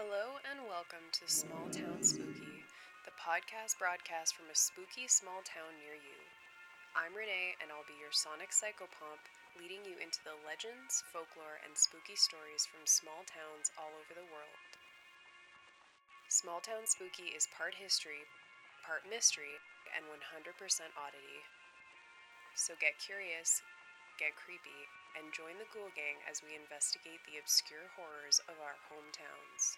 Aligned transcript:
Hello 0.00 0.40
and 0.48 0.64
welcome 0.64 1.12
to 1.12 1.28
Small 1.28 1.68
Town 1.68 2.00
Spooky, 2.00 2.64
the 3.04 3.12
podcast 3.20 3.76
broadcast 3.76 4.32
from 4.32 4.48
a 4.48 4.56
spooky 4.56 5.04
small 5.04 5.44
town 5.44 5.76
near 5.76 5.92
you. 5.92 6.16
I'm 6.96 7.12
Renee 7.12 7.60
and 7.60 7.68
I'll 7.68 7.84
be 7.84 8.00
your 8.00 8.08
sonic 8.08 8.48
psychopomp, 8.48 9.20
leading 9.60 9.84
you 9.84 10.00
into 10.00 10.24
the 10.24 10.40
legends, 10.40 11.04
folklore, 11.12 11.60
and 11.68 11.76
spooky 11.76 12.16
stories 12.16 12.64
from 12.64 12.88
small 12.88 13.28
towns 13.28 13.68
all 13.76 13.92
over 13.92 14.16
the 14.16 14.24
world. 14.32 14.72
Small 16.32 16.64
Town 16.64 16.88
Spooky 16.88 17.36
is 17.36 17.52
part 17.52 17.76
history, 17.76 18.24
part 18.80 19.04
mystery, 19.04 19.60
and 19.92 20.08
100% 20.08 20.48
oddity. 20.96 21.40
So 22.56 22.72
get 22.80 22.96
curious, 22.96 23.60
get 24.16 24.32
creepy, 24.32 24.80
and 25.12 25.28
join 25.36 25.60
the 25.60 25.68
Ghoul 25.76 25.92
Gang 25.92 26.24
as 26.24 26.40
we 26.40 26.56
investigate 26.56 27.20
the 27.28 27.36
obscure 27.36 27.92
horrors 28.00 28.40
of 28.48 28.56
our 28.64 28.80
hometowns. 28.88 29.76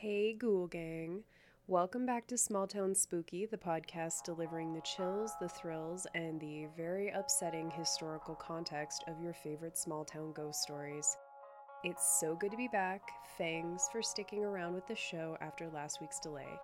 Hey, 0.00 0.34
Ghoul 0.34 0.68
Gang. 0.68 1.24
Welcome 1.66 2.06
back 2.06 2.28
to 2.28 2.38
Small 2.38 2.68
Town 2.68 2.94
Spooky, 2.94 3.46
the 3.46 3.56
podcast 3.56 4.22
delivering 4.24 4.72
the 4.72 4.80
chills, 4.82 5.32
the 5.40 5.48
thrills, 5.48 6.06
and 6.14 6.40
the 6.40 6.68
very 6.76 7.08
upsetting 7.08 7.68
historical 7.72 8.36
context 8.36 9.02
of 9.08 9.20
your 9.20 9.32
favorite 9.32 9.76
small 9.76 10.04
town 10.04 10.32
ghost 10.32 10.62
stories. 10.62 11.16
It's 11.82 12.20
so 12.20 12.36
good 12.36 12.52
to 12.52 12.56
be 12.56 12.68
back. 12.68 13.02
Thanks 13.38 13.88
for 13.90 14.00
sticking 14.00 14.44
around 14.44 14.74
with 14.74 14.86
the 14.86 14.94
show 14.94 15.36
after 15.40 15.68
last 15.68 16.00
week's 16.00 16.20
delay. 16.20 16.60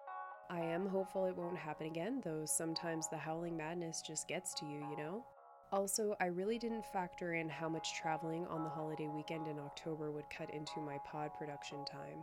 I 0.48 0.60
am 0.60 0.86
hopeful 0.86 1.24
it 1.24 1.36
won't 1.36 1.58
happen 1.58 1.88
again, 1.88 2.20
though 2.22 2.44
sometimes 2.44 3.08
the 3.08 3.18
howling 3.18 3.56
madness 3.56 4.00
just 4.00 4.28
gets 4.28 4.54
to 4.60 4.64
you, 4.64 4.86
you 4.88 4.96
know? 4.96 5.24
Also, 5.72 6.14
I 6.20 6.26
really 6.26 6.60
didn't 6.60 6.86
factor 6.92 7.34
in 7.34 7.48
how 7.48 7.68
much 7.68 8.00
traveling 8.00 8.46
on 8.46 8.62
the 8.62 8.70
holiday 8.70 9.08
weekend 9.08 9.48
in 9.48 9.58
October 9.58 10.12
would 10.12 10.30
cut 10.30 10.54
into 10.54 10.78
my 10.78 10.98
pod 11.04 11.32
production 11.36 11.84
time. 11.84 12.22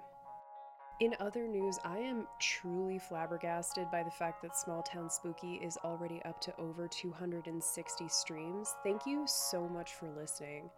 In 1.02 1.16
other 1.20 1.48
news, 1.48 1.80
I 1.84 1.98
am 1.98 2.28
truly 2.38 3.00
flabbergasted 3.00 3.90
by 3.90 4.04
the 4.04 4.12
fact 4.12 4.44
that 4.44 4.56
Small 4.56 4.84
Town 4.84 5.10
Spooky 5.10 5.56
is 5.56 5.76
already 5.84 6.22
up 6.26 6.40
to 6.42 6.56
over 6.60 6.88
260 6.88 8.08
streams. 8.08 8.76
Thank 8.84 9.08
you 9.08 9.24
so 9.26 9.68
much 9.68 9.96
for 9.96 10.12
listening. 10.12 10.70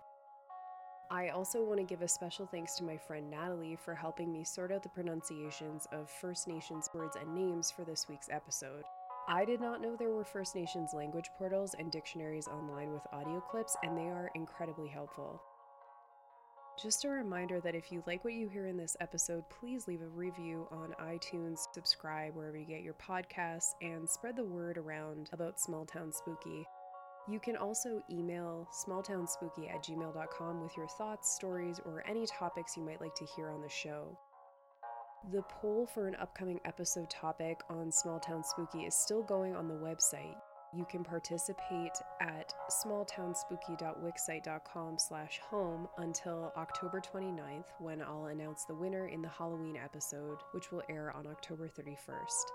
I 1.11 1.27
also 1.27 1.61
want 1.61 1.81
to 1.81 1.85
give 1.85 2.01
a 2.03 2.07
special 2.07 2.45
thanks 2.45 2.75
to 2.75 2.85
my 2.85 2.95
friend 2.95 3.29
Natalie 3.29 3.75
for 3.75 3.93
helping 3.93 4.31
me 4.31 4.45
sort 4.45 4.71
out 4.71 4.81
the 4.81 4.87
pronunciations 4.87 5.89
of 5.91 6.09
First 6.09 6.47
Nations 6.47 6.87
words 6.93 7.17
and 7.19 7.35
names 7.35 7.69
for 7.69 7.83
this 7.83 8.07
week's 8.07 8.29
episode. 8.31 8.85
I 9.27 9.43
did 9.43 9.59
not 9.59 9.81
know 9.81 9.97
there 9.97 10.09
were 10.09 10.23
First 10.23 10.55
Nations 10.55 10.93
language 10.93 11.31
portals 11.37 11.75
and 11.77 11.91
dictionaries 11.91 12.47
online 12.47 12.93
with 12.93 13.05
audio 13.11 13.41
clips, 13.41 13.75
and 13.83 13.97
they 13.97 14.07
are 14.07 14.31
incredibly 14.35 14.87
helpful. 14.87 15.41
Just 16.81 17.05
a 17.05 17.09
reminder 17.09 17.61
that 17.61 17.75
if 17.75 17.91
you 17.91 18.03
like 18.07 18.23
what 18.23 18.33
you 18.33 18.49
hear 18.49 18.65
in 18.65 18.77
this 18.77 18.97
episode, 18.99 19.43
please 19.49 19.87
leave 19.87 20.01
a 20.01 20.07
review 20.07 20.67
on 20.71 20.95
iTunes, 20.99 21.67
subscribe 21.71 22.35
wherever 22.35 22.57
you 22.57 22.65
get 22.65 22.81
your 22.81 22.95
podcasts, 22.95 23.75
and 23.81 24.09
spread 24.09 24.35
the 24.35 24.43
word 24.43 24.77
around 24.77 25.29
about 25.33 25.59
Small 25.59 25.85
Town 25.85 26.11
Spooky. 26.11 26.65
You 27.29 27.39
can 27.39 27.55
also 27.55 28.03
email 28.11 28.67
smalltownspooky 28.85 29.73
at 29.73 29.83
gmail.com 29.83 30.61
with 30.61 30.75
your 30.75 30.87
thoughts, 30.87 31.33
stories, 31.33 31.79
or 31.85 32.03
any 32.07 32.25
topics 32.25 32.75
you 32.75 32.83
might 32.83 32.99
like 32.99 33.15
to 33.15 33.25
hear 33.35 33.49
on 33.49 33.61
the 33.61 33.69
show. 33.69 34.17
The 35.31 35.43
poll 35.43 35.85
for 35.85 36.07
an 36.07 36.15
upcoming 36.15 36.59
episode 36.65 37.09
topic 37.09 37.61
on 37.69 37.91
Small 37.93 38.19
Town 38.19 38.43
Spooky 38.43 38.81
is 38.81 38.95
still 38.95 39.23
going 39.23 39.55
on 39.55 39.69
the 39.69 39.75
website. 39.75 40.35
You 40.75 40.85
can 40.85 41.03
participate 41.03 42.01
at 42.19 42.51
smalltownspooky.wixsite.com 42.71 44.97
slash 44.97 45.39
home 45.47 45.87
until 45.99 46.51
October 46.57 46.99
29th 46.99 47.67
when 47.77 48.01
I'll 48.01 48.25
announce 48.25 48.65
the 48.65 48.73
winner 48.73 49.05
in 49.07 49.21
the 49.21 49.29
Halloween 49.29 49.77
episode, 49.77 50.39
which 50.51 50.71
will 50.71 50.81
air 50.89 51.15
on 51.15 51.27
October 51.27 51.69
31st. 51.69 52.45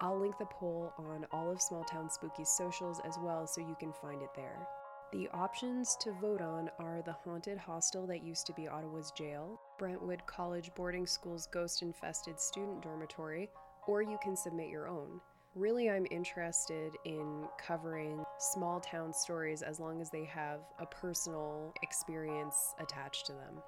I'll 0.00 0.18
link 0.18 0.38
the 0.38 0.46
poll 0.46 0.92
on 0.98 1.24
all 1.30 1.52
of 1.52 1.62
Small 1.62 1.84
Town 1.84 2.10
Spooky's 2.10 2.48
socials 2.48 3.00
as 3.06 3.16
well 3.22 3.46
so 3.46 3.60
you 3.60 3.76
can 3.78 3.92
find 3.92 4.20
it 4.20 4.34
there. 4.34 4.66
The 5.12 5.28
options 5.28 5.94
to 6.00 6.10
vote 6.20 6.42
on 6.42 6.68
are 6.80 7.00
the 7.02 7.12
haunted 7.12 7.58
hostel 7.58 8.08
that 8.08 8.24
used 8.24 8.44
to 8.46 8.52
be 8.54 8.66
Ottawa's 8.66 9.12
jail, 9.12 9.60
Brentwood 9.78 10.26
College 10.26 10.74
Boarding 10.74 11.06
School's 11.06 11.46
ghost 11.46 11.82
infested 11.82 12.40
student 12.40 12.82
dormitory, 12.82 13.50
or 13.86 14.02
you 14.02 14.18
can 14.20 14.36
submit 14.36 14.68
your 14.68 14.88
own. 14.88 15.20
Really, 15.54 15.88
I'm 15.88 16.06
interested 16.10 16.96
in 17.04 17.46
covering 17.64 18.24
small 18.38 18.80
town 18.80 19.12
stories 19.12 19.62
as 19.62 19.78
long 19.78 20.00
as 20.00 20.10
they 20.10 20.24
have 20.24 20.62
a 20.80 20.86
personal 20.86 21.72
experience 21.80 22.74
attached 22.80 23.26
to 23.26 23.34
them. 23.34 23.62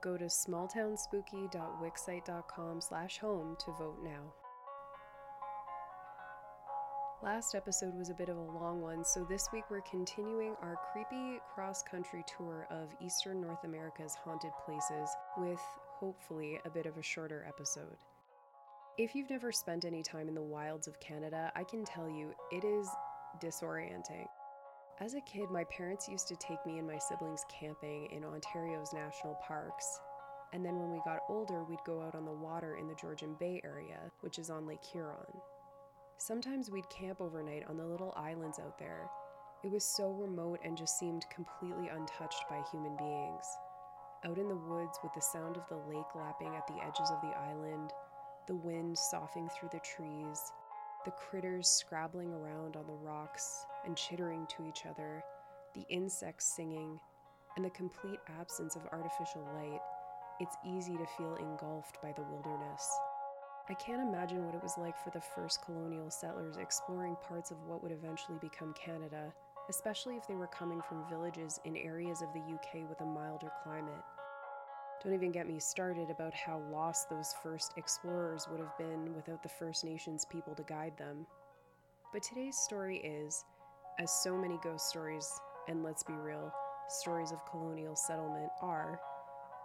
Go 0.00 0.16
to 0.16 0.24
smalltownspooky.wixsite.com 0.24 2.80
slash 2.80 3.18
home 3.18 3.56
to 3.64 3.70
vote 3.78 3.98
now. 4.02 4.32
Last 7.22 7.54
episode 7.54 7.96
was 7.96 8.10
a 8.10 8.14
bit 8.14 8.28
of 8.28 8.36
a 8.36 8.40
long 8.40 8.80
one, 8.80 9.04
so 9.04 9.24
this 9.28 9.50
week 9.52 9.70
we're 9.70 9.82
continuing 9.82 10.56
our 10.62 10.80
creepy 10.92 11.38
cross 11.54 11.84
country 11.84 12.24
tour 12.26 12.66
of 12.70 12.92
Eastern 13.00 13.40
North 13.40 13.62
America's 13.62 14.16
haunted 14.16 14.50
places 14.64 15.08
with 15.36 15.60
hopefully 15.86 16.58
a 16.64 16.70
bit 16.70 16.86
of 16.86 16.96
a 16.96 17.02
shorter 17.02 17.44
episode. 17.46 17.98
If 18.98 19.14
you've 19.14 19.30
never 19.30 19.52
spent 19.52 19.84
any 19.84 20.02
time 20.02 20.28
in 20.28 20.34
the 20.34 20.42
wilds 20.42 20.86
of 20.88 21.00
Canada, 21.00 21.50
I 21.54 21.64
can 21.64 21.84
tell 21.84 22.08
you 22.08 22.34
it 22.50 22.64
is 22.64 22.88
disorienting. 23.42 24.26
As 25.00 25.14
a 25.14 25.20
kid, 25.22 25.50
my 25.50 25.64
parents 25.64 26.08
used 26.08 26.28
to 26.28 26.36
take 26.36 26.64
me 26.66 26.78
and 26.78 26.86
my 26.86 26.98
siblings 26.98 27.44
camping 27.48 28.08
in 28.10 28.24
Ontario's 28.24 28.92
national 28.92 29.38
parks. 29.46 30.00
And 30.52 30.64
then 30.64 30.78
when 30.78 30.90
we 30.90 31.00
got 31.04 31.20
older, 31.28 31.64
we'd 31.64 31.78
go 31.86 32.02
out 32.02 32.14
on 32.14 32.26
the 32.26 32.32
water 32.32 32.76
in 32.76 32.88
the 32.88 32.94
Georgian 32.94 33.34
Bay 33.38 33.62
area, 33.64 34.10
which 34.20 34.38
is 34.38 34.50
on 34.50 34.66
Lake 34.66 34.84
Huron. 34.84 35.40
Sometimes 36.18 36.70
we'd 36.70 36.90
camp 36.90 37.20
overnight 37.20 37.64
on 37.68 37.78
the 37.78 37.86
little 37.86 38.12
islands 38.16 38.58
out 38.58 38.78
there. 38.78 39.08
It 39.64 39.70
was 39.70 39.84
so 39.84 40.10
remote 40.10 40.60
and 40.64 40.76
just 40.76 40.98
seemed 40.98 41.24
completely 41.34 41.88
untouched 41.88 42.44
by 42.50 42.62
human 42.70 42.96
beings. 42.96 43.46
Out 44.24 44.36
in 44.36 44.48
the 44.48 44.56
woods 44.56 44.98
with 45.02 45.14
the 45.14 45.22
sound 45.22 45.56
of 45.56 45.66
the 45.70 45.80
lake 45.88 46.14
lapping 46.14 46.54
at 46.54 46.66
the 46.66 46.82
edges 46.84 47.10
of 47.10 47.22
the 47.22 47.34
island, 47.38 47.92
the 48.46 48.54
wind 48.54 48.96
soughing 48.96 49.48
through 49.48 49.70
the 49.72 49.80
trees, 49.80 50.52
the 51.04 51.10
critters 51.12 51.68
scrabbling 51.68 52.32
around 52.32 52.76
on 52.76 52.86
the 52.86 52.92
rocks 52.92 53.64
and 53.84 53.96
chittering 53.96 54.46
to 54.48 54.66
each 54.66 54.86
other, 54.86 55.22
the 55.74 55.86
insects 55.88 56.54
singing, 56.56 57.00
and 57.56 57.64
the 57.64 57.70
complete 57.70 58.20
absence 58.38 58.76
of 58.76 58.86
artificial 58.92 59.42
light, 59.54 59.80
it's 60.40 60.56
easy 60.64 60.96
to 60.96 61.06
feel 61.16 61.36
engulfed 61.36 62.00
by 62.02 62.12
the 62.12 62.22
wilderness. 62.22 62.90
I 63.68 63.74
can't 63.74 64.00
imagine 64.02 64.44
what 64.44 64.54
it 64.54 64.62
was 64.62 64.78
like 64.78 64.96
for 64.96 65.10
the 65.10 65.20
first 65.20 65.64
colonial 65.64 66.10
settlers 66.10 66.56
exploring 66.56 67.16
parts 67.28 67.50
of 67.50 67.62
what 67.66 67.82
would 67.82 67.92
eventually 67.92 68.38
become 68.40 68.74
Canada, 68.74 69.32
especially 69.68 70.16
if 70.16 70.26
they 70.26 70.34
were 70.34 70.48
coming 70.48 70.80
from 70.82 71.08
villages 71.08 71.60
in 71.64 71.76
areas 71.76 72.22
of 72.22 72.32
the 72.32 72.40
UK 72.40 72.88
with 72.88 73.00
a 73.00 73.04
milder 73.04 73.52
climate. 73.62 74.02
Don't 75.02 75.14
even 75.14 75.32
get 75.32 75.48
me 75.48 75.58
started 75.58 76.10
about 76.10 76.34
how 76.34 76.60
lost 76.70 77.08
those 77.08 77.34
first 77.42 77.72
explorers 77.78 78.46
would 78.50 78.60
have 78.60 78.76
been 78.76 79.14
without 79.14 79.42
the 79.42 79.48
First 79.48 79.82
Nations 79.82 80.26
people 80.30 80.54
to 80.54 80.62
guide 80.64 80.92
them. 80.98 81.26
But 82.12 82.22
today's 82.22 82.58
story 82.58 82.98
is, 82.98 83.42
as 83.98 84.10
so 84.22 84.36
many 84.36 84.58
ghost 84.62 84.90
stories, 84.90 85.26
and 85.68 85.82
let's 85.82 86.02
be 86.02 86.12
real, 86.12 86.52
stories 86.88 87.32
of 87.32 87.46
colonial 87.50 87.96
settlement 87.96 88.50
are, 88.60 89.00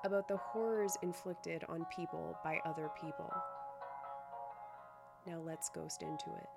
about 0.06 0.30
the 0.30 0.38
horrors 0.38 0.96
inflicted 1.02 1.66
on 1.68 1.86
people 1.94 2.38
by 2.42 2.60
other 2.64 2.90
people. 3.02 3.34
Now 5.28 5.42
let's 5.46 5.68
ghost 5.68 6.02
into 6.02 6.30
it. 6.38 6.48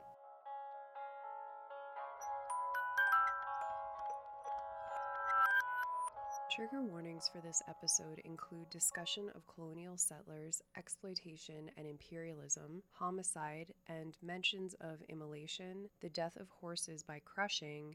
Trigger 6.58 6.82
warnings 6.82 7.30
for 7.32 7.40
this 7.40 7.62
episode 7.68 8.20
include 8.24 8.68
discussion 8.68 9.30
of 9.36 9.46
colonial 9.46 9.96
settlers, 9.96 10.60
exploitation 10.76 11.70
and 11.76 11.86
imperialism, 11.86 12.82
homicide, 12.90 13.72
and 13.86 14.16
mentions 14.24 14.74
of 14.80 15.00
immolation, 15.08 15.88
the 16.00 16.08
death 16.08 16.34
of 16.34 16.48
horses 16.48 17.04
by 17.04 17.20
crushing, 17.24 17.94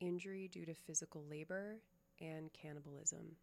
injury 0.00 0.48
due 0.50 0.64
to 0.64 0.72
physical 0.72 1.26
labor, 1.30 1.76
and 2.22 2.48
cannibalism. 2.54 3.36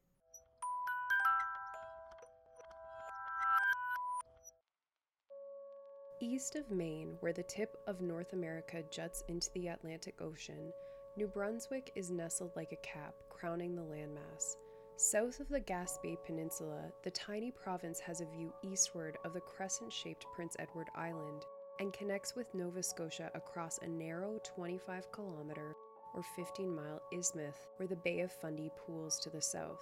East 6.20 6.56
of 6.56 6.72
Maine, 6.72 7.16
where 7.20 7.34
the 7.34 7.44
tip 7.44 7.78
of 7.86 8.02
North 8.02 8.34
America 8.34 8.82
juts 8.92 9.24
into 9.28 9.52
the 9.54 9.68
Atlantic 9.68 10.20
Ocean, 10.20 10.72
New 11.18 11.26
Brunswick 11.26 11.92
is 11.96 12.12
nestled 12.12 12.52
like 12.56 12.72
a 12.72 12.88
cap, 12.88 13.16
crowning 13.28 13.76
the 13.76 13.82
landmass. 13.82 14.58
South 14.98 15.40
of 15.40 15.50
the 15.50 15.60
Gaspé 15.60 16.16
Peninsula, 16.24 16.92
the 17.04 17.10
tiny 17.10 17.50
province 17.50 18.00
has 18.00 18.22
a 18.22 18.26
view 18.26 18.54
eastward 18.62 19.18
of 19.26 19.34
the 19.34 19.40
crescent 19.40 19.92
shaped 19.92 20.28
Prince 20.36 20.56
Edward 20.60 20.90
Island 20.94 21.44
and 21.80 21.92
connects 21.92 22.36
with 22.36 22.54
Nova 22.54 22.84
Scotia 22.84 23.32
across 23.34 23.80
a 23.80 23.88
narrow 23.88 24.40
25 24.44 25.12
kilometer, 25.12 25.76
or 26.14 26.22
15 26.36 26.76
mile 26.76 27.02
isthmus 27.12 27.66
where 27.78 27.88
the 27.88 27.96
Bay 27.96 28.20
of 28.20 28.32
Fundy 28.32 28.70
pools 28.86 29.20
to 29.22 29.32
the 29.32 29.42
south. 29.42 29.82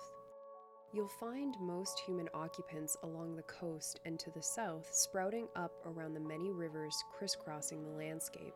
You'll 0.93 1.09
find 1.19 1.53
most 1.59 1.99
human 1.99 2.29
occupants 2.33 2.95
along 3.03 3.35
the 3.35 3.43
coast 3.43 3.99
and 4.05 4.17
to 4.19 4.31
the 4.31 4.41
south 4.41 4.87
sprouting 4.93 5.49
up 5.57 5.73
around 5.85 6.13
the 6.13 6.21
many 6.21 6.51
rivers 6.51 6.95
crisscrossing 7.11 7.83
the 7.83 7.97
landscape. 7.97 8.55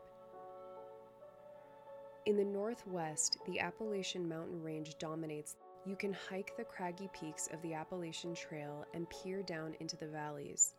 In 2.25 2.35
the 2.35 2.43
northwest, 2.43 3.37
the 3.45 3.59
Appalachian 3.59 4.27
mountain 4.27 4.61
range 4.61 4.97
dominates. 4.99 5.55
You 5.85 5.95
can 5.95 6.13
hike 6.13 6.55
the 6.57 6.65
craggy 6.65 7.09
peaks 7.13 7.47
of 7.53 7.61
the 7.61 7.73
Appalachian 7.73 8.35
Trail 8.35 8.85
and 8.93 9.09
peer 9.09 9.41
down 9.41 9.75
into 9.79 9.95
the 9.95 10.07
valleys. 10.07 10.75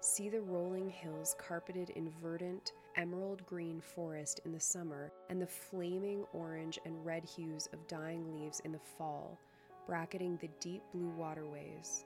See 0.00 0.28
the 0.28 0.40
rolling 0.40 0.90
hills 0.90 1.36
carpeted 1.38 1.90
in 1.90 2.10
verdant, 2.22 2.72
emerald 2.96 3.46
green 3.46 3.80
forest 3.80 4.40
in 4.44 4.52
the 4.52 4.60
summer 4.60 5.12
and 5.28 5.40
the 5.40 5.46
flaming 5.46 6.24
orange 6.32 6.78
and 6.84 7.06
red 7.06 7.24
hues 7.24 7.68
of 7.72 7.86
dying 7.86 8.34
leaves 8.34 8.60
in 8.60 8.72
the 8.72 8.80
fall, 8.98 9.38
bracketing 9.86 10.38
the 10.40 10.50
deep 10.58 10.82
blue 10.92 11.10
waterways. 11.16 12.04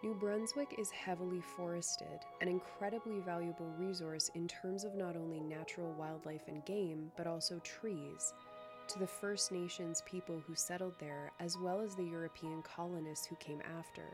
New 0.00 0.14
Brunswick 0.14 0.76
is 0.78 0.92
heavily 0.92 1.40
forested, 1.40 2.20
an 2.40 2.46
incredibly 2.46 3.18
valuable 3.18 3.66
resource 3.80 4.30
in 4.36 4.46
terms 4.46 4.84
of 4.84 4.94
not 4.94 5.16
only 5.16 5.40
natural 5.40 5.92
wildlife 5.98 6.46
and 6.46 6.64
game, 6.64 7.10
but 7.16 7.26
also 7.26 7.58
trees, 7.64 8.32
to 8.86 9.00
the 9.00 9.06
First 9.08 9.50
Nations 9.50 10.04
people 10.06 10.40
who 10.46 10.54
settled 10.54 10.94
there, 11.00 11.32
as 11.40 11.58
well 11.58 11.80
as 11.80 11.96
the 11.96 12.04
European 12.04 12.62
colonists 12.62 13.26
who 13.26 13.34
came 13.36 13.60
after. 13.76 14.04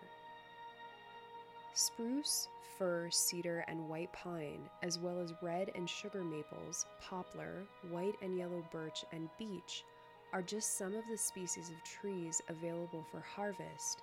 Spruce, 1.75 2.49
fir, 2.79 3.11
cedar, 3.11 3.63
and 3.69 3.87
white 3.87 4.13
pine, 4.15 4.61
as 4.83 4.99
well 4.99 5.21
as 5.21 5.35
red 5.43 5.71
and 5.75 5.89
sugar 5.89 6.25
maples, 6.25 6.87
poplar, 7.03 7.63
white 7.91 8.15
and 8.23 8.39
yellow 8.39 8.65
birch, 8.73 9.05
and 9.13 9.29
beech, 9.39 9.85
are 10.33 10.41
just 10.41 10.79
some 10.79 10.95
of 10.95 11.05
the 11.11 11.19
species 11.19 11.69
of 11.69 11.85
trees 11.85 12.41
available 12.49 13.05
for 13.13 13.21
harvest 13.21 14.03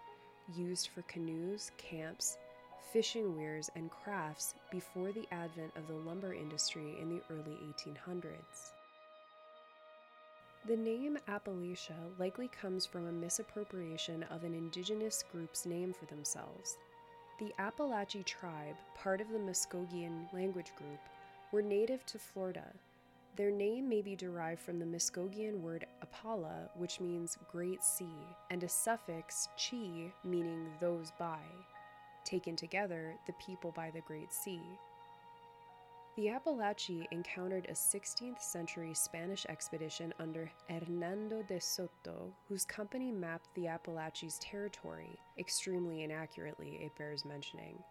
used 0.55 0.88
for 0.88 1.01
canoes, 1.03 1.71
camps, 1.77 2.38
fishing 2.91 3.38
weirs, 3.38 3.69
and 3.75 3.89
crafts 3.89 4.55
before 4.71 5.11
the 5.11 5.27
advent 5.31 5.71
of 5.75 5.88
the 5.88 5.93
lumber 5.93 6.33
industry 6.33 6.97
in 7.01 7.09
the 7.09 7.21
early 7.29 7.57
1800s. 7.79 8.71
The 10.67 10.77
name 10.77 11.17
Appalachia 11.27 12.19
likely 12.19 12.47
comes 12.47 12.85
from 12.85 13.07
a 13.07 13.11
misappropriation 13.11 14.23
of 14.23 14.43
an 14.43 14.53
indigenous 14.53 15.23
group's 15.31 15.65
name 15.65 15.91
for 15.91 16.05
themselves. 16.05 16.77
The 17.39 17.51
Appalachian 17.57 18.23
tribe, 18.23 18.75
part 18.95 19.21
of 19.21 19.29
the 19.29 19.39
Muskogean 19.39 20.31
language 20.31 20.71
group, 20.75 20.99
were 21.51 21.63
native 21.63 22.05
to 22.05 22.19
Florida 22.19 22.65
their 23.36 23.51
name 23.51 23.88
may 23.88 24.01
be 24.01 24.16
derived 24.16 24.62
from 24.62 24.80
the 24.80 24.86
Muskogean 24.86 25.62
word 25.62 25.86
Apala, 26.04 26.69
which 26.75 27.00
means 27.00 27.38
great 27.51 27.83
sea, 27.83 28.28
and 28.50 28.63
a 28.63 28.69
suffix 28.69 29.48
chi, 29.57 30.12
meaning 30.24 30.68
those 30.80 31.12
by. 31.18 31.39
Taken 32.24 32.56
together, 32.56 33.16
the 33.28 33.33
people 33.33 33.72
by 33.75 33.89
the 33.92 34.01
great 34.01 34.33
sea. 34.33 34.62
The 36.18 36.28
Apalachee 36.28 37.07
encountered 37.12 37.68
a 37.69 37.74
16th 37.74 38.42
century 38.42 38.94
Spanish 38.94 39.45
expedition 39.48 40.13
under 40.19 40.51
Hernando 40.69 41.42
de 41.44 41.60
Soto, 41.62 42.33
whose 42.50 42.66
company 42.66 43.13
mapped 43.13 43.48
the 43.56 43.68
Apalachee's 43.68 44.38
territory, 44.39 45.18
extremely 45.39 46.04
inaccurately, 46.04 46.80
it 46.81 46.94
bears 46.98 47.24
mentioning. 47.24 47.81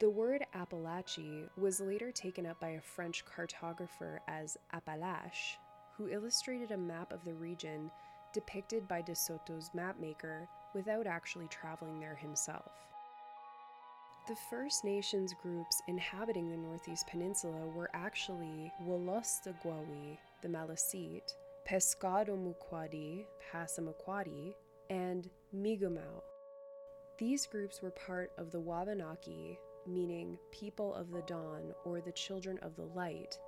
The 0.00 0.08
word 0.08 0.46
Appalachie 0.54 1.48
was 1.56 1.80
later 1.80 2.12
taken 2.12 2.46
up 2.46 2.60
by 2.60 2.68
a 2.68 2.80
French 2.80 3.24
cartographer 3.24 4.18
as 4.28 4.56
Appalache, 4.72 5.56
who 5.96 6.08
illustrated 6.08 6.70
a 6.70 6.76
map 6.76 7.12
of 7.12 7.24
the 7.24 7.34
region 7.34 7.90
depicted 8.32 8.86
by 8.86 9.02
De 9.02 9.16
Soto's 9.16 9.70
mapmaker 9.74 10.46
without 10.72 11.08
actually 11.08 11.48
traveling 11.48 11.98
there 11.98 12.14
himself. 12.14 12.70
The 14.28 14.36
First 14.48 14.84
Nations 14.84 15.34
groups 15.42 15.82
inhabiting 15.88 16.48
the 16.48 16.56
Northeast 16.56 17.08
Peninsula 17.08 17.66
were 17.66 17.90
actually 17.92 18.70
Wolastoqiyik, 18.84 20.18
the 20.42 20.48
Maliseet, 20.48 21.32
Peskotomuhkati, 21.68 23.24
Passamaquoddy, 23.52 24.54
and 24.90 25.28
Mi'kmaq. 25.52 26.22
These 27.18 27.46
groups 27.46 27.82
were 27.82 27.90
part 27.90 28.30
of 28.38 28.52
the 28.52 28.60
Wabanaki, 28.60 29.58
meaning 29.88 30.38
people 30.50 30.94
of 30.94 31.10
the 31.10 31.22
dawn 31.22 31.72
or 31.84 32.00
the 32.00 32.12
children 32.12 32.58
of 32.62 32.76
the 32.76 32.84
light, 32.84 33.38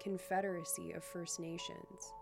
confederacy 0.00 0.92
of 0.92 1.04
First 1.04 1.40
Nations. 1.40 2.12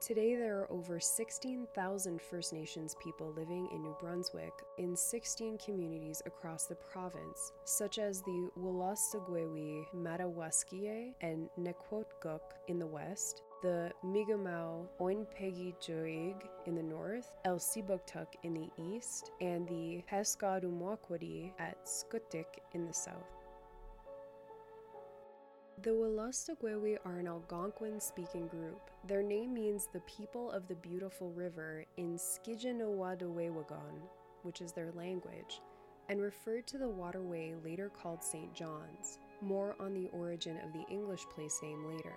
Today, 0.00 0.34
there 0.34 0.58
are 0.58 0.70
over 0.70 1.00
16,000 1.00 2.20
First 2.20 2.52
Nations 2.52 2.94
people 3.02 3.32
living 3.34 3.68
in 3.72 3.82
New 3.82 3.96
Brunswick 3.98 4.52
in 4.76 4.94
16 4.94 5.56
communities 5.56 6.20
across 6.26 6.66
the 6.66 6.74
province, 6.74 7.52
such 7.64 7.98
as 7.98 8.20
the 8.20 8.50
Wolastoqiyik 8.60 9.86
Madawaskiyeh 9.96 11.14
and 11.22 11.48
Neqotkuk 11.58 12.40
in 12.68 12.78
the 12.78 12.86
west, 12.86 13.40
the 13.64 13.90
Mi'kmaq 14.02 14.86
Oinpegi 15.00 15.72
in 16.66 16.74
the 16.74 16.82
north, 16.82 17.34
Elsipogtog 17.46 18.26
in 18.42 18.52
the 18.52 18.68
east, 18.76 19.30
and 19.40 19.66
the 19.66 20.02
Peskotomuhkati 20.06 21.50
at 21.58 21.82
Skutik 21.86 22.60
in 22.74 22.86
the 22.86 22.92
south. 22.92 23.14
The 25.82 25.90
Wolastoqiyik 25.90 26.98
are 27.06 27.18
an 27.18 27.26
Algonquin 27.26 28.00
speaking 28.00 28.48
group. 28.48 28.90
Their 29.08 29.22
name 29.22 29.54
means 29.54 29.88
the 29.90 30.00
people 30.00 30.50
of 30.50 30.68
the 30.68 30.76
beautiful 30.76 31.30
river 31.30 31.86
in 31.96 32.18
Skijinawadewewagon, 32.18 33.94
which 34.42 34.60
is 34.60 34.72
their 34.72 34.92
language, 34.92 35.62
and 36.10 36.20
referred 36.20 36.66
to 36.66 36.76
the 36.76 36.88
waterway 36.88 37.54
later 37.64 37.88
called 37.88 38.22
St. 38.22 38.52
John's. 38.54 39.20
More 39.40 39.74
on 39.80 39.94
the 39.94 40.10
origin 40.12 40.58
of 40.58 40.74
the 40.74 40.84
English 40.92 41.24
place 41.34 41.60
name 41.62 41.86
later. 41.86 42.14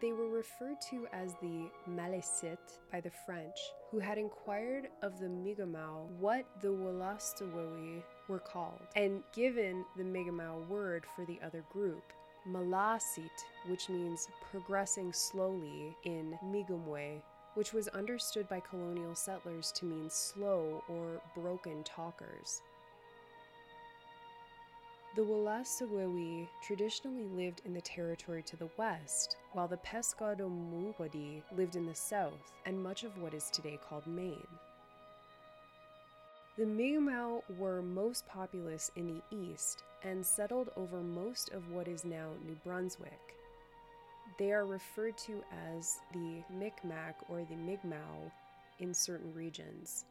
They 0.00 0.12
were 0.12 0.28
referred 0.28 0.80
to 0.90 1.06
as 1.12 1.34
the 1.40 1.70
Maliseet 1.88 2.58
by 2.92 3.00
the 3.00 3.12
French, 3.24 3.56
who 3.90 3.98
had 3.98 4.18
inquired 4.18 4.88
of 5.02 5.18
the 5.18 5.28
Mi'kmaq 5.28 6.08
what 6.18 6.44
the 6.60 6.68
Wolastoqiyik 6.68 8.02
were 8.28 8.40
called, 8.40 8.82
and 8.96 9.22
given 9.32 9.84
the 9.96 10.04
Mi'kmaq 10.04 10.68
word 10.68 11.06
for 11.14 11.24
the 11.24 11.38
other 11.42 11.64
group, 11.72 12.02
Malasit, 12.46 13.30
which 13.68 13.88
means 13.88 14.28
progressing 14.50 15.12
slowly 15.12 15.96
in 16.04 16.38
Mi'kmaq, 16.42 17.22
which 17.54 17.72
was 17.72 17.88
understood 17.88 18.48
by 18.48 18.60
colonial 18.60 19.14
settlers 19.14 19.72
to 19.72 19.86
mean 19.86 20.10
slow 20.10 20.82
or 20.88 21.22
broken 21.34 21.82
talkers. 21.84 22.60
The 25.16 25.22
Wolastoqiyik 25.22 26.48
traditionally 26.60 27.22
lived 27.22 27.62
in 27.64 27.72
the 27.72 27.80
territory 27.80 28.42
to 28.42 28.56
the 28.56 28.68
west, 28.76 29.36
while 29.52 29.68
the 29.68 29.76
Peskotomuhkati 29.76 31.40
lived 31.56 31.76
in 31.76 31.86
the 31.86 31.94
south 31.94 32.52
and 32.66 32.82
much 32.82 33.04
of 33.04 33.16
what 33.18 33.32
is 33.32 33.48
today 33.50 33.78
called 33.88 34.08
Maine. 34.08 34.44
The 36.58 36.66
Mi'kmaq 36.66 37.42
were 37.58 37.80
most 37.80 38.26
populous 38.26 38.90
in 38.96 39.06
the 39.06 39.22
east 39.36 39.84
and 40.02 40.26
settled 40.26 40.70
over 40.76 41.00
most 41.00 41.50
of 41.50 41.70
what 41.70 41.86
is 41.86 42.04
now 42.04 42.30
New 42.44 42.56
Brunswick. 42.64 43.36
They 44.36 44.50
are 44.50 44.66
referred 44.66 45.16
to 45.18 45.44
as 45.76 46.00
the 46.12 46.42
Micmac 46.52 47.14
or 47.28 47.44
the 47.44 47.54
Mi'kmaq 47.54 48.32
in 48.80 48.92
certain 48.92 49.32
regions. 49.32 50.06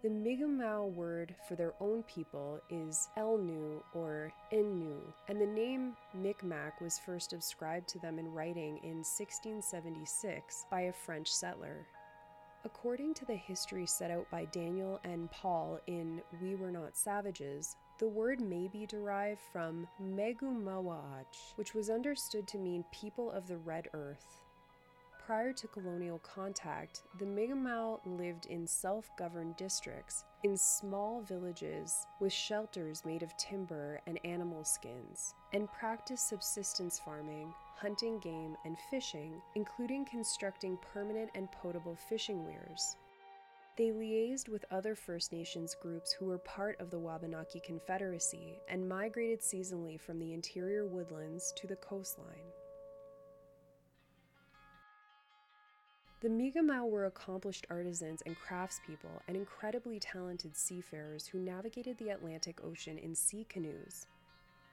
The 0.00 0.10
Mi'kmaq 0.10 0.92
word 0.92 1.34
for 1.48 1.56
their 1.56 1.74
own 1.80 2.04
people 2.04 2.60
is 2.70 3.08
Elnu 3.16 3.82
or 3.92 4.32
Innu, 4.52 5.00
and 5.26 5.40
the 5.40 5.46
name 5.46 5.96
Micmac 6.14 6.80
was 6.80 7.00
first 7.00 7.32
ascribed 7.32 7.88
to 7.88 7.98
them 7.98 8.20
in 8.20 8.32
writing 8.32 8.78
in 8.84 8.98
1676 8.98 10.66
by 10.70 10.82
a 10.82 10.92
French 10.92 11.32
settler. 11.32 11.88
According 12.64 13.14
to 13.14 13.24
the 13.24 13.34
history 13.34 13.86
set 13.86 14.12
out 14.12 14.30
by 14.30 14.44
Daniel 14.44 15.00
N. 15.02 15.28
Paul 15.32 15.80
in 15.88 16.22
We 16.40 16.54
Were 16.54 16.70
Not 16.70 16.96
Savages, 16.96 17.74
the 17.98 18.06
word 18.06 18.40
may 18.40 18.68
be 18.68 18.86
derived 18.86 19.40
from 19.52 19.88
Megumawach, 20.00 21.56
which 21.56 21.74
was 21.74 21.90
understood 21.90 22.46
to 22.46 22.58
mean 22.58 22.84
people 22.92 23.32
of 23.32 23.48
the 23.48 23.58
red 23.58 23.88
earth. 23.94 24.44
Prior 25.28 25.52
to 25.52 25.68
colonial 25.68 26.20
contact, 26.20 27.02
the 27.18 27.26
Mi'kmaq 27.26 28.00
lived 28.06 28.46
in 28.46 28.66
self 28.66 29.10
governed 29.18 29.56
districts 29.58 30.24
in 30.42 30.56
small 30.56 31.20
villages 31.20 32.06
with 32.18 32.32
shelters 32.32 33.04
made 33.04 33.22
of 33.22 33.36
timber 33.36 34.00
and 34.06 34.18
animal 34.24 34.64
skins, 34.64 35.34
and 35.52 35.70
practiced 35.70 36.30
subsistence 36.30 36.98
farming, 36.98 37.52
hunting 37.76 38.18
game, 38.20 38.56
and 38.64 38.78
fishing, 38.90 39.42
including 39.54 40.06
constructing 40.06 40.78
permanent 40.94 41.28
and 41.34 41.52
potable 41.52 41.98
fishing 42.08 42.46
weirs. 42.46 42.96
They 43.76 43.90
liaised 43.90 44.48
with 44.48 44.64
other 44.70 44.94
First 44.94 45.30
Nations 45.30 45.76
groups 45.78 46.10
who 46.10 46.24
were 46.24 46.38
part 46.38 46.80
of 46.80 46.90
the 46.90 46.98
Wabanaki 46.98 47.60
Confederacy 47.60 48.60
and 48.66 48.88
migrated 48.88 49.42
seasonally 49.42 50.00
from 50.00 50.18
the 50.18 50.32
interior 50.32 50.86
woodlands 50.86 51.52
to 51.58 51.66
the 51.66 51.76
coastline. 51.76 52.48
The 56.20 56.28
Mi'kmaq 56.28 56.90
were 56.90 57.06
accomplished 57.06 57.64
artisans 57.70 58.24
and 58.26 58.34
craftspeople 58.40 59.20
and 59.28 59.36
incredibly 59.36 60.00
talented 60.00 60.56
seafarers 60.56 61.28
who 61.28 61.38
navigated 61.38 61.96
the 61.96 62.08
Atlantic 62.08 62.58
Ocean 62.64 62.98
in 62.98 63.14
sea 63.14 63.46
canoes. 63.48 64.08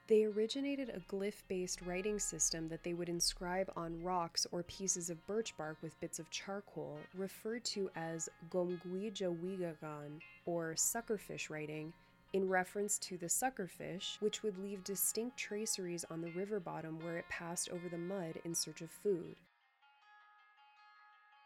They 0.08 0.24
originated 0.24 0.88
a 0.88 0.98
glyph 0.98 1.44
based 1.46 1.82
writing 1.82 2.18
system 2.18 2.68
that 2.68 2.82
they 2.82 2.94
would 2.94 3.08
inscribe 3.08 3.70
on 3.76 4.02
rocks 4.02 4.44
or 4.50 4.64
pieces 4.64 5.08
of 5.08 5.24
birch 5.28 5.56
bark 5.56 5.76
with 5.82 6.00
bits 6.00 6.18
of 6.18 6.30
charcoal, 6.30 6.98
referred 7.14 7.64
to 7.66 7.90
as 7.94 8.28
Gomgwijawigagan, 8.50 10.20
or 10.46 10.74
suckerfish 10.74 11.48
writing, 11.48 11.92
in 12.32 12.48
reference 12.48 12.98
to 12.98 13.16
the 13.16 13.26
suckerfish, 13.26 14.20
which 14.20 14.42
would 14.42 14.58
leave 14.58 14.82
distinct 14.82 15.36
traceries 15.36 16.04
on 16.10 16.22
the 16.22 16.32
river 16.32 16.58
bottom 16.58 16.98
where 17.04 17.18
it 17.18 17.28
passed 17.28 17.68
over 17.68 17.88
the 17.88 17.98
mud 17.98 18.40
in 18.44 18.52
search 18.52 18.80
of 18.80 18.90
food. 18.90 19.36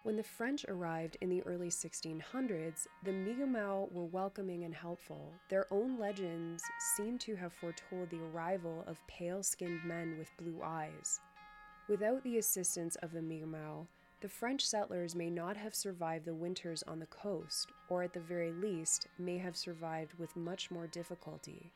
When 0.03 0.17
the 0.17 0.23
French 0.23 0.65
arrived 0.67 1.19
in 1.21 1.29
the 1.29 1.43
early 1.43 1.69
1600s, 1.69 2.87
the 3.05 3.13
Mi'kmaq 3.13 3.93
were 3.93 4.07
welcoming 4.07 4.65
and 4.65 4.75
helpful. 4.75 5.31
Their 5.51 5.67
own 5.71 5.99
legends 5.99 6.63
seem 6.97 7.19
to 7.19 7.37
have 7.37 7.53
foretold 7.53 8.09
the 8.09 8.23
arrival 8.23 8.83
of 8.87 9.07
pale 9.07 9.43
skinned 9.43 9.85
men 9.85 10.17
with 10.17 10.35
blue 10.39 10.63
eyes. 10.65 11.21
Without 11.87 12.25
the 12.25 12.39
assistance 12.39 12.97
of 13.03 13.13
the 13.13 13.21
Mi'kmaq, 13.21 13.89
the 14.23 14.29
French 14.31 14.67
settlers 14.67 15.15
may 15.15 15.29
not 15.29 15.59
have 15.59 15.75
survived 15.75 16.25
the 16.25 16.35
winters 16.35 16.83
on 16.85 16.99
the 16.99 17.07
coast, 17.07 17.71
or 17.91 18.03
at 18.03 18.15
the 18.15 18.21
very 18.21 18.53
least, 18.53 19.07
may 19.19 19.37
have 19.37 19.57
survived 19.57 20.15
with 20.19 20.35
much 20.35 20.71
more 20.71 20.87
difficulty. 20.87 21.73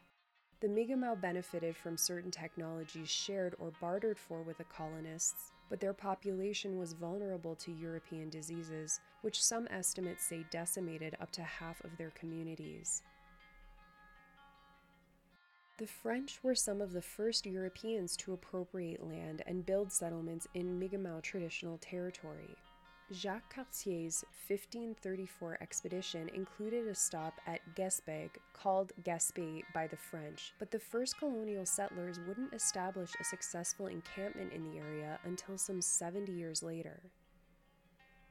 The 0.61 0.69
Mi'kmaq 0.69 1.21
benefited 1.21 1.77
from 1.77 1.99
certain 1.99 2.31
technologies 2.31 3.11
shared 3.11 3.55
or 3.59 3.71
bartered 3.83 4.19
for 4.19 4.43
with 4.43 4.57
the 4.57 4.65
colonists, 4.65 5.53
but 5.69 5.81
their 5.81 5.93
population 5.93 6.79
was 6.79 6.93
vulnerable 6.93 7.55
to 7.57 7.73
European 7.73 8.31
diseases, 8.31 9.01
which 9.23 9.43
some 9.43 9.67
estimates 9.71 10.25
say 10.25 10.45
decimated 10.51 11.17
up 11.21 11.31
to 11.33 11.43
half 11.43 11.83
of 11.85 11.97
their 11.97 12.11
communities. 12.11 13.03
The 15.77 15.87
French 15.89 16.39
were 16.43 16.55
some 16.55 16.81
of 16.81 16.93
the 16.93 17.03
first 17.03 17.47
Europeans 17.47 18.17
to 18.19 18.33
appropriate 18.33 19.05
land 19.05 19.43
and 19.47 19.67
build 19.67 19.91
settlements 19.91 20.47
in 20.55 20.79
Mi'kmaq 20.79 21.23
traditional 21.23 21.79
territory. 21.79 22.57
Jacques 23.13 23.55
Cartier's 23.55 24.25
1534 24.49 25.59
expedition 25.61 26.31
included 26.31 26.89
a 26.89 26.95
stop 26.95 27.39
at 27.47 27.61
Gaspé, 27.77 28.31
called 28.55 28.93
Gaspé 29.03 29.63
by 29.75 29.87
the 29.87 29.97
French, 29.97 30.55
but 30.59 30.71
the 30.71 30.79
first 30.79 31.19
colonial 31.19 31.67
settlers 31.67 32.19
wouldn't 32.27 32.55
establish 32.55 33.11
a 33.21 33.25
successful 33.25 33.89
encampment 33.89 34.55
in 34.55 34.65
the 34.65 34.79
area 34.79 35.19
until 35.25 35.59
some 35.59 35.83
70 35.83 36.33
years 36.33 36.63
later. 36.63 37.03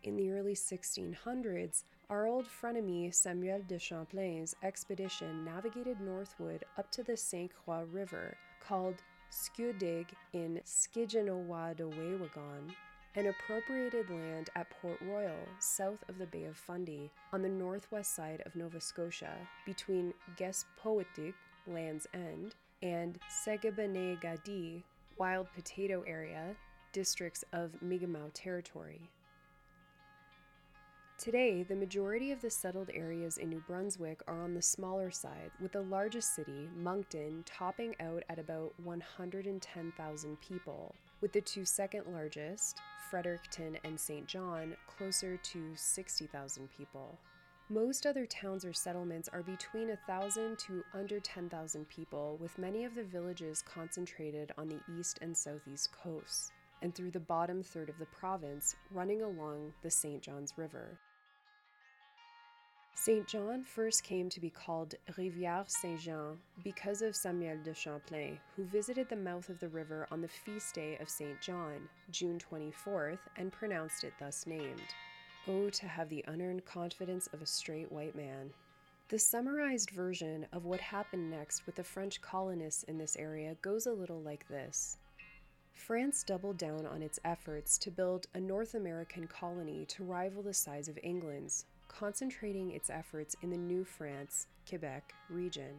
In 0.02 0.16
the 0.16 0.32
early 0.32 0.56
1600s, 0.56 1.84
our 2.10 2.26
old 2.26 2.48
frenemy 2.48 3.14
Samuel 3.14 3.62
de 3.68 3.78
Champlain's 3.78 4.56
expedition 4.64 5.46
navigated 5.46 6.02
northward 6.02 6.66
up 6.80 6.90
to 6.94 7.04
the 7.04 7.16
St. 7.16 7.52
Croix 7.54 7.84
River, 7.92 8.36
called 8.60 8.96
Skiodig 9.32 10.08
in 10.34 10.60
Skigenowadowagan, 10.66 12.74
and 13.16 13.28
appropriated 13.28 14.10
land 14.10 14.50
at 14.56 14.70
Port 14.82 15.00
Royal, 15.02 15.38
south 15.60 16.04
of 16.10 16.18
the 16.18 16.26
Bay 16.26 16.46
of 16.46 16.58
Fundy, 16.58 17.12
on 17.32 17.42
the 17.42 17.50
northwest 17.50 18.16
side 18.16 18.42
of 18.46 18.56
Nova 18.56 18.82
Scotia, 18.82 19.34
between 19.66 20.14
Gespoetic, 20.38 21.34
Land's 21.68 22.08
End, 22.14 22.56
and 22.82 23.20
Segabenegadi, 23.46 24.84
Wild 25.18 25.48
Potato 25.56 26.04
Area, 26.08 26.56
districts 26.92 27.44
of 27.54 27.82
Mi'kmaq 27.82 28.32
territory. 28.34 29.10
Today, 31.24 31.64
the 31.64 31.74
majority 31.74 32.34
of 32.34 32.42
the 32.42 32.50
settled 32.50 32.90
areas 32.94 33.38
in 33.38 33.48
New 33.48 33.64
Brunswick 33.66 34.22
are 34.28 34.44
on 34.44 34.54
the 34.54 34.62
smaller 34.62 35.10
side, 35.10 35.52
with 35.62 35.72
the 35.72 35.84
largest 35.84 36.36
city, 36.36 36.68
Moncton, 36.76 37.46
topping 37.46 37.96
out 38.02 38.24
at 38.28 38.40
about 38.40 38.74
110,000 38.84 40.42
people, 40.42 40.94
with 41.22 41.32
the 41.32 41.40
two 41.40 41.64
second 41.64 42.08
largest, 42.12 42.82
Fredericton 43.10 43.78
and 43.86 43.98
St. 43.98 44.28
John, 44.28 44.76
closer 44.86 45.38
to 45.38 45.72
60,000 45.78 46.68
people. 46.78 47.18
Most 47.70 48.06
other 48.06 48.26
towns 48.26 48.66
or 48.66 48.74
settlements 48.74 49.30
are 49.32 49.44
between 49.44 49.88
1,000 49.88 50.60
to 50.60 50.84
under 50.94 51.22
10,000 51.22 51.88
people, 51.88 52.38
with 52.42 52.58
many 52.58 52.84
of 52.84 52.96
the 52.96 53.04
villages 53.06 53.62
concentrated 53.62 54.52
on 54.58 54.68
the 54.68 54.82
east 55.00 55.20
and 55.22 55.38
southeast 55.38 55.90
coasts, 55.94 56.52
and 56.82 56.94
through 56.94 57.12
the 57.12 57.20
bottom 57.22 57.64
third 57.64 57.88
of 57.88 57.98
the 57.98 58.08
province, 58.08 58.76
running 58.92 59.22
along 59.22 59.72
the 59.84 59.90
St. 59.90 60.22
John's 60.22 60.58
River. 60.58 61.00
St. 62.96 63.28
John 63.28 63.64
first 63.64 64.04
came 64.04 64.30
to 64.30 64.40
be 64.40 64.52
called 64.52 64.94
Rivière 65.18 65.70
Saint 65.70 66.00
Jean 66.00 66.38
because 66.64 67.02
of 67.02 67.16
Samuel 67.16 67.58
de 67.64 67.74
Champlain, 67.74 68.40
who 68.56 68.66
visited 68.66 69.10
the 69.10 69.16
mouth 69.16 69.50
of 69.50 69.60
the 69.60 69.68
river 69.68 70.08
on 70.12 70.22
the 70.22 70.28
feast 70.28 70.76
day 70.76 70.98
of 70.98 71.10
St. 71.10 71.42
John, 71.42 71.90
June 72.12 72.40
24th, 72.40 73.18
and 73.36 73.52
pronounced 73.52 74.04
it 74.04 74.14
thus 74.20 74.46
named. 74.46 74.94
Oh, 75.48 75.70
to 75.72 75.88
have 75.88 76.08
the 76.08 76.24
unearned 76.28 76.66
confidence 76.66 77.28
of 77.34 77.42
a 77.42 77.48
straight 77.48 77.92
white 77.92 78.16
man. 78.16 78.52
The 79.10 79.20
summarized 79.20 79.90
version 79.90 80.46
of 80.54 80.66
what 80.66 80.80
happened 80.80 81.30
next 81.30 81.66
with 81.66 81.76
the 81.76 81.84
French 81.84 82.22
colonists 82.22 82.84
in 82.84 82.98
this 83.00 83.18
area 83.18 83.56
goes 83.62 83.88
a 83.88 83.92
little 83.92 84.22
like 84.22 84.48
this. 84.48 84.98
France 85.74 86.24
doubled 86.24 86.58
down 86.58 86.86
on 86.86 87.02
its 87.02 87.20
efforts 87.26 87.78
to 87.80 87.92
build 87.92 88.28
a 88.36 88.40
North 88.40 88.76
American 88.76 89.28
colony 89.28 89.86
to 89.88 90.04
rival 90.04 90.44
the 90.44 90.54
size 90.54 90.88
of 90.88 90.98
England's, 91.04 91.66
concentrating 91.98 92.72
its 92.72 92.90
efforts 92.90 93.36
in 93.42 93.50
the 93.50 93.58
New 93.58 93.84
France, 93.84 94.48
Quebec 94.68 95.14
region. 95.30 95.76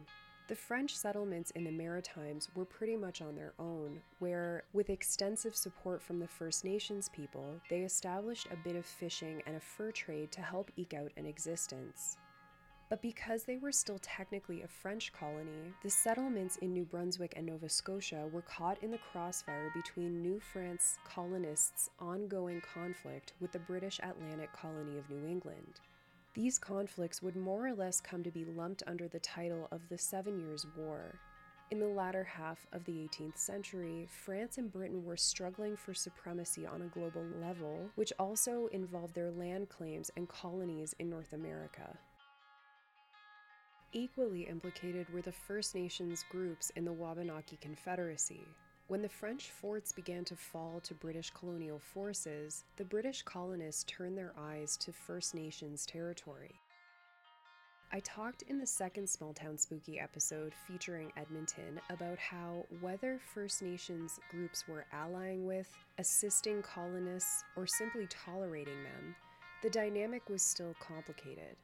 The 0.47 0.55
French 0.55 0.95
settlements 0.95 1.51
in 1.51 1.63
the 1.63 1.71
Maritimes 1.71 2.49
were 2.55 2.65
pretty 2.65 2.95
much 2.95 3.21
on 3.21 3.35
their 3.35 3.53
own, 3.57 3.99
where, 4.19 4.63
with 4.73 4.91
extensive 4.91 5.55
support 5.55 6.03
from 6.03 6.19
the 6.19 6.27
First 6.27 6.63
Nations 6.63 7.09
people, 7.09 7.59
they 7.69 7.79
established 7.79 8.47
a 8.51 8.63
bit 8.63 8.75
of 8.75 8.85
fishing 8.85 9.41
and 9.47 9.55
a 9.55 9.59
fur 9.59 9.91
trade 9.91 10.31
to 10.33 10.41
help 10.41 10.71
eke 10.77 10.93
out 10.93 11.11
an 11.17 11.25
existence. 11.25 12.17
But 12.89 13.01
because 13.01 13.43
they 13.43 13.57
were 13.57 13.71
still 13.71 13.97
technically 13.99 14.61
a 14.61 14.67
French 14.67 15.11
colony, 15.11 15.73
the 15.81 15.89
settlements 15.89 16.57
in 16.57 16.71
New 16.71 16.85
Brunswick 16.85 17.33
and 17.35 17.47
Nova 17.47 17.67
Scotia 17.67 18.29
were 18.31 18.43
caught 18.43 18.81
in 18.83 18.91
the 18.91 18.99
crossfire 19.11 19.71
between 19.73 20.21
New 20.21 20.39
France 20.39 20.99
colonists' 21.03 21.89
ongoing 21.99 22.61
conflict 22.61 23.33
with 23.41 23.51
the 23.51 23.59
British 23.59 23.99
Atlantic 24.03 24.53
colony 24.53 24.99
of 24.99 25.09
New 25.09 25.27
England. 25.27 25.79
These 26.35 26.59
conflicts 26.59 27.21
would 27.21 27.37
more 27.37 27.65
or 27.65 27.73
less 27.73 28.01
come 28.01 28.21
to 28.23 28.29
be 28.29 28.43
lumped 28.43 28.83
under 28.87 29.07
the 29.07 29.21
title 29.21 29.69
of 29.71 29.87
the 29.87 29.97
Seven 29.97 30.37
Years' 30.37 30.67
War. 30.75 31.17
In 31.71 31.79
the 31.79 31.87
latter 31.87 32.25
half 32.25 32.67
of 32.73 32.83
the 32.83 32.91
18th 32.91 33.37
century, 33.37 34.09
France 34.25 34.57
and 34.57 34.69
Britain 34.69 35.05
were 35.05 35.15
struggling 35.15 35.77
for 35.77 35.93
supremacy 35.93 36.65
on 36.65 36.81
a 36.81 36.87
global 36.87 37.23
level, 37.41 37.89
which 37.95 38.11
also 38.19 38.67
involved 38.73 39.15
their 39.15 39.31
land 39.31 39.69
claims 39.69 40.11
and 40.17 40.27
colonies 40.27 40.93
in 40.99 41.09
North 41.09 41.31
America. 41.31 41.97
Equally 43.93 44.41
implicated 44.41 45.07
were 45.13 45.21
the 45.21 45.31
First 45.31 45.73
Nations 45.73 46.25
groups 46.29 46.69
in 46.71 46.83
the 46.83 46.91
Wabanaki 46.91 47.57
Confederacy, 47.61 48.45
when 48.87 49.01
the 49.01 49.09
French 49.09 49.49
forts 49.49 49.91
began 49.91 50.23
to 50.25 50.35
fall 50.35 50.79
to 50.83 50.93
British 50.93 51.31
colonial 51.31 51.79
forces, 51.79 52.63
the 52.77 52.85
British 52.85 53.23
colonists 53.23 53.83
turned 53.85 54.15
their 54.15 54.33
eyes 54.37 54.77
to 54.77 54.91
First 54.91 55.33
Nations 55.33 55.85
territory. 55.87 56.53
I 57.91 57.99
talked 58.01 58.43
in 58.43 58.59
the 58.59 58.67
second 58.67 59.09
Small 59.09 59.33
Town 59.33 59.57
Spooky 59.57 59.99
episode 59.99 60.53
featuring 60.67 61.11
Edmonton 61.17 61.79
about 61.89 62.19
how 62.19 62.65
whether 62.81 63.19
First 63.33 63.63
Nations 63.63 64.19
groups 64.29 64.67
were 64.67 64.85
allying 64.93 65.47
with, 65.47 65.69
assisting 65.97 66.61
colonists, 66.61 67.43
or 67.55 67.65
simply 67.65 68.07
tolerating 68.07 68.83
them, 68.83 69.15
the 69.63 69.69
dynamic 69.69 70.29
was 70.29 70.43
still 70.43 70.75
complicated. 70.79 71.55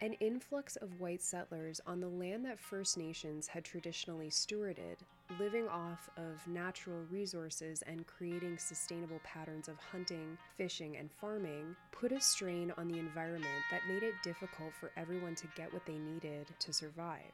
An 0.00 0.12
influx 0.20 0.76
of 0.76 1.00
white 1.00 1.20
settlers 1.20 1.80
on 1.84 1.98
the 1.98 2.06
land 2.06 2.44
that 2.44 2.60
First 2.60 2.96
Nations 2.96 3.48
had 3.48 3.64
traditionally 3.64 4.30
stewarded 4.30 4.98
living 5.40 5.66
off 5.66 6.08
of 6.16 6.46
natural 6.46 7.02
resources 7.10 7.82
and 7.82 8.06
creating 8.06 8.58
sustainable 8.58 9.20
patterns 9.24 9.66
of 9.66 9.76
hunting, 9.90 10.38
fishing, 10.56 10.96
and 10.96 11.10
farming 11.10 11.74
put 11.90 12.12
a 12.12 12.20
strain 12.20 12.72
on 12.78 12.86
the 12.86 12.98
environment 12.98 13.64
that 13.72 13.86
made 13.88 14.04
it 14.04 14.14
difficult 14.22 14.72
for 14.78 14.92
everyone 14.96 15.34
to 15.34 15.48
get 15.56 15.72
what 15.72 15.84
they 15.84 15.98
needed 15.98 16.46
to 16.60 16.72
survive. 16.72 17.32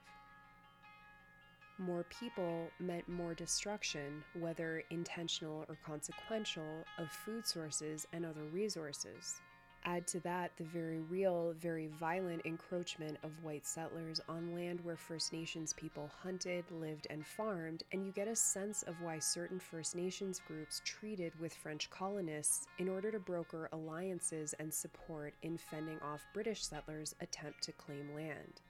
More 1.76 2.04
people 2.04 2.70
meant 2.80 3.06
more 3.08 3.34
destruction, 3.34 4.24
whether 4.40 4.82
intentional 4.88 5.66
or 5.68 5.76
consequential, 5.84 6.84
of 6.96 7.10
food 7.10 7.46
sources 7.46 8.06
and 8.14 8.24
other 8.24 8.44
resources. 8.52 9.40
Add 9.86 10.06
to 10.08 10.20
that 10.20 10.56
the 10.56 10.64
very 10.64 11.00
real, 11.00 11.52
very 11.58 11.88
violent 11.88 12.46
encroachment 12.46 13.18
of 13.22 13.44
white 13.44 13.66
settlers 13.66 14.18
on 14.30 14.54
land 14.54 14.80
where 14.82 14.96
First 14.96 15.30
Nations 15.30 15.74
people 15.74 16.10
hunted, 16.22 16.64
lived, 16.70 17.06
and 17.10 17.26
farmed, 17.26 17.82
and 17.92 18.06
you 18.06 18.10
get 18.10 18.26
a 18.26 18.34
sense 18.34 18.82
of 18.84 19.02
why 19.02 19.18
certain 19.18 19.60
First 19.60 19.94
Nations 19.94 20.40
groups 20.48 20.80
treated 20.86 21.38
with 21.38 21.52
French 21.52 21.90
colonists 21.90 22.66
in 22.78 22.88
order 22.88 23.10
to 23.10 23.18
broker 23.18 23.68
alliances 23.72 24.54
and 24.58 24.72
support 24.72 25.34
in 25.42 25.58
fending 25.58 26.00
off 26.00 26.24
British 26.32 26.64
settlers' 26.64 27.14
attempt 27.20 27.62
to 27.64 27.72
claim 27.72 28.14
land. 28.14 28.62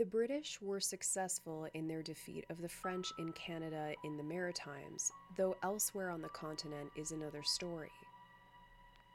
The 0.00 0.06
British 0.06 0.58
were 0.62 0.80
successful 0.80 1.68
in 1.74 1.86
their 1.86 2.02
defeat 2.02 2.46
of 2.48 2.62
the 2.62 2.70
French 2.70 3.12
in 3.18 3.34
Canada 3.34 3.92
in 4.02 4.16
the 4.16 4.22
Maritimes, 4.22 5.12
though 5.36 5.58
elsewhere 5.62 6.08
on 6.08 6.22
the 6.22 6.30
continent 6.30 6.90
is 6.96 7.10
another 7.10 7.42
story. 7.42 7.92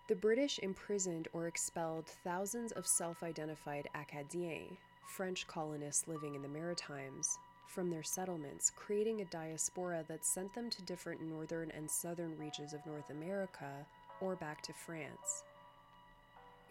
The 0.09 0.15
British 0.15 0.59
imprisoned 0.59 1.27
or 1.33 1.47
expelled 1.47 2.05
thousands 2.05 2.71
of 2.73 2.85
self 2.85 3.23
identified 3.23 3.89
Acadiens, 3.95 4.77
French 5.07 5.47
colonists 5.47 6.07
living 6.07 6.35
in 6.35 6.43
the 6.43 6.47
Maritimes, 6.47 7.35
from 7.65 7.89
their 7.89 8.03
settlements, 8.03 8.71
creating 8.75 9.21
a 9.21 9.25
diaspora 9.25 10.05
that 10.07 10.23
sent 10.23 10.53
them 10.53 10.69
to 10.69 10.83
different 10.83 11.19
northern 11.19 11.71
and 11.71 11.89
southern 11.89 12.37
reaches 12.37 12.73
of 12.73 12.85
North 12.85 13.09
America 13.09 13.87
or 14.21 14.35
back 14.35 14.61
to 14.61 14.71
France. 14.71 15.45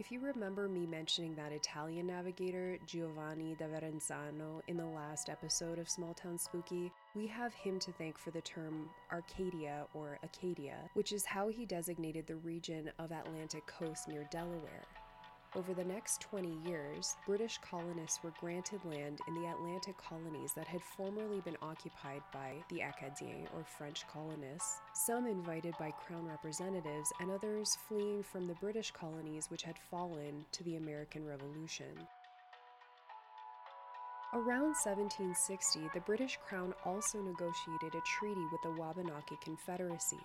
If 0.00 0.10
you 0.10 0.18
remember 0.18 0.68
me 0.68 0.86
mentioning 0.86 1.36
that 1.36 1.52
Italian 1.52 2.08
navigator 2.08 2.78
Giovanni 2.84 3.54
da 3.56 3.66
Verrazzano 3.66 4.60
in 4.66 4.76
the 4.76 4.84
last 4.84 5.28
episode 5.28 5.78
of 5.78 5.88
Small 5.88 6.12
Town 6.14 6.36
Spooky, 6.36 6.90
we 7.14 7.28
have 7.28 7.54
him 7.54 7.78
to 7.78 7.92
thank 7.92 8.18
for 8.18 8.32
the 8.32 8.40
term 8.40 8.90
Arcadia 9.12 9.86
or 9.94 10.18
Acadia, 10.24 10.78
which 10.94 11.12
is 11.12 11.24
how 11.24 11.46
he 11.46 11.64
designated 11.64 12.26
the 12.26 12.34
region 12.34 12.90
of 12.98 13.12
Atlantic 13.12 13.68
coast 13.68 14.08
near 14.08 14.26
Delaware. 14.32 14.84
Over 15.56 15.72
the 15.72 15.84
next 15.84 16.20
20 16.20 16.52
years, 16.66 17.14
British 17.26 17.58
colonists 17.58 18.20
were 18.24 18.32
granted 18.40 18.84
land 18.84 19.20
in 19.28 19.34
the 19.34 19.48
Atlantic 19.48 19.96
colonies 19.96 20.52
that 20.54 20.66
had 20.66 20.82
formerly 20.82 21.40
been 21.42 21.56
occupied 21.62 22.22
by 22.32 22.54
the 22.70 22.80
Acadiens 22.80 23.46
or 23.54 23.62
French 23.62 24.04
colonists, 24.08 24.80
some 25.06 25.28
invited 25.28 25.72
by 25.78 25.92
crown 25.92 26.26
representatives 26.26 27.12
and 27.20 27.30
others 27.30 27.68
fleeing 27.86 28.24
from 28.24 28.48
the 28.48 28.54
British 28.54 28.90
colonies 28.90 29.48
which 29.48 29.62
had 29.62 29.78
fallen 29.78 30.44
to 30.50 30.64
the 30.64 30.74
American 30.74 31.24
Revolution. 31.24 31.94
Around 34.34 34.74
1760, 34.82 35.90
the 35.94 36.00
British 36.00 36.36
Crown 36.44 36.74
also 36.84 37.22
negotiated 37.22 37.94
a 37.94 38.02
treaty 38.18 38.44
with 38.50 38.62
the 38.64 38.72
Wabanaki 38.72 39.36
Confederacy, 39.40 40.18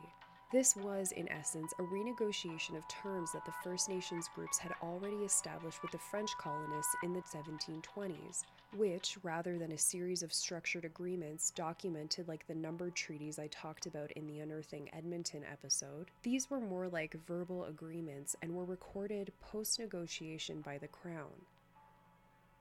this 0.51 0.75
was, 0.75 1.12
in 1.12 1.32
essence, 1.32 1.74
a 1.77 1.84
renegotiation 1.84 2.75
of 2.75 2.88
terms 2.88 3.32
that 3.34 3.46
the 3.46 3.53
First 3.63 3.88
Nations 3.88 4.27
groups 4.34 4.58
had 4.58 4.74
already 4.82 5.18
established 5.18 5.84
with 5.84 5.91
the 5.91 6.00
French 6.00 6.32
colonists 6.39 6.96
in 7.03 7.13
the 7.13 7.22
1720s, 7.22 8.46
which, 8.75 9.18
rather 9.22 9.60
than 9.60 9.74
a 9.74 9.77
series 9.77 10.24
of 10.24 10.34
structured 10.34 10.86
agreements 10.86 11.51
documented 11.51 12.27
like 12.27 12.48
the 12.48 12.56
numbered 12.56 12.96
treaties 12.96 13.38
I 13.38 13.46
talked 13.48 13.86
about 13.86 14.12
in 14.13 14.25
the 14.25 14.39
Unearthing 14.39 14.89
Edmonton 14.91 15.44
episode, 15.51 16.10
these 16.24 16.50
were 16.50 16.60
more 16.60 16.88
like 16.88 17.15
verbal 17.27 17.65
agreements 17.65 18.36
and 18.41 18.56
were 18.56 18.65
recorded 18.65 19.32
post 19.39 19.77
negotiation 19.77 20.62
by 20.62 20.79
the 20.79 20.88
Crown. 20.88 21.46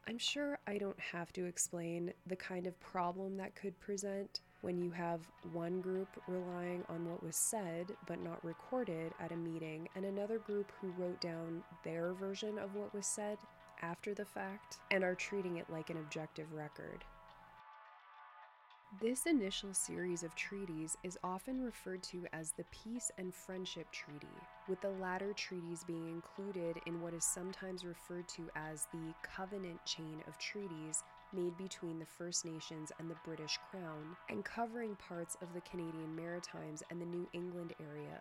I'm 0.06 0.18
sure 0.18 0.58
I 0.66 0.76
don't 0.76 1.00
have 1.00 1.32
to 1.34 1.46
explain 1.46 2.12
the 2.26 2.36
kind 2.36 2.66
of 2.66 2.78
problem 2.80 3.38
that 3.38 3.54
could 3.54 3.78
present 3.80 4.40
when 4.60 4.78
you 4.78 4.90
have 4.90 5.20
one 5.52 5.80
group 5.80 6.08
relying 6.26 6.82
on 6.88 7.08
what 7.08 7.22
was 7.22 7.36
said 7.36 7.92
but 8.06 8.22
not 8.22 8.44
recorded 8.44 9.12
at 9.20 9.32
a 9.32 9.36
meeting, 9.36 9.88
and 9.94 10.04
another 10.04 10.38
group 10.38 10.72
who 10.80 10.90
wrote 10.98 11.20
down 11.20 11.62
their 11.84 12.12
version 12.14 12.58
of 12.58 12.74
what 12.74 12.94
was 12.94 13.06
said 13.06 13.38
after 13.82 14.14
the 14.14 14.24
fact 14.24 14.78
and 14.90 15.04
are 15.04 15.14
treating 15.14 15.56
it 15.56 15.70
like 15.70 15.90
an 15.90 15.98
objective 15.98 16.52
record. 16.52 17.04
This 19.02 19.26
initial 19.26 19.74
series 19.74 20.22
of 20.22 20.34
treaties 20.34 20.96
is 21.02 21.18
often 21.22 21.62
referred 21.62 22.02
to 22.04 22.24
as 22.32 22.52
the 22.52 22.64
Peace 22.70 23.10
and 23.18 23.34
Friendship 23.34 23.86
Treaty, 23.92 24.26
with 24.66 24.80
the 24.80 24.90
latter 24.90 25.34
treaties 25.34 25.84
being 25.84 26.08
included 26.08 26.78
in 26.86 27.00
what 27.02 27.12
is 27.12 27.22
sometimes 27.22 27.84
referred 27.84 28.26
to 28.28 28.48
as 28.56 28.86
the 28.90 29.14
Covenant 29.22 29.84
Chain 29.84 30.22
of 30.26 30.38
Treaties 30.38 31.04
made 31.32 31.56
between 31.56 31.98
the 31.98 32.06
First 32.06 32.44
Nations 32.44 32.92
and 32.98 33.10
the 33.10 33.16
British 33.24 33.58
Crown, 33.70 34.16
and 34.28 34.44
covering 34.44 34.96
parts 34.96 35.36
of 35.42 35.52
the 35.54 35.60
Canadian 35.62 36.14
Maritimes 36.14 36.82
and 36.90 37.00
the 37.00 37.06
New 37.06 37.28
England 37.32 37.74
area. 37.80 38.20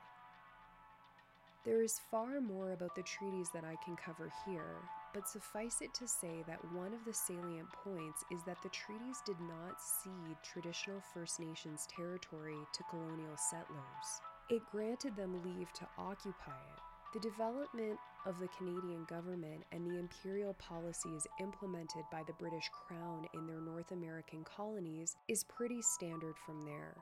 There 1.65 1.81
is 1.81 1.99
far 2.09 2.39
more 2.39 2.71
about 2.71 2.95
the 2.95 3.03
treaties 3.03 3.49
that 3.53 3.65
I 3.65 3.75
can 3.83 3.97
cover 3.97 4.31
here, 4.45 4.77
but 5.13 5.27
suffice 5.27 5.81
it 5.81 5.93
to 5.95 6.07
say 6.07 6.43
that 6.47 6.63
one 6.71 6.93
of 6.93 7.03
the 7.05 7.13
salient 7.13 7.67
points 7.83 8.23
is 8.31 8.41
that 8.43 8.61
the 8.63 8.69
treaties 8.69 9.21
did 9.25 9.35
not 9.41 9.81
cede 9.81 10.37
traditional 10.43 11.01
First 11.13 11.41
Nations 11.41 11.85
territory 11.93 12.55
to 12.71 12.83
colonial 12.89 13.35
settlers. 13.35 14.07
It 14.49 14.61
granted 14.71 15.17
them 15.17 15.43
leave 15.43 15.73
to 15.73 15.87
occupy 15.97 16.55
it, 16.55 16.81
the 17.17 17.29
development 17.29 17.97
of 18.27 18.39
the 18.39 18.47
Canadian 18.49 19.03
government 19.09 19.63
and 19.71 19.83
the 19.83 19.97
imperial 19.97 20.53
policies 20.53 21.25
implemented 21.39 22.03
by 22.11 22.21
the 22.27 22.33
British 22.33 22.69
Crown 22.87 23.25
in 23.33 23.47
their 23.47 23.59
North 23.59 23.91
American 23.91 24.43
colonies 24.43 25.15
is 25.27 25.43
pretty 25.43 25.81
standard 25.81 26.35
from 26.45 26.63
there. 26.63 26.95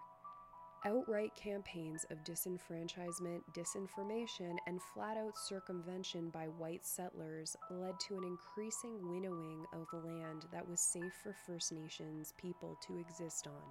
Outright 0.85 1.35
campaigns 1.35 2.05
of 2.11 2.23
disenfranchisement, 2.23 3.41
disinformation, 3.53 4.55
and 4.67 4.79
flat 4.93 5.17
out 5.17 5.37
circumvention 5.37 6.29
by 6.29 6.45
white 6.45 6.85
settlers 6.85 7.57
led 7.69 7.99
to 8.07 8.15
an 8.15 8.23
increasing 8.23 9.11
winnowing 9.11 9.65
of 9.73 9.87
land 10.05 10.45
that 10.53 10.69
was 10.69 10.79
safe 10.79 11.13
for 11.23 11.35
First 11.45 11.73
Nations 11.73 12.33
people 12.39 12.77
to 12.87 12.99
exist 12.99 13.47
on. 13.47 13.63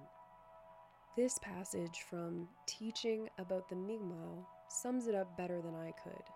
This 1.15 1.39
passage 1.39 2.03
from 2.09 2.49
Teaching 2.67 3.29
About 3.39 3.69
the 3.69 3.75
Mi'kmaq 3.75 4.45
sums 4.67 5.07
it 5.07 5.15
up 5.15 5.37
better 5.37 5.61
than 5.61 5.73
I 5.73 5.93
could. 6.03 6.34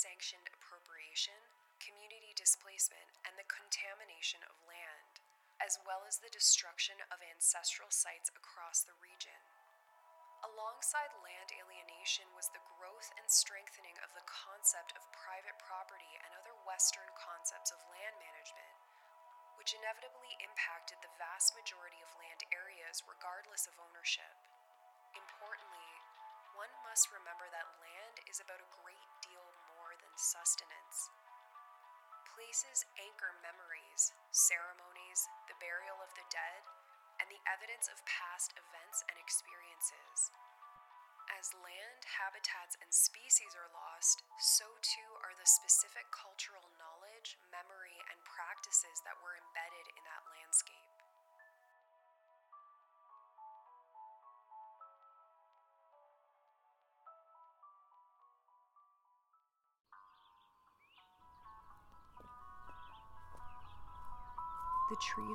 Sanctioned 0.00 0.48
appropriation, 0.56 1.36
community 1.76 2.32
displacement, 2.32 3.04
and 3.28 3.36
the 3.36 3.44
contamination 3.52 4.40
of 4.48 4.56
land, 4.64 5.20
as 5.60 5.76
well 5.84 6.08
as 6.08 6.24
the 6.24 6.32
destruction 6.32 6.96
of 7.12 7.20
ancestral 7.20 7.92
sites 7.92 8.32
across 8.32 8.80
the 8.80 8.96
region. 9.04 9.36
Alongside 10.40 11.12
land 11.20 11.52
alienation 11.52 12.24
was 12.32 12.48
the 12.48 12.64
growth 12.80 13.12
and 13.20 13.28
strengthening 13.28 13.92
of 14.00 14.08
the 14.16 14.24
concept 14.24 14.96
of 14.96 15.04
private 15.12 15.60
property 15.60 16.16
and 16.24 16.32
other 16.32 16.56
Western 16.64 17.12
concepts 17.12 17.68
of 17.68 17.84
land 17.92 18.16
management, 18.24 18.72
which 19.60 19.76
inevitably 19.76 20.32
impacted 20.40 20.96
the 21.04 21.12
vast 21.20 21.52
majority 21.52 22.00
of 22.00 22.08
land 22.16 22.40
areas 22.56 23.04
regardless 23.04 23.68
of 23.68 23.76
ownership. 23.84 24.32
Importantly, 25.12 25.92
one 26.56 26.72
must 26.88 27.12
remember 27.12 27.44
that 27.52 27.76
land 27.84 28.16
is 28.24 28.40
about 28.40 28.64
a 28.64 28.74
great 28.80 29.08
deal 29.20 29.49
sustenance. 30.20 31.08
Places 32.36 32.84
anchor 33.00 33.32
memories, 33.40 34.12
ceremonies, 34.36 35.20
the 35.48 35.56
burial 35.56 35.96
of 36.04 36.12
the 36.12 36.28
dead, 36.28 36.60
and 37.24 37.28
the 37.32 37.40
evidence 37.48 37.88
of 37.88 38.04
past 38.04 38.52
events 38.52 39.00
and 39.08 39.16
experiences. 39.16 40.28
As 41.32 41.56
land, 41.56 42.04
habitats, 42.04 42.76
and 42.84 42.92
species 42.92 43.56
are 43.56 43.72
lost, 43.72 44.20
so 44.44 44.68
too 44.84 45.10
are 45.24 45.32
the 45.40 45.48
specific 45.48 46.04
cultural 46.12 46.68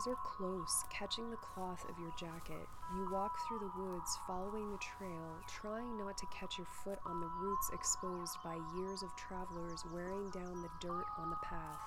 Are 0.07 0.15
close, 0.37 0.83
catching 0.91 1.31
the 1.31 1.37
cloth 1.37 1.83
of 1.89 1.97
your 1.97 2.11
jacket. 2.11 2.69
You 2.93 3.09
walk 3.11 3.39
through 3.47 3.57
the 3.57 3.81
woods, 3.81 4.19
following 4.27 4.71
the 4.71 4.77
trail, 4.77 5.33
trying 5.47 5.97
not 5.97 6.15
to 6.19 6.27
catch 6.27 6.59
your 6.59 6.67
foot 6.83 6.99
on 7.07 7.19
the 7.19 7.31
roots 7.41 7.71
exposed 7.73 8.37
by 8.43 8.59
years 8.77 9.01
of 9.01 9.15
travelers 9.15 9.83
wearing 9.91 10.29
down 10.29 10.61
the 10.61 10.69
dirt 10.79 11.05
on 11.17 11.31
the 11.31 11.41
path. 11.41 11.81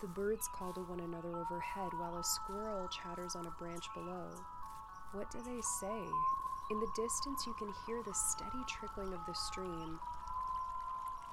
The 0.00 0.08
birds 0.08 0.48
call 0.58 0.72
to 0.72 0.80
one 0.80 0.98
another 0.98 1.38
overhead 1.38 1.92
while 1.98 2.18
a 2.18 2.24
squirrel 2.24 2.88
chatters 2.88 3.36
on 3.36 3.46
a 3.46 3.54
branch 3.62 3.84
below. 3.94 4.26
What 5.12 5.30
do 5.30 5.38
they 5.46 5.60
say? 5.78 6.02
In 6.72 6.80
the 6.80 6.90
distance, 6.96 7.46
you 7.46 7.54
can 7.60 7.72
hear 7.86 8.02
the 8.02 8.14
steady 8.14 8.64
trickling 8.66 9.12
of 9.12 9.24
the 9.28 9.34
stream. 9.34 10.00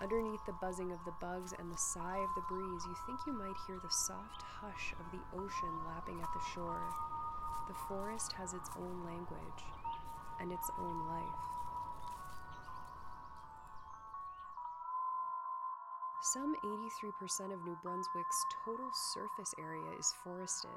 Underneath 0.01 0.45
the 0.45 0.53
buzzing 0.53 0.91
of 0.91 0.99
the 1.05 1.13
bugs 1.21 1.53
and 1.57 1.71
the 1.71 1.77
sigh 1.77 2.17
of 2.17 2.29
the 2.35 2.47
breeze, 2.49 2.83
you 2.85 2.95
think 3.05 3.19
you 3.25 3.33
might 3.33 3.55
hear 3.67 3.79
the 3.81 3.89
soft 3.89 4.41
hush 4.41 4.93
of 4.99 5.05
the 5.11 5.23
ocean 5.37 5.73
lapping 5.87 6.19
at 6.19 6.33
the 6.33 6.43
shore. 6.53 6.89
The 7.67 7.75
forest 7.87 8.33
has 8.33 8.53
its 8.53 8.69
own 8.77 9.05
language 9.05 9.63
and 10.41 10.51
its 10.51 10.69
own 10.77 11.07
life. 11.07 11.53
Some 16.21 16.55
83% 16.63 17.53
of 17.53 17.63
New 17.63 17.77
Brunswick's 17.83 18.45
total 18.65 18.89
surface 19.13 19.53
area 19.59 19.91
is 19.99 20.13
forested. 20.23 20.71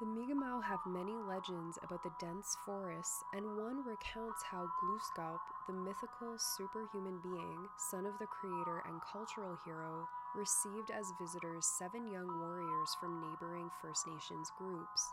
The 0.00 0.06
Mi'kmaq 0.06 0.64
have 0.64 0.80
many 0.86 1.12
legends 1.12 1.76
about 1.84 2.02
the 2.02 2.16
dense 2.18 2.56
forests, 2.64 3.22
and 3.34 3.44
one 3.60 3.84
recounts 3.84 4.42
how 4.42 4.64
Glooskap, 4.80 5.36
the 5.66 5.74
mythical 5.74 6.38
superhuman 6.38 7.20
being, 7.22 7.68
son 7.76 8.06
of 8.06 8.16
the 8.16 8.24
creator 8.24 8.82
and 8.88 9.02
cultural 9.12 9.58
hero, 9.62 10.08
received 10.34 10.90
as 10.90 11.12
visitors 11.20 11.68
seven 11.76 12.08
young 12.08 12.24
warriors 12.40 12.96
from 12.98 13.20
neighboring 13.20 13.68
First 13.82 14.06
Nations 14.06 14.50
groups. 14.56 15.12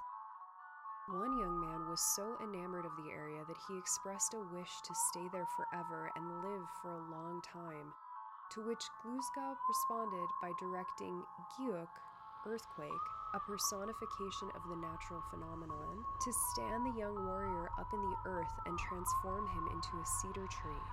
One 1.12 1.38
young 1.38 1.60
man 1.60 1.90
was 1.90 2.00
so 2.16 2.38
enamored 2.40 2.86
of 2.86 2.96
the 2.96 3.12
area 3.12 3.44
that 3.44 3.60
he 3.68 3.78
expressed 3.78 4.36
a 4.36 4.56
wish 4.56 4.72
to 4.72 4.96
stay 5.12 5.28
there 5.34 5.48
forever 5.60 6.12
and 6.16 6.44
live 6.48 6.64
for 6.82 6.96
a 6.96 7.12
long 7.12 7.42
time, 7.44 7.92
to 8.56 8.64
which 8.64 8.88
Glooskap 9.04 9.60
responded 9.68 10.30
by 10.42 10.56
directing 10.56 11.24
Giuk, 11.60 11.92
earthquake, 12.48 13.04
a 13.34 13.40
personification 13.40 14.48
of 14.56 14.64
the 14.70 14.80
natural 14.80 15.24
phenomenon, 15.32 16.04
to 16.24 16.32
stand 16.54 16.86
the 16.86 17.00
young 17.00 17.16
warrior 17.26 17.68
up 17.80 17.92
in 17.92 18.02
the 18.02 18.18
earth 18.26 18.56
and 18.66 18.78
transform 18.80 19.48
him 19.48 19.68
into 19.72 20.00
a 20.00 20.12
cedar 20.22 20.48
tree. 20.48 20.86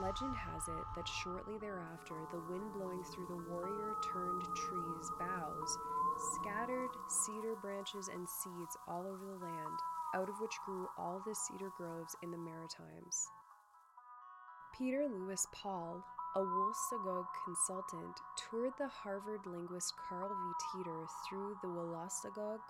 Legend 0.00 0.34
has 0.34 0.68
it 0.68 0.84
that 0.96 1.06
shortly 1.06 1.58
thereafter, 1.60 2.16
the 2.32 2.40
wind 2.48 2.72
blowing 2.72 3.04
through 3.04 3.28
the 3.28 3.44
warrior 3.50 3.94
turned 4.02 4.42
tree's 4.56 5.10
boughs 5.20 5.78
scattered 6.18 6.90
cedar 7.08 7.54
branches 7.60 8.08
and 8.08 8.28
seeds 8.28 8.76
all 8.86 9.06
over 9.06 9.24
the 9.26 9.44
land, 9.44 9.78
out 10.14 10.28
of 10.28 10.40
which 10.40 10.54
grew 10.64 10.86
all 10.98 11.22
the 11.26 11.34
cedar 11.34 11.72
groves 11.76 12.14
in 12.22 12.30
the 12.30 12.38
Maritimes. 12.38 13.28
Peter 14.76 15.06
Lewis 15.08 15.46
Paul, 15.52 16.04
a 16.34 16.40
Woolsagog 16.40 17.26
consultant, 17.44 18.20
toured 18.36 18.72
the 18.78 18.88
Harvard 18.88 19.44
linguist 19.44 19.92
Karl 19.96 20.28
V. 20.28 20.52
Teeter 20.72 21.06
through 21.28 21.58
the 21.60 21.68
Woolosagog 21.68 22.60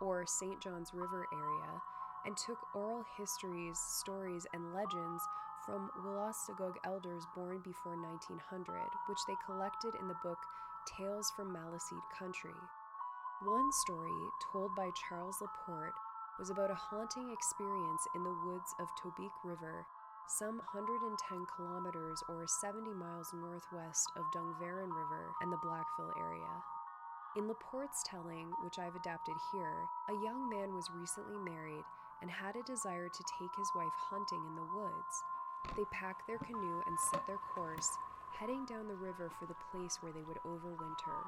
or 0.00 0.24
St. 0.26 0.58
John's 0.62 0.94
River 0.94 1.26
area 1.30 1.82
and 2.24 2.34
took 2.36 2.56
oral 2.74 3.04
histories, 3.18 3.78
stories, 3.78 4.46
and 4.54 4.72
legends 4.72 5.22
from 5.66 5.90
Woolosagog 6.00 6.76
elders 6.86 7.24
born 7.36 7.60
before 7.62 8.00
1900, 8.00 8.80
which 9.06 9.20
they 9.28 9.34
collected 9.44 9.92
in 10.00 10.08
the 10.08 10.16
book 10.22 10.38
Tales 10.96 11.30
from 11.36 11.54
Maliseet 11.54 12.02
Country. 12.18 12.56
One 13.44 13.70
story, 13.84 14.20
told 14.52 14.74
by 14.74 14.88
Charles 15.08 15.36
Laporte, 15.42 15.92
was 16.38 16.48
about 16.48 16.70
a 16.70 16.74
haunting 16.74 17.30
experience 17.30 18.08
in 18.14 18.24
the 18.24 18.36
woods 18.46 18.74
of 18.80 18.88
Tobique 18.96 19.44
River 19.44 19.84
some 20.38 20.62
110 20.72 21.44
kilometers 21.56 22.22
or 22.28 22.46
70 22.46 22.94
miles 22.94 23.28
northwest 23.36 24.08
of 24.16 24.24
Dungarvon 24.32 24.88
River 24.88 25.28
and 25.42 25.52
the 25.52 25.60
Blackville 25.60 26.16
area. 26.16 26.54
In 27.36 27.48
Laporte's 27.48 28.02
telling, 28.04 28.48
which 28.64 28.78
I've 28.78 28.96
adapted 28.96 29.36
here, 29.52 29.76
a 30.08 30.24
young 30.24 30.48
man 30.48 30.74
was 30.74 30.88
recently 30.96 31.36
married 31.36 31.84
and 32.22 32.30
had 32.30 32.56
a 32.56 32.64
desire 32.64 33.08
to 33.08 33.30
take 33.38 33.52
his 33.56 33.68
wife 33.74 33.92
hunting 34.08 34.40
in 34.48 34.56
the 34.56 34.72
woods. 34.72 35.14
They 35.76 35.84
packed 35.92 36.26
their 36.26 36.38
canoe 36.38 36.80
and 36.86 36.96
set 37.10 37.26
their 37.26 37.40
course, 37.54 37.88
heading 38.32 38.64
down 38.64 38.88
the 38.88 38.96
river 38.96 39.30
for 39.38 39.44
the 39.44 39.60
place 39.70 39.98
where 40.00 40.12
they 40.12 40.24
would 40.24 40.40
overwinter. 40.48 41.20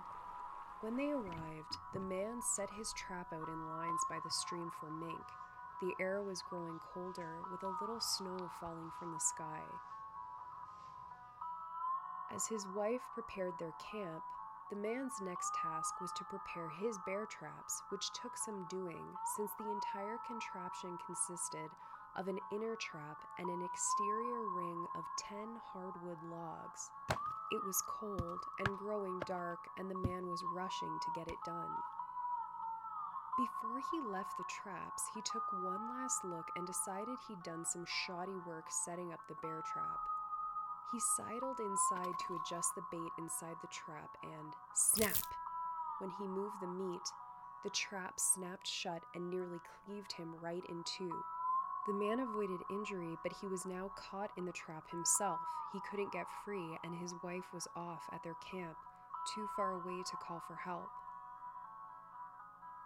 When 0.81 0.97
they 0.97 1.13
arrived, 1.13 1.77
the 1.93 2.01
man 2.01 2.41
set 2.41 2.69
his 2.73 2.93
trap 2.95 3.33
out 3.33 3.49
in 3.49 3.69
lines 3.69 4.01
by 4.09 4.19
the 4.25 4.31
stream 4.31 4.71
for 4.81 4.91
mink, 4.91 5.25
the 5.81 5.95
air 6.01 6.23
was 6.23 6.43
growing 6.49 6.79
colder, 6.93 7.39
with 7.51 7.63
a 7.63 7.75
little 7.81 8.01
snow 8.01 8.51
falling 8.61 8.91
from 8.99 9.13
the 9.13 9.21
sky. 9.21 9.63
As 12.35 12.47
his 12.47 12.67
wife 12.75 13.03
prepared 13.15 13.53
their 13.59 13.75
camp, 13.93 14.23
the 14.71 14.77
man's 14.77 15.21
next 15.23 15.53
task 15.55 16.01
was 16.01 16.11
to 16.17 16.25
prepare 16.25 16.69
his 16.81 16.99
bear 17.07 17.27
traps, 17.27 17.83
which 17.91 18.11
took 18.13 18.37
some 18.37 18.67
doing, 18.71 19.05
since 19.37 19.51
the 19.59 19.71
entire 19.71 20.19
contraption 20.27 20.99
consisted 21.07 21.71
of 22.17 22.29
an 22.29 22.39
inner 22.53 22.77
trap 22.77 23.19
and 23.39 23.49
an 23.49 23.63
exterior 23.63 24.49
ring 24.57 24.87
of 24.97 25.05
10 25.29 25.39
hardwood 25.73 26.19
logs. 26.31 26.91
It 27.53 27.61
was 27.67 27.83
cold 27.87 28.41
and 28.61 28.79
growing 28.79 29.21
dark, 29.27 29.59
and 29.79 29.91
the 29.91 29.99
man 29.99 30.27
was 30.27 30.43
rushing 30.55 30.99
to 30.99 31.13
get 31.15 31.29
it 31.29 31.39
done. 31.45 31.71
Before 33.37 33.83
he 33.91 33.99
left 34.13 34.39
the 34.39 34.47
traps, 34.47 35.11
he 35.13 35.21
took 35.23 35.43
one 35.53 35.91
last 35.91 36.25
look 36.25 36.47
and 36.55 36.65
decided 36.65 37.19
he'd 37.27 37.43
done 37.43 37.65
some 37.67 37.85
shoddy 38.07 38.39
work 38.47 38.67
setting 38.71 39.13
up 39.13 39.19
the 39.27 39.35
bear 39.43 39.61
trap. 39.73 39.99
He 40.93 41.01
sidled 41.19 41.59
inside 41.59 42.15
to 42.15 42.39
adjust 42.39 42.71
the 42.77 42.87
bait 42.93 43.11
inside 43.19 43.57
the 43.61 43.75
trap 43.75 44.11
and 44.23 44.53
snap! 44.75 45.19
When 45.99 46.11
he 46.11 46.29
moved 46.29 46.63
the 46.63 46.69
meat, 46.69 47.03
the 47.65 47.71
trap 47.71 48.21
snapped 48.21 48.69
shut 48.69 49.03
and 49.17 49.29
nearly 49.29 49.59
cleaved 49.83 50.13
him 50.13 50.37
right 50.41 50.63
in 50.69 50.85
two. 50.85 51.11
The 51.89 51.95
man 51.95 52.21
avoided 52.21 52.61
injury, 52.71 53.19
but 53.25 53.35
he 53.41 53.49
was 53.49 53.67
now 53.67 53.91
caught 53.97 54.31
in 54.39 54.45
the 54.45 54.53
trap 54.53 54.89
himself. 54.93 55.41
He 55.73 55.81
couldn't 55.91 56.13
get 56.13 56.27
free, 56.45 56.79
and 56.85 56.95
his 56.95 57.13
wife 57.25 57.53
was 57.53 57.67
off 57.75 58.05
at 58.13 58.23
their 58.23 58.37
camp, 58.49 58.77
too 59.35 59.49
far 59.57 59.73
away 59.73 60.05
to 60.07 60.17
call 60.23 60.41
for 60.47 60.55
help. 60.55 60.87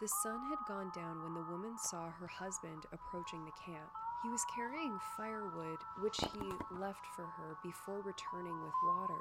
The 0.00 0.06
sun 0.22 0.38
had 0.48 0.62
gone 0.68 0.92
down 0.94 1.24
when 1.24 1.34
the 1.34 1.50
woman 1.50 1.76
saw 1.76 2.08
her 2.08 2.28
husband 2.28 2.86
approaching 2.92 3.44
the 3.44 3.58
camp. 3.66 3.90
He 4.22 4.28
was 4.28 4.46
carrying 4.54 4.96
firewood, 5.16 5.78
which 5.98 6.18
he 6.32 6.52
left 6.70 7.04
for 7.16 7.26
her 7.26 7.58
before 7.64 8.00
returning 8.02 8.62
with 8.62 8.74
water. 8.84 9.20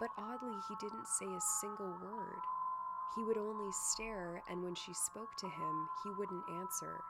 But 0.00 0.10
oddly, 0.18 0.58
he 0.68 0.74
didn't 0.78 1.08
say 1.08 1.24
a 1.24 1.40
single 1.64 1.96
word. 2.04 2.44
He 3.16 3.24
would 3.24 3.38
only 3.38 3.72
stare, 3.72 4.42
and 4.50 4.62
when 4.62 4.74
she 4.74 4.92
spoke 4.92 5.34
to 5.38 5.48
him, 5.48 5.88
he 6.04 6.10
wouldn't 6.10 6.44
answer. 6.60 7.00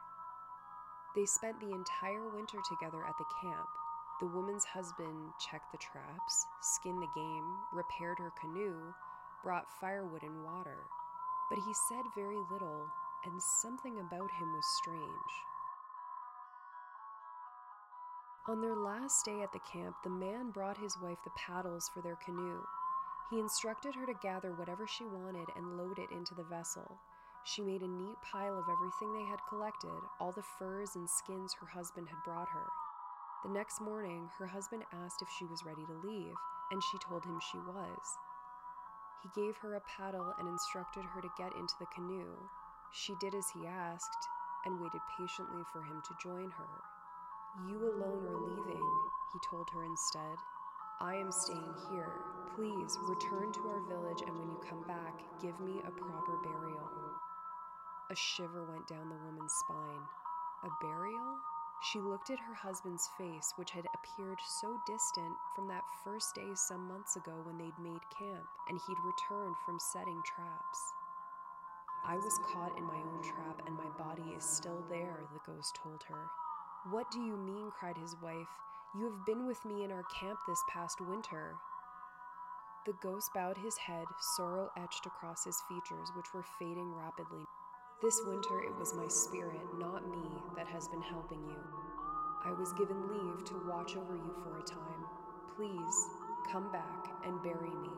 They 1.16 1.26
spent 1.26 1.58
the 1.58 1.74
entire 1.74 2.28
winter 2.28 2.58
together 2.68 3.02
at 3.04 3.18
the 3.18 3.26
camp. 3.42 3.66
The 4.20 4.30
woman's 4.30 4.64
husband 4.64 5.32
checked 5.40 5.72
the 5.72 5.78
traps, 5.78 6.46
skinned 6.62 7.02
the 7.02 7.10
game, 7.16 7.56
repaired 7.72 8.18
her 8.20 8.32
canoe, 8.40 8.94
brought 9.42 9.66
firewood 9.80 10.22
and 10.22 10.44
water 10.44 10.86
but 11.48 11.58
he 11.58 11.72
said 11.88 12.04
very 12.14 12.38
little, 12.50 12.86
and 13.24 13.42
something 13.42 13.98
about 14.00 14.30
him 14.30 14.52
was 14.54 14.66
strange. 14.78 15.32
On 18.48 18.60
their 18.62 18.76
last 18.76 19.24
day 19.24 19.42
at 19.42 19.52
the 19.52 19.60
camp, 19.70 19.94
the 20.02 20.10
man 20.10 20.50
brought 20.50 20.78
his 20.78 20.96
wife 21.02 21.18
the 21.24 21.30
paddles 21.36 21.90
for 21.92 22.00
their 22.00 22.16
canoe. 22.24 22.62
He 23.30 23.40
instructed 23.40 23.94
her 23.94 24.06
to 24.06 24.14
gather 24.22 24.52
whatever 24.52 24.86
she 24.86 25.04
wanted 25.04 25.48
and 25.54 25.76
load 25.76 25.98
it 25.98 26.10
into 26.10 26.34
the 26.34 26.48
vessel. 26.48 26.98
She 27.44 27.60
made 27.60 27.82
a 27.82 27.88
neat 27.88 28.16
pile 28.22 28.58
of 28.58 28.68
everything 28.70 29.12
they 29.12 29.28
had 29.28 29.44
collected, 29.48 30.00
all 30.18 30.32
the 30.32 30.42
furs 30.58 30.96
and 30.96 31.08
skins 31.08 31.54
her 31.60 31.66
husband 31.66 32.08
had 32.08 32.22
brought 32.24 32.48
her. 32.48 32.66
The 33.44 33.50
next 33.50 33.80
morning, 33.80 34.28
her 34.38 34.46
husband 34.46 34.82
asked 34.92 35.22
if 35.22 35.28
she 35.38 35.44
was 35.44 35.64
ready 35.64 35.84
to 35.86 36.06
leave, 36.08 36.34
and 36.70 36.82
she 36.82 36.98
told 36.98 37.24
him 37.24 37.38
she 37.40 37.58
was. 37.58 38.18
He 39.22 39.28
gave 39.34 39.56
her 39.58 39.74
a 39.74 39.82
paddle 39.96 40.32
and 40.38 40.48
instructed 40.48 41.04
her 41.04 41.20
to 41.20 41.38
get 41.38 41.54
into 41.56 41.74
the 41.80 41.90
canoe. 41.94 42.36
She 42.92 43.14
did 43.20 43.34
as 43.34 43.46
he 43.50 43.66
asked 43.66 44.28
and 44.64 44.80
waited 44.80 45.00
patiently 45.18 45.62
for 45.72 45.82
him 45.82 46.02
to 46.06 46.14
join 46.22 46.50
her. 46.50 46.72
You 47.66 47.78
alone 47.78 48.26
are 48.26 48.40
leaving, 48.46 48.86
he 49.32 49.38
told 49.50 49.68
her 49.72 49.84
instead. 49.84 50.38
I 51.00 51.14
am 51.14 51.32
staying 51.32 51.74
here. 51.90 52.12
Please 52.54 52.98
return 53.08 53.52
to 53.52 53.68
our 53.68 53.82
village, 53.86 54.22
and 54.26 54.36
when 54.38 54.50
you 54.50 54.60
come 54.68 54.82
back, 54.86 55.22
give 55.40 55.58
me 55.60 55.80
a 55.86 55.90
proper 55.90 56.36
burial. 56.42 56.90
A 58.10 58.16
shiver 58.16 58.64
went 58.64 58.88
down 58.88 59.08
the 59.08 59.24
woman's 59.26 59.52
spine. 59.64 60.04
A 60.64 60.70
burial? 60.80 61.38
She 61.80 62.00
looked 62.00 62.30
at 62.30 62.40
her 62.40 62.54
husband's 62.54 63.08
face, 63.16 63.52
which 63.56 63.70
had 63.70 63.86
appeared 63.94 64.40
so 64.44 64.80
distant 64.86 65.36
from 65.54 65.68
that 65.68 65.84
first 66.02 66.34
day 66.34 66.50
some 66.54 66.88
months 66.88 67.14
ago 67.14 67.40
when 67.44 67.56
they'd 67.56 67.78
made 67.78 68.02
camp 68.10 68.46
and 68.68 68.80
he'd 68.86 69.06
returned 69.06 69.54
from 69.64 69.78
setting 69.78 70.20
traps. 70.24 70.92
I 72.04 72.16
was 72.16 72.40
caught 72.52 72.76
in 72.76 72.84
my 72.84 72.96
own 72.96 73.22
trap 73.22 73.62
and 73.66 73.76
my 73.76 73.88
body 73.96 74.34
is 74.36 74.44
still 74.44 74.82
there, 74.90 75.20
the 75.32 75.52
ghost 75.52 75.78
told 75.80 76.02
her. 76.08 76.26
What 76.90 77.10
do 77.10 77.20
you 77.20 77.36
mean? 77.36 77.70
cried 77.78 77.96
his 77.96 78.16
wife. 78.22 78.48
You 78.96 79.04
have 79.04 79.26
been 79.26 79.46
with 79.46 79.64
me 79.64 79.84
in 79.84 79.92
our 79.92 80.04
camp 80.20 80.38
this 80.48 80.62
past 80.72 81.00
winter. 81.00 81.54
The 82.86 82.94
ghost 83.02 83.30
bowed 83.34 83.58
his 83.58 83.76
head, 83.76 84.06
sorrow 84.36 84.70
etched 84.76 85.06
across 85.06 85.44
his 85.44 85.62
features, 85.68 86.10
which 86.16 86.32
were 86.32 86.44
fading 86.58 86.94
rapidly. 86.94 87.44
This 88.00 88.22
winter 88.24 88.62
it 88.62 88.78
was 88.78 88.94
my 88.94 89.08
spirit, 89.08 89.66
not 89.76 90.06
me, 90.06 90.22
that 90.54 90.68
has 90.68 90.86
been 90.86 91.02
helping 91.02 91.42
you. 91.42 91.58
I 92.46 92.52
was 92.52 92.72
given 92.74 93.10
leave 93.10 93.44
to 93.46 93.66
watch 93.66 93.96
over 93.96 94.14
you 94.14 94.34
for 94.38 94.54
a 94.54 94.62
time. 94.62 95.02
Please, 95.56 95.98
come 96.46 96.70
back 96.70 97.10
and 97.26 97.42
bury 97.42 97.74
me. 97.74 97.90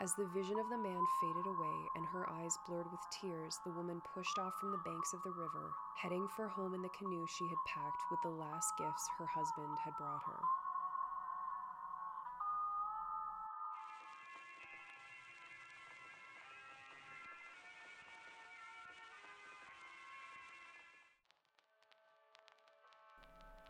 As 0.00 0.14
the 0.14 0.30
vision 0.30 0.54
of 0.62 0.70
the 0.70 0.78
man 0.78 1.02
faded 1.20 1.46
away 1.50 1.78
and 1.96 2.06
her 2.06 2.30
eyes 2.30 2.54
blurred 2.68 2.86
with 2.92 3.00
tears, 3.10 3.58
the 3.66 3.72
woman 3.72 4.00
pushed 4.14 4.38
off 4.38 4.54
from 4.60 4.70
the 4.70 4.84
banks 4.86 5.12
of 5.12 5.18
the 5.24 5.34
river, 5.34 5.72
heading 5.98 6.28
for 6.36 6.46
home 6.46 6.74
in 6.74 6.82
the 6.82 6.96
canoe 6.96 7.26
she 7.26 7.48
had 7.48 7.66
packed 7.66 8.02
with 8.12 8.22
the 8.22 8.30
last 8.30 8.70
gifts 8.78 9.08
her 9.18 9.26
husband 9.26 9.74
had 9.82 9.96
brought 9.98 10.22
her. 10.22 10.38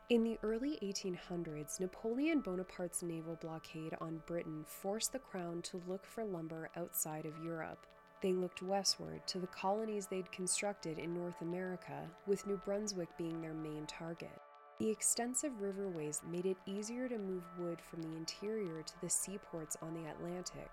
In 0.09 0.23
the 0.23 0.39
early 0.45 0.79
1800s, 0.85 1.81
Napoleon 1.81 2.41
Bonaparte's 2.41 3.03
naval 3.03 3.35
blockade 3.35 3.97
on 4.01 4.23
Britain 4.25 4.65
forced 4.65 5.13
the 5.13 5.19
crown 5.19 5.63
to 5.63 5.83
look 5.89 6.07
for 6.07 6.25
lumber 6.25 6.71
outside 6.77 7.27
of 7.27 7.45
Europe. 7.45 7.85
They 8.21 8.33
looked 8.33 8.63
westward 8.63 9.27
to 9.27 9.41
the 9.41 9.49
colonies 9.49 10.07
they'd 10.07 10.31
constructed 10.31 11.01
in 11.01 11.13
North 11.13 11.43
America, 11.43 12.09
with 12.25 12.47
New 12.47 12.57
Brunswick 12.59 13.09
being 13.19 13.43
their 13.43 13.53
main 13.53 13.85
target. 13.87 14.41
The 14.79 14.89
extensive 14.89 15.61
riverways 15.61 16.23
made 16.31 16.47
it 16.47 16.57
easier 16.67 17.09
to 17.09 17.19
move 17.19 17.43
wood 17.59 17.81
from 17.81 18.01
the 18.01 18.17
interior 18.17 18.83
to 18.83 19.01
the 19.01 19.11
seaports 19.11 19.77
on 19.83 19.93
the 19.93 20.09
Atlantic, 20.09 20.71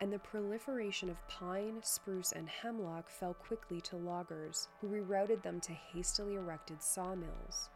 and 0.00 0.12
the 0.12 0.20
proliferation 0.20 1.10
of 1.10 1.26
pine, 1.26 1.80
spruce, 1.82 2.30
and 2.30 2.48
hemlock 2.48 3.10
fell 3.10 3.34
quickly 3.34 3.80
to 3.80 3.96
loggers, 3.96 4.68
who 4.80 4.86
rerouted 4.86 5.42
them 5.42 5.60
to 5.62 5.72
hastily 5.72 6.36
erected 6.36 6.80
sawmills. 6.80 7.68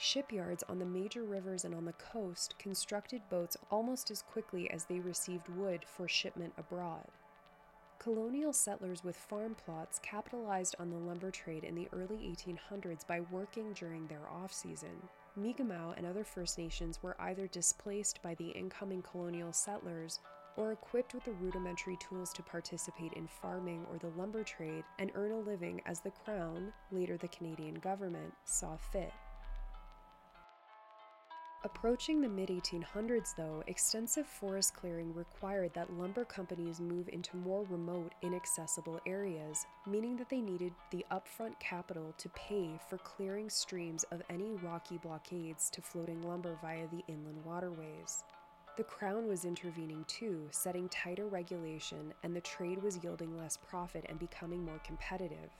Shipyards 0.00 0.62
on 0.68 0.78
the 0.78 0.84
major 0.84 1.24
rivers 1.24 1.64
and 1.64 1.74
on 1.74 1.84
the 1.84 1.92
coast 1.94 2.54
constructed 2.56 3.20
boats 3.28 3.56
almost 3.68 4.12
as 4.12 4.22
quickly 4.22 4.70
as 4.70 4.84
they 4.84 5.00
received 5.00 5.48
wood 5.48 5.84
for 5.84 6.06
shipment 6.06 6.52
abroad. 6.56 7.08
Colonial 7.98 8.52
settlers 8.52 9.02
with 9.02 9.16
farm 9.16 9.56
plots 9.56 9.98
capitalized 9.98 10.76
on 10.78 10.90
the 10.90 10.96
lumber 10.96 11.32
trade 11.32 11.64
in 11.64 11.74
the 11.74 11.88
early 11.92 12.16
1800s 12.16 13.04
by 13.08 13.22
working 13.32 13.72
during 13.72 14.06
their 14.06 14.28
off 14.30 14.52
season. 14.52 15.02
Mi'kmaq 15.34 15.96
and 15.96 16.06
other 16.06 16.22
First 16.22 16.58
Nations 16.58 17.02
were 17.02 17.16
either 17.18 17.48
displaced 17.48 18.22
by 18.22 18.36
the 18.36 18.50
incoming 18.50 19.02
colonial 19.02 19.52
settlers 19.52 20.20
or 20.56 20.70
equipped 20.70 21.12
with 21.12 21.24
the 21.24 21.32
rudimentary 21.32 21.96
tools 21.96 22.32
to 22.34 22.42
participate 22.44 23.14
in 23.14 23.26
farming 23.26 23.84
or 23.90 23.98
the 23.98 24.16
lumber 24.16 24.44
trade 24.44 24.84
and 25.00 25.10
earn 25.16 25.32
a 25.32 25.38
living 25.38 25.82
as 25.86 25.98
the 25.98 26.12
Crown, 26.24 26.72
later 26.92 27.16
the 27.16 27.28
Canadian 27.28 27.74
government, 27.74 28.32
saw 28.44 28.76
fit. 28.76 29.12
Approaching 31.64 32.20
the 32.20 32.28
mid 32.28 32.50
1800s, 32.50 33.34
though, 33.34 33.64
extensive 33.66 34.28
forest 34.28 34.74
clearing 34.74 35.12
required 35.12 35.74
that 35.74 35.92
lumber 35.92 36.24
companies 36.24 36.80
move 36.80 37.08
into 37.08 37.36
more 37.36 37.64
remote, 37.68 38.12
inaccessible 38.22 39.00
areas, 39.06 39.66
meaning 39.84 40.16
that 40.18 40.28
they 40.28 40.40
needed 40.40 40.72
the 40.92 41.04
upfront 41.10 41.58
capital 41.58 42.14
to 42.16 42.28
pay 42.28 42.78
for 42.88 42.96
clearing 42.98 43.50
streams 43.50 44.04
of 44.12 44.22
any 44.30 44.52
rocky 44.62 44.98
blockades 44.98 45.68
to 45.70 45.82
floating 45.82 46.22
lumber 46.22 46.56
via 46.62 46.86
the 46.92 47.02
inland 47.08 47.44
waterways. 47.44 48.22
The 48.76 48.84
Crown 48.84 49.26
was 49.26 49.44
intervening 49.44 50.04
too, 50.06 50.46
setting 50.52 50.88
tighter 50.88 51.26
regulation, 51.26 52.14
and 52.22 52.36
the 52.36 52.40
trade 52.40 52.80
was 52.80 53.02
yielding 53.02 53.36
less 53.36 53.56
profit 53.56 54.04
and 54.08 54.20
becoming 54.20 54.64
more 54.64 54.80
competitive. 54.84 55.50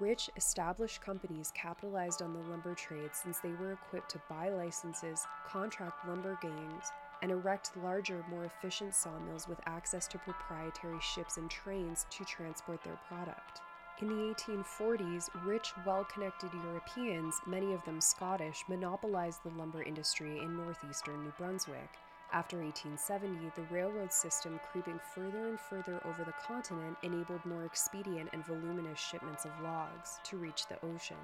Rich, 0.00 0.30
established 0.34 1.02
companies 1.02 1.52
capitalized 1.54 2.22
on 2.22 2.32
the 2.32 2.40
lumber 2.48 2.74
trade 2.74 3.10
since 3.12 3.38
they 3.38 3.52
were 3.52 3.72
equipped 3.72 4.10
to 4.12 4.22
buy 4.30 4.48
licenses, 4.48 5.26
contract 5.46 6.08
lumber 6.08 6.38
gangs, 6.40 6.90
and 7.20 7.30
erect 7.30 7.76
larger, 7.76 8.24
more 8.30 8.46
efficient 8.46 8.94
sawmills 8.94 9.46
with 9.46 9.60
access 9.66 10.06
to 10.08 10.18
proprietary 10.18 10.98
ships 11.02 11.36
and 11.36 11.50
trains 11.50 12.06
to 12.08 12.24
transport 12.24 12.82
their 12.82 12.98
product. 13.08 13.60
In 14.00 14.08
the 14.08 14.34
1840s, 14.34 15.28
rich, 15.44 15.74
well 15.84 16.06
connected 16.10 16.50
Europeans, 16.64 17.38
many 17.46 17.74
of 17.74 17.84
them 17.84 18.00
Scottish, 18.00 18.64
monopolized 18.68 19.42
the 19.42 19.50
lumber 19.50 19.82
industry 19.82 20.38
in 20.38 20.56
northeastern 20.56 21.24
New 21.24 21.32
Brunswick 21.36 21.90
after 22.32 22.58
1870, 22.58 23.50
the 23.56 23.74
railroad 23.74 24.12
system 24.12 24.60
creeping 24.70 25.00
further 25.14 25.48
and 25.48 25.58
further 25.58 26.00
over 26.04 26.22
the 26.24 26.34
continent 26.46 26.96
enabled 27.02 27.44
more 27.44 27.64
expedient 27.64 28.30
and 28.32 28.46
voluminous 28.46 29.00
shipments 29.00 29.44
of 29.44 29.50
logs 29.62 30.20
to 30.24 30.36
reach 30.36 30.66
the 30.68 30.78
ocean. 30.84 31.16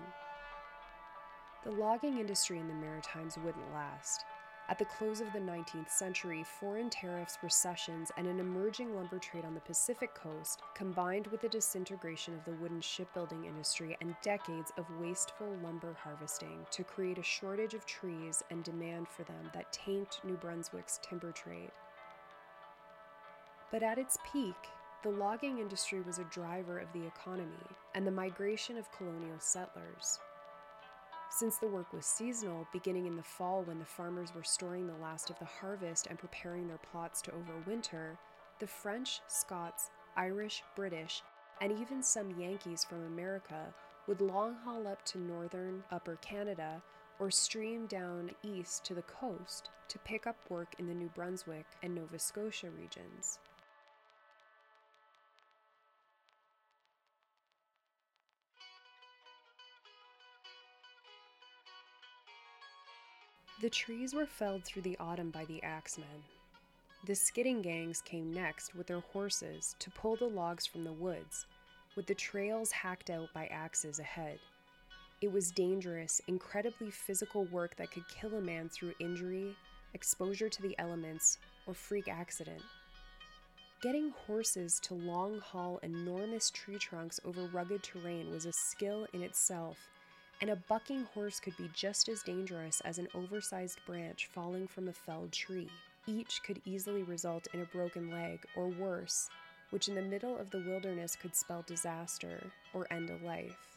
The 1.64 1.70
logging 1.70 2.18
industry 2.18 2.58
in 2.58 2.66
the 2.66 2.74
Maritimes 2.74 3.38
wouldn't 3.38 3.72
last. 3.72 4.24
At 4.68 4.80
the 4.80 4.84
close 4.84 5.20
of 5.20 5.32
the 5.32 5.38
19th 5.38 5.90
century, 5.90 6.42
foreign 6.42 6.90
tariffs, 6.90 7.38
recessions, 7.40 8.10
and 8.16 8.26
an 8.26 8.40
emerging 8.40 8.96
lumber 8.96 9.20
trade 9.20 9.44
on 9.44 9.54
the 9.54 9.60
Pacific 9.60 10.12
coast, 10.12 10.62
combined 10.74 11.28
with 11.28 11.40
the 11.40 11.48
disintegration 11.48 12.34
of 12.34 12.44
the 12.44 12.60
wooden 12.60 12.80
shipbuilding 12.80 13.44
industry 13.44 13.96
and 14.00 14.16
decades 14.22 14.72
of 14.76 14.84
wasteful 14.98 15.56
lumber 15.62 15.96
harvesting, 16.02 16.66
to 16.72 16.82
create 16.82 17.16
a 17.16 17.22
shortage 17.22 17.74
of 17.74 17.86
trees 17.86 18.42
and 18.50 18.64
demand 18.64 19.06
for 19.06 19.22
them 19.22 19.50
that 19.54 19.72
tanked 19.72 20.20
New 20.24 20.36
Brunswick's 20.36 20.98
timber 21.00 21.30
trade. 21.30 21.70
But 23.70 23.84
at 23.84 23.98
its 23.98 24.18
peak, 24.32 24.56
the 25.04 25.10
logging 25.10 25.58
industry 25.58 26.00
was 26.00 26.18
a 26.18 26.24
driver 26.24 26.80
of 26.80 26.92
the 26.92 27.06
economy 27.06 27.52
and 27.94 28.04
the 28.04 28.10
migration 28.10 28.76
of 28.76 28.90
colonial 28.90 29.38
settlers. 29.38 30.18
Since 31.28 31.58
the 31.58 31.68
work 31.68 31.92
was 31.92 32.06
seasonal, 32.06 32.66
beginning 32.72 33.06
in 33.06 33.16
the 33.16 33.22
fall 33.22 33.62
when 33.62 33.78
the 33.78 33.84
farmers 33.84 34.34
were 34.34 34.44
storing 34.44 34.86
the 34.86 34.94
last 34.94 35.28
of 35.28 35.38
the 35.38 35.44
harvest 35.44 36.06
and 36.06 36.18
preparing 36.18 36.66
their 36.66 36.78
plots 36.78 37.20
to 37.22 37.32
overwinter, 37.32 38.16
the 38.58 38.66
French, 38.66 39.20
Scots, 39.26 39.90
Irish, 40.16 40.62
British, 40.74 41.22
and 41.60 41.72
even 41.72 42.02
some 42.02 42.40
Yankees 42.40 42.84
from 42.84 43.04
America 43.06 43.74
would 44.06 44.20
long 44.20 44.54
haul 44.64 44.86
up 44.86 45.04
to 45.04 45.18
northern 45.18 45.82
Upper 45.90 46.16
Canada 46.16 46.80
or 47.18 47.30
stream 47.30 47.86
down 47.86 48.30
east 48.42 48.84
to 48.84 48.94
the 48.94 49.02
coast 49.02 49.70
to 49.88 49.98
pick 50.00 50.26
up 50.26 50.36
work 50.48 50.74
in 50.78 50.86
the 50.86 50.94
New 50.94 51.08
Brunswick 51.14 51.66
and 51.82 51.94
Nova 51.94 52.18
Scotia 52.18 52.70
regions. 52.70 53.38
The 63.58 63.70
trees 63.70 64.12
were 64.12 64.26
felled 64.26 64.64
through 64.64 64.82
the 64.82 64.98
autumn 64.98 65.30
by 65.30 65.46
the 65.46 65.62
axemen. 65.62 66.22
The 67.06 67.14
skidding 67.14 67.62
gangs 67.62 68.02
came 68.02 68.30
next 68.30 68.74
with 68.74 68.86
their 68.86 69.00
horses 69.00 69.74
to 69.78 69.90
pull 69.90 70.16
the 70.16 70.26
logs 70.26 70.66
from 70.66 70.84
the 70.84 70.92
woods, 70.92 71.46
with 71.96 72.06
the 72.06 72.14
trails 72.14 72.70
hacked 72.70 73.08
out 73.08 73.32
by 73.32 73.46
axes 73.46 73.98
ahead. 73.98 74.40
It 75.22 75.32
was 75.32 75.50
dangerous, 75.50 76.20
incredibly 76.26 76.90
physical 76.90 77.46
work 77.46 77.76
that 77.76 77.90
could 77.90 78.06
kill 78.08 78.34
a 78.34 78.42
man 78.42 78.68
through 78.68 78.92
injury, 78.98 79.56
exposure 79.94 80.50
to 80.50 80.62
the 80.62 80.78
elements, 80.78 81.38
or 81.66 81.72
freak 81.72 82.08
accident. 82.08 82.60
Getting 83.80 84.10
horses 84.26 84.78
to 84.80 84.92
long 84.92 85.40
haul 85.40 85.78
enormous 85.82 86.50
tree 86.50 86.76
trunks 86.76 87.20
over 87.24 87.46
rugged 87.46 87.82
terrain 87.82 88.30
was 88.30 88.44
a 88.44 88.52
skill 88.52 89.06
in 89.14 89.22
itself 89.22 89.78
and 90.40 90.50
a 90.50 90.56
bucking 90.56 91.04
horse 91.14 91.40
could 91.40 91.56
be 91.56 91.70
just 91.72 92.08
as 92.08 92.22
dangerous 92.22 92.80
as 92.82 92.98
an 92.98 93.08
oversized 93.14 93.78
branch 93.86 94.28
falling 94.32 94.66
from 94.66 94.88
a 94.88 94.92
felled 94.92 95.32
tree. 95.32 95.70
Each 96.06 96.42
could 96.42 96.60
easily 96.64 97.02
result 97.02 97.48
in 97.52 97.60
a 97.60 97.66
broken 97.66 98.10
leg, 98.10 98.44
or 98.56 98.68
worse, 98.68 99.28
which 99.70 99.88
in 99.88 99.94
the 99.94 100.02
middle 100.02 100.36
of 100.38 100.50
the 100.50 100.62
wilderness 100.66 101.16
could 101.16 101.34
spell 101.34 101.64
disaster 101.66 102.52
or 102.74 102.86
end 102.92 103.10
a 103.10 103.26
life. 103.26 103.76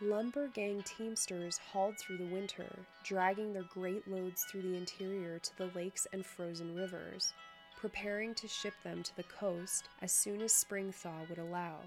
Lumber 0.00 0.46
gang 0.48 0.80
teamsters 0.84 1.58
hauled 1.58 1.98
through 1.98 2.18
the 2.18 2.32
winter, 2.32 2.68
dragging 3.02 3.52
their 3.52 3.64
great 3.64 4.06
loads 4.06 4.44
through 4.44 4.62
the 4.62 4.76
interior 4.76 5.40
to 5.40 5.56
the 5.58 5.70
lakes 5.74 6.06
and 6.12 6.24
frozen 6.24 6.72
rivers, 6.76 7.32
preparing 7.76 8.32
to 8.36 8.46
ship 8.46 8.74
them 8.84 9.02
to 9.02 9.16
the 9.16 9.24
coast 9.24 9.88
as 10.00 10.12
soon 10.12 10.40
as 10.40 10.52
spring 10.52 10.92
thaw 10.92 11.24
would 11.28 11.38
allow. 11.38 11.80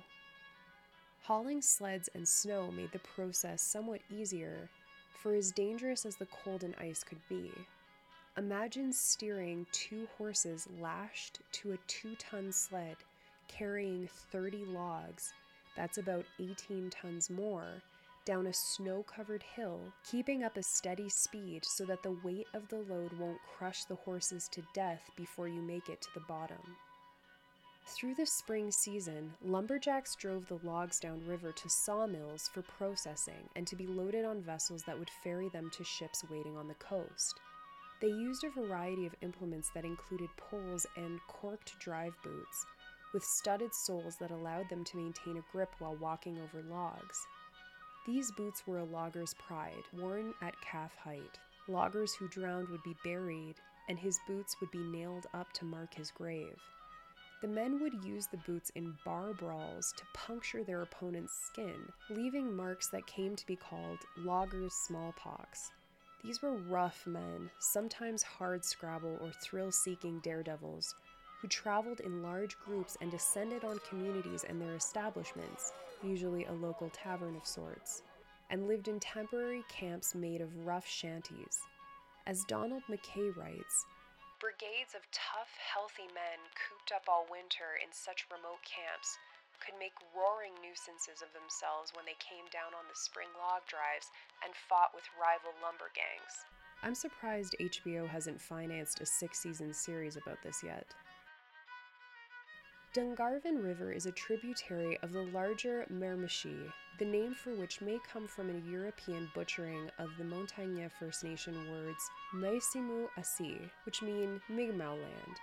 Hauling 1.24 1.62
sleds 1.62 2.10
and 2.16 2.28
snow 2.28 2.72
made 2.72 2.92
the 2.92 3.00
process 3.00 3.62
somewhat 3.62 4.02
easier, 4.10 4.70
for 5.22 5.36
as 5.36 5.52
dangerous 5.52 6.06
as 6.06 6.16
the 6.16 6.26
cold 6.26 6.64
and 6.64 6.76
ice 6.80 7.04
could 7.04 7.22
be. 7.30 7.52
Imagine 8.38 8.92
steering 8.92 9.68
two 9.72 10.08
horses 10.18 10.68
lashed 10.80 11.40
to 11.52 11.74
a 11.74 11.78
two 11.88 12.16
ton 12.16 12.52
sled 12.52 12.96
carrying 13.48 14.08
30 14.32 14.66
logs, 14.66 15.34
that's 15.76 15.98
about 15.98 16.26
18 16.40 16.90
tons 16.90 17.30
more, 17.30 17.82
down 18.26 18.48
a 18.48 18.54
snow 18.54 19.04
covered 19.04 19.44
hill, 19.44 19.80
keeping 20.10 20.44
up 20.44 20.58
a 20.58 20.64
steady 20.64 21.10
speed 21.10 21.64
so 21.66 21.86
that 21.86 22.04
the 22.04 22.18
weight 22.24 22.48
of 22.54 22.68
the 22.70 22.78
load 22.78 23.12
won't 23.20 23.40
crush 23.58 23.84
the 23.86 23.96
horses 23.96 24.48
to 24.50 24.64
death 24.74 25.10
before 25.16 25.48
you 25.48 25.62
make 25.62 25.90
it 25.90 26.02
to 26.02 26.14
the 26.14 26.22
bottom. 26.22 26.78
Through 27.86 28.15
the 28.15 28.26
spring 28.26 28.72
season, 28.72 29.34
lumberjacks 29.44 30.15
drove 30.15 30.48
the 30.48 30.60
logs 30.63 31.00
downriver 31.00 31.52
to 31.52 31.70
sawmills 31.70 32.48
for 32.48 32.62
processing 32.62 33.50
and 33.56 33.67
to 33.67 33.76
be 33.76 33.88
loaded 33.88 34.26
on 34.26 34.41
vessels 34.41 34.84
that 34.84 34.98
would 34.98 35.10
ferry 35.24 35.50
them 35.50 35.70
to 35.72 35.84
ships 35.84 36.24
waiting 36.30 36.58
on 36.58 36.67
the 36.67 36.76
coast. 36.76 37.39
They 38.00 38.08
used 38.08 38.44
a 38.44 38.50
variety 38.50 39.06
of 39.06 39.15
implements 39.22 39.70
that 39.76 39.86
included 39.86 40.30
poles 40.38 40.88
and 40.96 41.20
corked 41.28 41.78
drive 41.80 42.15
boots, 42.24 42.65
with 43.13 43.24
studded 43.24 43.74
soles 43.74 44.15
that 44.17 44.32
allowed 44.32 44.70
them 44.70 44.84
to 44.86 44.98
maintain 44.98 45.38
a 45.38 45.52
grip 45.52 45.70
while 45.80 45.96
walking 45.96 46.39
over 46.39 46.63
logs. 46.63 47.28
These 48.08 48.32
boots 48.32 48.65
were 48.65 48.80
a 48.80 48.86
logger's 48.86 49.36
pride, 49.36 49.84
worn 49.94 50.34
at 50.41 50.60
calf 50.62 50.96
height. 50.96 51.39
Loggers 51.67 52.15
who 52.15 52.28
drowned 52.28 52.70
would 52.70 52.82
be 52.82 52.96
buried, 53.04 53.56
and 53.89 54.00
his 54.00 54.20
boots 54.28 54.56
would 54.60 54.72
be 54.72 54.80
nailed 54.80 55.28
up 55.36 55.54
to 55.54 55.65
mark 55.65 55.94
his 55.94 56.10
grave. 56.10 56.60
The 57.42 57.48
men 57.48 57.80
would 57.82 58.06
use 58.06 58.28
the 58.28 58.38
boots 58.38 58.70
in 58.76 58.96
bar 59.04 59.34
brawls 59.34 59.94
to 59.98 60.04
puncture 60.14 60.64
their 60.64 60.84
opponent's 60.84 61.34
skin, 61.34 61.92
leaving 62.12 62.56
marks 62.56 62.90
that 62.90 63.08
came 63.08 63.36
to 63.36 63.46
be 63.48 63.56
called 63.56 63.98
loggers' 64.16 64.76
smallpox. 64.86 65.72
These 66.24 66.44
were 66.44 66.54
rough 66.54 67.08
men, 67.08 67.50
sometimes 67.58 68.22
hard 68.22 68.64
scrabble 68.64 69.18
or 69.22 69.32
thrill 69.32 69.72
seeking 69.72 70.20
daredevils, 70.20 70.94
who 71.42 71.48
traveled 71.48 72.02
in 72.02 72.22
large 72.22 72.60
groups 72.60 72.96
and 73.02 73.10
descended 73.10 73.64
on 73.64 73.80
communities 73.90 74.46
and 74.48 74.62
their 74.62 74.76
establishments, 74.76 75.74
usually 76.04 76.46
a 76.46 76.54
local 76.54 76.92
tavern 76.92 77.36
of 77.36 77.48
sorts, 77.48 78.04
and 78.52 78.68
lived 78.68 78.88
in 78.88 79.00
temporary 79.00 79.64
camps 79.68 80.14
made 80.14 80.42
of 80.42 80.68
rough 80.68 80.88
shanties. 80.88 81.58
As 82.28 82.44
Donald 82.44 82.84
MacKay 82.88 83.32
writes, 83.32 83.86
Brigades 84.42 84.98
of 84.98 85.06
tough, 85.14 85.54
healthy 85.62 86.10
men 86.18 86.42
cooped 86.58 86.90
up 86.90 87.06
all 87.06 87.30
winter 87.30 87.78
in 87.78 87.94
such 87.94 88.26
remote 88.34 88.66
camps 88.66 89.22
could 89.62 89.78
make 89.78 89.94
roaring 90.18 90.58
nuisances 90.66 91.22
of 91.22 91.30
themselves 91.30 91.94
when 91.94 92.10
they 92.10 92.18
came 92.18 92.50
down 92.50 92.74
on 92.74 92.90
the 92.90 92.98
spring 92.98 93.30
log 93.38 93.62
drives 93.70 94.10
and 94.42 94.50
fought 94.66 94.98
with 94.98 95.06
rival 95.14 95.54
lumber 95.62 95.94
gangs. 95.94 96.50
I'm 96.82 96.98
surprised 96.98 97.54
HBO 97.62 98.10
hasn't 98.10 98.42
financed 98.42 98.98
a 99.00 99.06
six 99.06 99.38
season 99.38 99.78
series 99.78 100.18
about 100.18 100.42
this 100.42 100.66
yet. 100.66 100.90
Dungarvon 102.94 103.64
River 103.64 103.94
is 103.94 104.06
a 104.06 104.12
tributary 104.12 105.00
of 105.02 105.14
the 105.14 105.22
larger 105.22 105.86
Miramichi, 105.90 106.70
the 107.00 107.06
name 107.06 107.34
for 107.34 107.56
which 107.56 107.80
may 107.80 107.98
come 108.12 108.28
from 108.28 108.50
a 108.50 108.70
European 108.70 109.32
butchering 109.34 109.90
of 109.98 110.10
the 110.18 110.26
Montagnais 110.26 110.92
First 111.00 111.24
Nation 111.24 111.56
words 111.72 112.04
Maisimu 112.36 113.08
Asi, 113.18 113.62
which 113.86 114.02
mean 114.02 114.42
Mi'kmaq 114.50 115.02
land. 115.02 115.38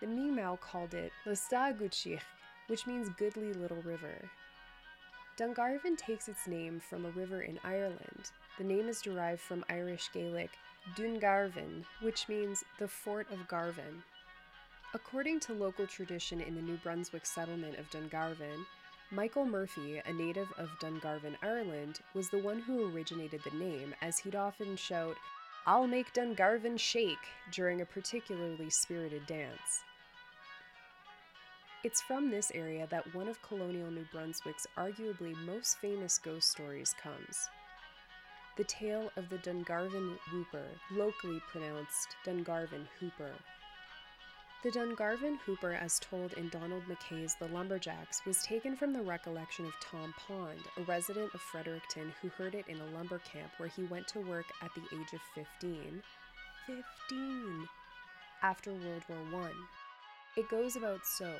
The 0.00 0.08
Mi'kmaq 0.08 0.58
called 0.58 0.92
it 0.94 1.12
Lostaguchich, 1.24 2.18
which 2.66 2.84
means 2.88 3.08
goodly 3.10 3.52
little 3.52 3.82
river. 3.82 4.28
Dungarvon 5.38 5.96
takes 5.96 6.28
its 6.28 6.48
name 6.48 6.80
from 6.80 7.06
a 7.06 7.10
river 7.10 7.42
in 7.42 7.60
Ireland. 7.62 8.32
The 8.58 8.64
name 8.64 8.88
is 8.88 9.00
derived 9.00 9.40
from 9.40 9.64
Irish 9.70 10.10
Gaelic 10.12 10.50
Dungarvan, 10.96 11.84
which 12.00 12.28
means 12.28 12.64
the 12.80 12.88
fort 12.88 13.30
of 13.30 13.46
Garvan. 13.46 14.02
According 14.94 15.40
to 15.40 15.54
local 15.54 15.86
tradition 15.86 16.42
in 16.42 16.54
the 16.54 16.60
New 16.60 16.76
Brunswick 16.76 17.24
settlement 17.24 17.78
of 17.78 17.88
Dungarvon, 17.90 18.66
Michael 19.10 19.46
Murphy, 19.46 20.02
a 20.04 20.12
native 20.12 20.52
of 20.58 20.68
Dungarvan, 20.80 21.34
Ireland, 21.42 22.00
was 22.12 22.28
the 22.28 22.42
one 22.42 22.58
who 22.58 22.92
originated 22.94 23.40
the 23.42 23.56
name, 23.56 23.94
as 24.02 24.18
he'd 24.18 24.34
often 24.34 24.76
shout, 24.76 25.16
I'll 25.66 25.86
make 25.86 26.12
Dungarvon 26.12 26.78
shake 26.78 27.26
during 27.52 27.80
a 27.80 27.86
particularly 27.86 28.68
spirited 28.68 29.26
dance. 29.26 29.82
It's 31.84 32.02
from 32.02 32.30
this 32.30 32.52
area 32.54 32.86
that 32.90 33.14
one 33.14 33.28
of 33.28 33.40
colonial 33.40 33.90
New 33.90 34.04
Brunswick's 34.12 34.66
arguably 34.76 35.34
most 35.46 35.78
famous 35.78 36.18
ghost 36.18 36.50
stories 36.50 36.94
comes. 37.02 37.48
The 38.58 38.64
tale 38.64 39.10
of 39.16 39.30
the 39.30 39.38
Dungarvon 39.38 40.18
Whooper, 40.30 40.66
locally 40.90 41.40
pronounced 41.50 42.16
Dungarvon 42.26 42.86
Hooper. 43.00 43.32
The 44.62 44.70
Dungarvon 44.70 45.40
Hooper, 45.40 45.74
as 45.74 45.98
told 45.98 46.34
in 46.34 46.48
Donald 46.48 46.86
MacKay's 46.86 47.34
The 47.34 47.48
Lumberjacks, 47.48 48.24
was 48.24 48.44
taken 48.44 48.76
from 48.76 48.92
the 48.92 49.02
recollection 49.02 49.66
of 49.66 49.74
Tom 49.80 50.14
Pond, 50.16 50.62
a 50.78 50.82
resident 50.82 51.34
of 51.34 51.40
Fredericton 51.40 52.14
who 52.22 52.28
heard 52.28 52.54
it 52.54 52.68
in 52.68 52.78
a 52.78 52.86
lumber 52.94 53.18
camp 53.26 53.50
where 53.56 53.68
he 53.68 53.82
went 53.82 54.06
to 54.14 54.20
work 54.20 54.46
at 54.62 54.70
the 54.76 54.86
age 54.94 55.12
of 55.14 55.20
15. 55.34 56.00
15! 56.68 57.68
After 58.42 58.70
World 58.70 59.02
War 59.08 59.42
I. 59.42 59.50
It 60.38 60.48
goes 60.48 60.76
about 60.76 61.06
so. 61.06 61.34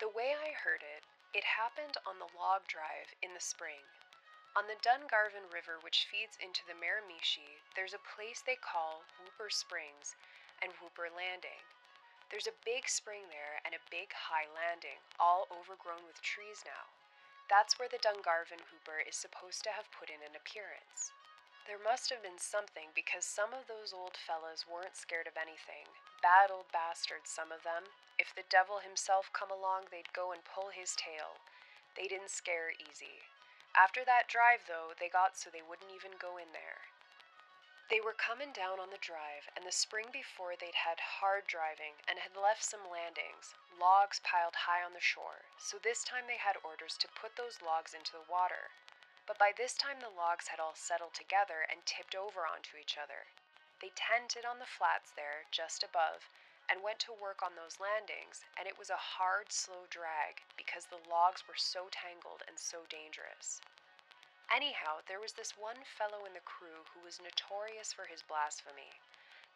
The 0.00 0.08
way 0.08 0.32
I 0.32 0.56
heard 0.56 0.80
it, 0.80 1.04
it 1.36 1.44
happened 1.44 2.00
on 2.08 2.16
the 2.16 2.32
log 2.32 2.64
drive 2.66 3.12
in 3.20 3.34
the 3.34 3.44
spring. 3.44 3.84
On 4.56 4.64
the 4.64 4.80
Dungarvon 4.80 5.52
River, 5.52 5.76
which 5.84 6.08
feeds 6.08 6.40
into 6.40 6.64
the 6.64 6.80
Miramichi, 6.80 7.60
there's 7.76 7.92
a 7.92 8.08
place 8.16 8.40
they 8.40 8.56
call 8.56 9.04
Whooper 9.20 9.52
Springs 9.52 10.16
and 10.64 10.72
Whooper 10.80 11.12
Landing. 11.12 11.60
There's 12.30 12.50
a 12.50 12.62
big 12.66 12.90
spring 12.90 13.30
there 13.30 13.62
and 13.62 13.70
a 13.70 13.90
big 13.90 14.10
high 14.10 14.50
landing, 14.50 14.98
all 15.22 15.46
overgrown 15.46 16.02
with 16.02 16.18
trees 16.22 16.66
now. 16.66 16.90
That's 17.46 17.78
where 17.78 17.86
the 17.86 18.02
Dungarvon 18.02 18.66
Hooper 18.66 18.98
is 18.98 19.14
supposed 19.14 19.62
to 19.62 19.70
have 19.70 19.94
put 19.94 20.10
in 20.10 20.18
an 20.26 20.34
appearance. 20.34 21.14
There 21.70 21.78
must 21.78 22.10
have 22.10 22.26
been 22.26 22.42
something 22.42 22.90
because 22.94 23.22
some 23.26 23.54
of 23.54 23.70
those 23.70 23.94
old 23.94 24.18
fellows 24.18 24.66
weren't 24.66 24.98
scared 24.98 25.30
of 25.30 25.38
anything. 25.38 25.86
Bad 26.18 26.50
old 26.50 26.66
bastards, 26.74 27.30
some 27.30 27.54
of 27.54 27.62
them. 27.62 27.94
If 28.18 28.34
the 28.34 28.46
devil 28.50 28.82
himself 28.82 29.30
come 29.30 29.50
along, 29.50 29.90
they'd 29.90 30.10
go 30.10 30.34
and 30.34 30.42
pull 30.42 30.74
his 30.74 30.98
tail. 30.98 31.38
They 31.94 32.10
didn't 32.10 32.34
scare 32.34 32.74
easy. 32.74 33.22
After 33.78 34.02
that 34.02 34.26
drive, 34.26 34.66
though, 34.66 34.98
they 34.98 35.06
got 35.06 35.38
so 35.38 35.50
they 35.50 35.62
wouldn't 35.62 35.94
even 35.94 36.18
go 36.18 36.38
in 36.38 36.50
there. 36.50 36.90
They 37.88 38.00
were 38.00 38.14
coming 38.14 38.50
down 38.50 38.80
on 38.80 38.90
the 38.90 38.98
drive, 38.98 39.48
and 39.54 39.64
the 39.64 39.70
spring 39.70 40.10
before 40.10 40.56
they'd 40.56 40.74
had 40.74 40.98
hard 41.22 41.46
driving 41.46 41.94
and 42.08 42.18
had 42.18 42.34
left 42.34 42.64
some 42.64 42.90
landings, 42.90 43.54
logs 43.78 44.18
piled 44.18 44.66
high 44.66 44.82
on 44.82 44.92
the 44.92 45.00
shore, 45.00 45.46
so 45.56 45.78
this 45.78 46.02
time 46.02 46.26
they 46.26 46.36
had 46.36 46.58
orders 46.64 46.96
to 46.98 47.08
put 47.08 47.36
those 47.36 47.62
logs 47.62 47.94
into 47.94 48.10
the 48.10 48.26
water. 48.28 48.74
But 49.24 49.38
by 49.38 49.52
this 49.52 49.74
time 49.74 50.00
the 50.00 50.10
logs 50.10 50.48
had 50.48 50.58
all 50.58 50.74
settled 50.74 51.14
together 51.14 51.62
and 51.70 51.86
tipped 51.86 52.16
over 52.16 52.44
onto 52.44 52.76
each 52.76 52.98
other. 52.98 53.30
They 53.80 53.92
tented 53.94 54.44
on 54.44 54.58
the 54.58 54.66
flats 54.66 55.12
there, 55.14 55.46
just 55.52 55.84
above, 55.84 56.28
and 56.68 56.82
went 56.82 56.98
to 57.06 57.12
work 57.12 57.40
on 57.40 57.54
those 57.54 57.78
landings, 57.78 58.44
and 58.58 58.66
it 58.66 58.76
was 58.76 58.90
a 58.90 58.96
hard, 58.96 59.52
slow 59.52 59.86
drag 59.90 60.42
because 60.56 60.86
the 60.86 60.98
logs 61.08 61.46
were 61.46 61.54
so 61.54 61.86
tangled 61.92 62.42
and 62.48 62.58
so 62.58 62.82
dangerous. 62.90 63.60
Anyhow, 64.46 65.02
there 65.06 65.20
was 65.20 65.34
this 65.34 65.58
one 65.58 65.82
fellow 65.84 66.24
in 66.24 66.32
the 66.32 66.44
crew 66.46 66.86
who 66.94 67.02
was 67.02 67.18
notorious 67.18 67.92
for 67.92 68.06
his 68.06 68.22
blasphemy. 68.22 68.94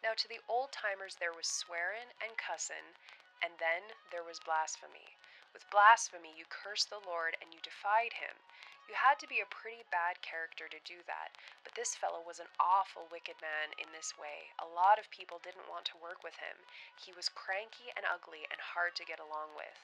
Now, 0.03 0.11
to 0.13 0.27
the 0.27 0.43
old 0.49 0.71
timers, 0.71 1.15
there 1.15 1.31
was 1.31 1.47
swearin' 1.47 2.11
and 2.19 2.35
cussin', 2.35 2.99
and 3.41 3.55
then 3.57 3.95
there 4.11 4.23
was 4.23 4.43
blasphemy. 4.43 5.15
With 5.53 5.69
blasphemy, 5.69 6.35
you 6.35 6.43
cursed 6.49 6.89
the 6.89 6.99
Lord 7.05 7.37
and 7.41 7.53
you 7.53 7.59
defied 7.63 8.19
him. 8.19 8.35
You 8.89 8.95
had 8.95 9.19
to 9.19 9.27
be 9.27 9.39
a 9.39 9.45
pretty 9.47 9.83
bad 9.91 10.21
character 10.21 10.67
to 10.67 10.79
do 10.83 10.99
that, 11.07 11.37
but 11.63 11.75
this 11.75 11.95
fellow 11.95 12.19
was 12.19 12.39
an 12.39 12.51
awful 12.59 13.07
wicked 13.11 13.39
man 13.41 13.71
in 13.79 13.87
this 13.95 14.17
way. 14.19 14.51
A 14.59 14.67
lot 14.67 14.99
of 14.99 15.11
people 15.11 15.39
didn't 15.39 15.69
want 15.71 15.85
to 15.87 16.01
work 16.03 16.23
with 16.23 16.35
him. 16.43 16.57
He 16.99 17.13
was 17.15 17.29
cranky 17.31 17.95
and 17.95 18.03
ugly 18.03 18.43
and 18.51 18.59
hard 18.59 18.95
to 18.99 19.07
get 19.07 19.19
along 19.19 19.55
with. 19.55 19.79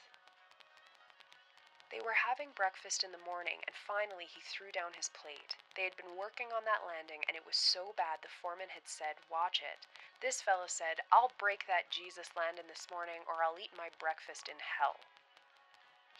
They 1.90 2.00
were 2.00 2.28
having 2.28 2.52
breakfast 2.52 3.02
in 3.02 3.12
the 3.12 3.24
morning, 3.24 3.64
and 3.66 3.74
finally 3.74 4.26
he 4.26 4.42
threw 4.42 4.70
down 4.70 4.92
his 4.92 5.08
plate. 5.08 5.56
They 5.74 5.84
had 5.84 5.96
been 5.96 6.16
working 6.16 6.52
on 6.52 6.64
that 6.64 6.84
landing, 6.84 7.24
and 7.26 7.36
it 7.36 7.46
was 7.46 7.56
so 7.56 7.94
bad 7.96 8.20
the 8.20 8.28
foreman 8.28 8.68
had 8.68 8.86
said, 8.86 9.16
Watch 9.30 9.62
it. 9.62 9.86
This 10.20 10.42
fellow 10.42 10.66
said, 10.66 11.00
I'll 11.10 11.32
break 11.38 11.66
that 11.66 11.88
Jesus 11.90 12.36
landing 12.36 12.68
this 12.68 12.90
morning, 12.90 13.24
or 13.26 13.42
I'll 13.42 13.58
eat 13.58 13.72
my 13.76 13.88
breakfast 13.98 14.48
in 14.48 14.60
hell. 14.60 15.00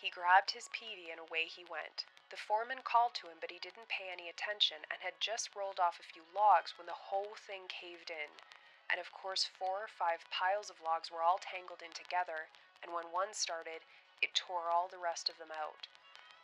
He 0.01 0.09
grabbed 0.09 0.53
his 0.53 0.71
peavey 0.71 1.11
and 1.11 1.21
away 1.21 1.45
he 1.45 1.65
went. 1.65 2.07
The 2.31 2.37
foreman 2.37 2.83
called 2.83 3.15
to 3.17 3.29
him, 3.29 3.39
but 3.41 3.51
he 3.51 3.59
didn't 3.59 3.89
pay 3.89 4.09
any 4.09 4.29
attention 4.29 4.87
and 4.91 5.03
had 5.03 5.21
just 5.21 5.57
rolled 5.57 5.81
off 5.81 5.99
a 6.01 6.03
few 6.03 6.23
logs 6.35 6.79
when 6.79 6.87
the 6.87 7.11
whole 7.13 7.35
thing 7.35 7.69
caved 7.69 8.09
in. 8.09 8.31
And 8.89 9.01
of 9.01 9.13
course, 9.13 9.45
four 9.45 9.85
or 9.85 9.89
five 9.89 10.25
piles 10.31 10.71
of 10.71 10.81
logs 10.81 11.11
were 11.11 11.23
all 11.23 11.39
tangled 11.39 11.83
in 11.83 11.93
together, 11.93 12.49
and 12.83 12.95
when 12.95 13.13
one 13.13 13.35
started, 13.35 13.85
it 14.23 14.35
tore 14.35 14.71
all 14.71 14.89
the 14.89 14.99
rest 14.99 15.29
of 15.29 15.39
them 15.39 15.53
out. 15.53 15.87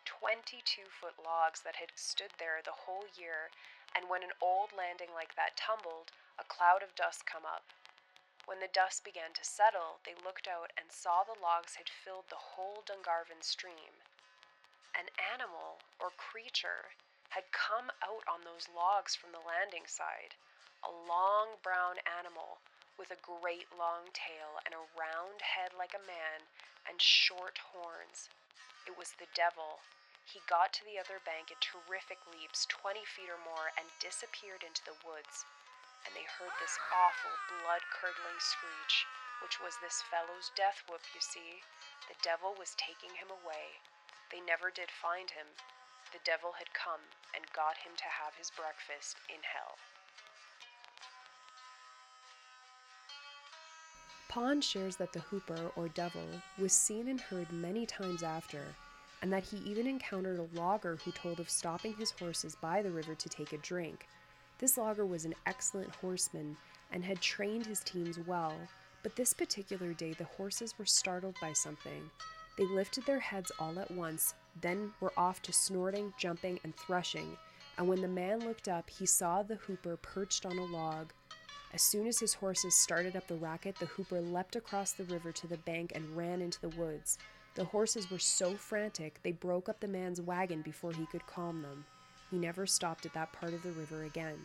Twenty 0.04 0.62
two 0.64 0.86
foot 0.88 1.14
logs 1.18 1.62
that 1.62 1.76
had 1.76 1.92
stood 1.96 2.30
there 2.38 2.60
the 2.62 2.84
whole 2.86 3.06
year, 3.16 3.50
and 3.94 4.08
when 4.08 4.22
an 4.22 4.36
old 4.40 4.72
landing 4.76 5.10
like 5.14 5.34
that 5.34 5.56
tumbled, 5.56 6.12
a 6.38 6.44
cloud 6.44 6.82
of 6.82 6.94
dust 6.94 7.26
come 7.26 7.44
up. 7.44 7.72
When 8.46 8.60
the 8.60 8.68
dust 8.68 9.04
began 9.04 9.32
to 9.34 9.44
settle, 9.44 10.00
they 10.04 10.14
looked 10.14 10.46
out 10.46 10.72
and 10.76 10.92
saw 10.92 11.24
the 11.24 11.40
logs 11.40 11.76
had 11.76 11.88
filled 11.88 12.28
the 12.28 12.54
whole 12.54 12.84
Dungarvon 12.84 13.40
stream. 13.40 14.04
An 14.92 15.08
animal 15.32 15.80
or 15.98 16.12
creature 16.20 16.92
had 17.30 17.50
come 17.50 17.90
out 18.04 18.22
on 18.28 18.44
those 18.44 18.68
logs 18.68 19.16
from 19.16 19.32
the 19.32 19.42
landing 19.42 19.88
side. 19.88 20.36
A 20.84 20.92
long 20.92 21.56
brown 21.62 21.96
animal 22.04 22.60
with 22.98 23.10
a 23.10 23.24
great 23.24 23.66
long 23.74 24.10
tail 24.14 24.62
and 24.62 24.74
a 24.74 24.90
round 24.94 25.42
head 25.42 25.74
like 25.74 25.94
a 25.94 26.06
man 26.06 26.46
and 26.86 27.00
short 27.02 27.58
horns. 27.74 28.30
It 28.86 28.94
was 28.94 29.16
the 29.16 29.30
devil. 29.34 29.80
He 30.24 30.40
got 30.48 30.72
to 30.76 30.84
the 30.84 30.96
other 30.96 31.20
bank 31.24 31.50
in 31.50 31.60
terrific 31.60 32.20
leaps, 32.28 32.64
20 32.70 33.04
feet 33.04 33.28
or 33.28 33.40
more, 33.40 33.72
and 33.76 33.88
disappeared 34.00 34.64
into 34.64 34.84
the 34.84 34.96
woods. 35.04 35.44
And 36.04 36.12
they 36.12 36.24
heard 36.24 36.52
this 36.60 36.76
awful, 36.92 37.32
blood 37.48 37.84
curdling 37.88 38.40
screech, 38.40 39.08
which 39.40 39.60
was 39.60 39.76
this 39.80 40.04
fellow's 40.12 40.52
death 40.52 40.84
whoop, 40.88 41.04
you 41.12 41.20
see. 41.20 41.64
The 42.08 42.20
devil 42.20 42.54
was 42.56 42.76
taking 42.76 43.16
him 43.16 43.32
away. 43.32 43.80
They 44.28 44.40
never 44.40 44.70
did 44.70 44.92
find 44.92 45.32
him. 45.32 45.48
The 46.12 46.24
devil 46.24 46.60
had 46.60 46.72
come 46.76 47.00
and 47.32 47.44
got 47.52 47.84
him 47.84 47.96
to 47.96 48.08
have 48.08 48.36
his 48.36 48.52
breakfast 48.52 49.16
in 49.28 49.40
hell. 49.42 49.80
Pond 54.34 54.64
shares 54.64 54.96
that 54.96 55.12
the 55.12 55.20
Hooper, 55.20 55.70
or 55.76 55.86
devil, 55.90 56.26
was 56.58 56.72
seen 56.72 57.06
and 57.06 57.20
heard 57.20 57.52
many 57.52 57.86
times 57.86 58.24
after, 58.24 58.64
and 59.22 59.32
that 59.32 59.44
he 59.44 59.58
even 59.58 59.86
encountered 59.86 60.40
a 60.40 60.58
logger 60.58 60.98
who 61.04 61.12
told 61.12 61.38
of 61.38 61.48
stopping 61.48 61.94
his 61.94 62.10
horses 62.10 62.56
by 62.56 62.82
the 62.82 62.90
river 62.90 63.14
to 63.14 63.28
take 63.28 63.52
a 63.52 63.58
drink. 63.58 64.08
This 64.58 64.76
logger 64.76 65.06
was 65.06 65.24
an 65.24 65.36
excellent 65.46 65.94
horseman 65.94 66.56
and 66.90 67.04
had 67.04 67.20
trained 67.20 67.64
his 67.64 67.78
teams 67.84 68.18
well, 68.26 68.56
but 69.04 69.14
this 69.14 69.32
particular 69.32 69.92
day 69.92 70.14
the 70.14 70.24
horses 70.24 70.76
were 70.76 70.84
startled 70.84 71.36
by 71.40 71.52
something. 71.52 72.10
They 72.58 72.64
lifted 72.64 73.06
their 73.06 73.20
heads 73.20 73.52
all 73.60 73.78
at 73.78 73.92
once, 73.92 74.34
then 74.60 74.94
were 74.98 75.12
off 75.16 75.42
to 75.42 75.52
snorting, 75.52 76.12
jumping, 76.18 76.58
and 76.64 76.74
threshing, 76.74 77.38
and 77.78 77.86
when 77.86 78.02
the 78.02 78.08
man 78.08 78.40
looked 78.40 78.66
up, 78.66 78.90
he 78.90 79.06
saw 79.06 79.44
the 79.44 79.54
Hooper 79.54 79.96
perched 79.96 80.44
on 80.44 80.58
a 80.58 80.64
log. 80.64 81.12
As 81.74 81.82
soon 81.82 82.06
as 82.06 82.20
his 82.20 82.34
horses 82.34 82.76
started 82.76 83.16
up 83.16 83.26
the 83.26 83.34
racket, 83.34 83.74
the 83.80 83.86
Hooper 83.86 84.20
leapt 84.20 84.54
across 84.54 84.92
the 84.92 85.02
river 85.02 85.32
to 85.32 85.48
the 85.48 85.56
bank 85.56 85.90
and 85.92 86.16
ran 86.16 86.40
into 86.40 86.60
the 86.60 86.68
woods. 86.68 87.18
The 87.56 87.64
horses 87.64 88.08
were 88.08 88.20
so 88.20 88.54
frantic 88.54 89.18
they 89.24 89.32
broke 89.32 89.68
up 89.68 89.80
the 89.80 89.88
man's 89.88 90.20
wagon 90.20 90.62
before 90.62 90.92
he 90.92 91.06
could 91.06 91.26
calm 91.26 91.62
them. 91.62 91.84
He 92.30 92.38
never 92.38 92.64
stopped 92.64 93.06
at 93.06 93.12
that 93.14 93.32
part 93.32 93.54
of 93.54 93.64
the 93.64 93.72
river 93.72 94.04
again. 94.04 94.38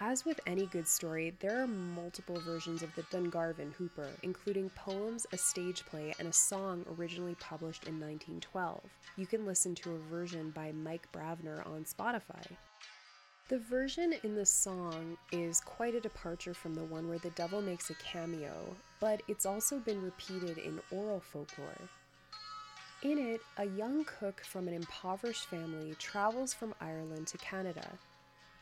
As 0.00 0.24
with 0.24 0.40
any 0.46 0.64
good 0.64 0.88
story, 0.88 1.34
there 1.40 1.62
are 1.62 1.66
multiple 1.66 2.40
versions 2.40 2.82
of 2.82 2.94
the 2.94 3.02
Dungarvon 3.04 3.74
Hooper, 3.74 4.08
including 4.22 4.70
poems, 4.70 5.26
a 5.32 5.36
stage 5.36 5.84
play, 5.84 6.14
and 6.18 6.28
a 6.28 6.32
song 6.32 6.86
originally 6.98 7.36
published 7.40 7.84
in 7.84 8.00
1912. 8.00 8.80
You 9.18 9.26
can 9.26 9.44
listen 9.44 9.74
to 9.74 9.92
a 9.92 9.98
version 10.10 10.50
by 10.50 10.72
Mike 10.72 11.08
Bravner 11.12 11.66
on 11.66 11.84
Spotify. 11.84 12.56
The 13.48 13.58
version 13.58 14.14
in 14.24 14.34
the 14.34 14.46
song 14.46 15.16
is 15.30 15.60
quite 15.60 15.94
a 15.94 16.00
departure 16.00 16.54
from 16.54 16.74
the 16.74 16.84
one 16.84 17.08
where 17.08 17.18
the 17.18 17.30
devil 17.30 17.62
makes 17.62 17.90
a 17.90 17.94
cameo, 17.94 18.76
but 19.00 19.22
it's 19.28 19.46
also 19.46 19.78
been 19.78 20.02
repeated 20.02 20.58
in 20.58 20.80
oral 20.90 21.20
folklore. 21.20 21.88
In 23.02 23.18
it, 23.18 23.40
a 23.58 23.66
young 23.66 24.04
cook 24.04 24.42
from 24.44 24.66
an 24.66 24.74
impoverished 24.74 25.46
family 25.46 25.94
travels 25.98 26.52
from 26.52 26.74
Ireland 26.80 27.28
to 27.28 27.38
Canada 27.38 27.86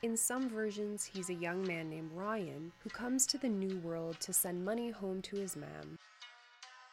in 0.04 0.18
some 0.18 0.50
versions, 0.50 1.06
he's 1.06 1.30
a 1.30 1.34
young 1.34 1.66
man 1.66 1.88
named 1.88 2.10
Ryan 2.12 2.72
who 2.80 2.90
comes 2.90 3.26
to 3.26 3.38
the 3.38 3.48
New 3.48 3.78
World 3.78 4.20
to 4.20 4.34
send 4.34 4.62
money 4.62 4.90
home 4.90 5.22
to 5.22 5.36
his 5.36 5.56
mam. 5.56 5.98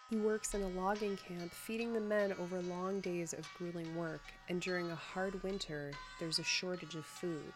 He 0.10 0.16
works 0.16 0.54
in 0.54 0.62
a 0.62 0.70
logging 0.70 1.18
camp, 1.18 1.52
feeding 1.52 1.92
the 1.92 2.00
men 2.00 2.34
over 2.40 2.62
long 2.62 3.02
days 3.02 3.34
of 3.34 3.46
grueling 3.58 3.98
work, 3.98 4.22
and 4.48 4.62
during 4.62 4.90
a 4.90 4.96
hard 4.96 5.44
winter, 5.44 5.92
there's 6.22 6.40
a 6.40 6.44
shortage 6.46 6.96
of 6.96 7.06
food. 7.06 7.52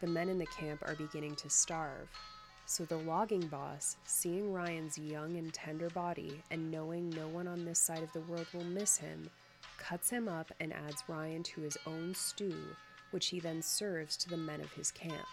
The 0.00 0.06
men 0.06 0.28
in 0.28 0.38
the 0.38 0.46
camp 0.46 0.82
are 0.86 0.94
beginning 0.94 1.36
to 1.36 1.50
starve, 1.50 2.08
so 2.66 2.84
the 2.84 2.98
logging 2.98 3.46
boss, 3.46 3.96
seeing 4.04 4.52
Ryan's 4.52 4.98
young 4.98 5.36
and 5.36 5.52
tender 5.52 5.90
body 5.90 6.42
and 6.50 6.70
knowing 6.70 7.10
no 7.10 7.28
one 7.28 7.48
on 7.48 7.64
this 7.64 7.78
side 7.78 8.02
of 8.02 8.12
the 8.12 8.20
world 8.22 8.46
will 8.52 8.64
miss 8.64 8.96
him, 8.96 9.30
cuts 9.78 10.10
him 10.10 10.28
up 10.28 10.52
and 10.60 10.72
adds 10.72 11.04
Ryan 11.08 11.42
to 11.42 11.60
his 11.60 11.78
own 11.86 12.14
stew 12.14 12.54
which 13.14 13.28
he 13.28 13.38
then 13.38 13.62
serves 13.62 14.16
to 14.16 14.28
the 14.28 14.36
men 14.36 14.60
of 14.60 14.72
his 14.72 14.90
camp. 14.90 15.28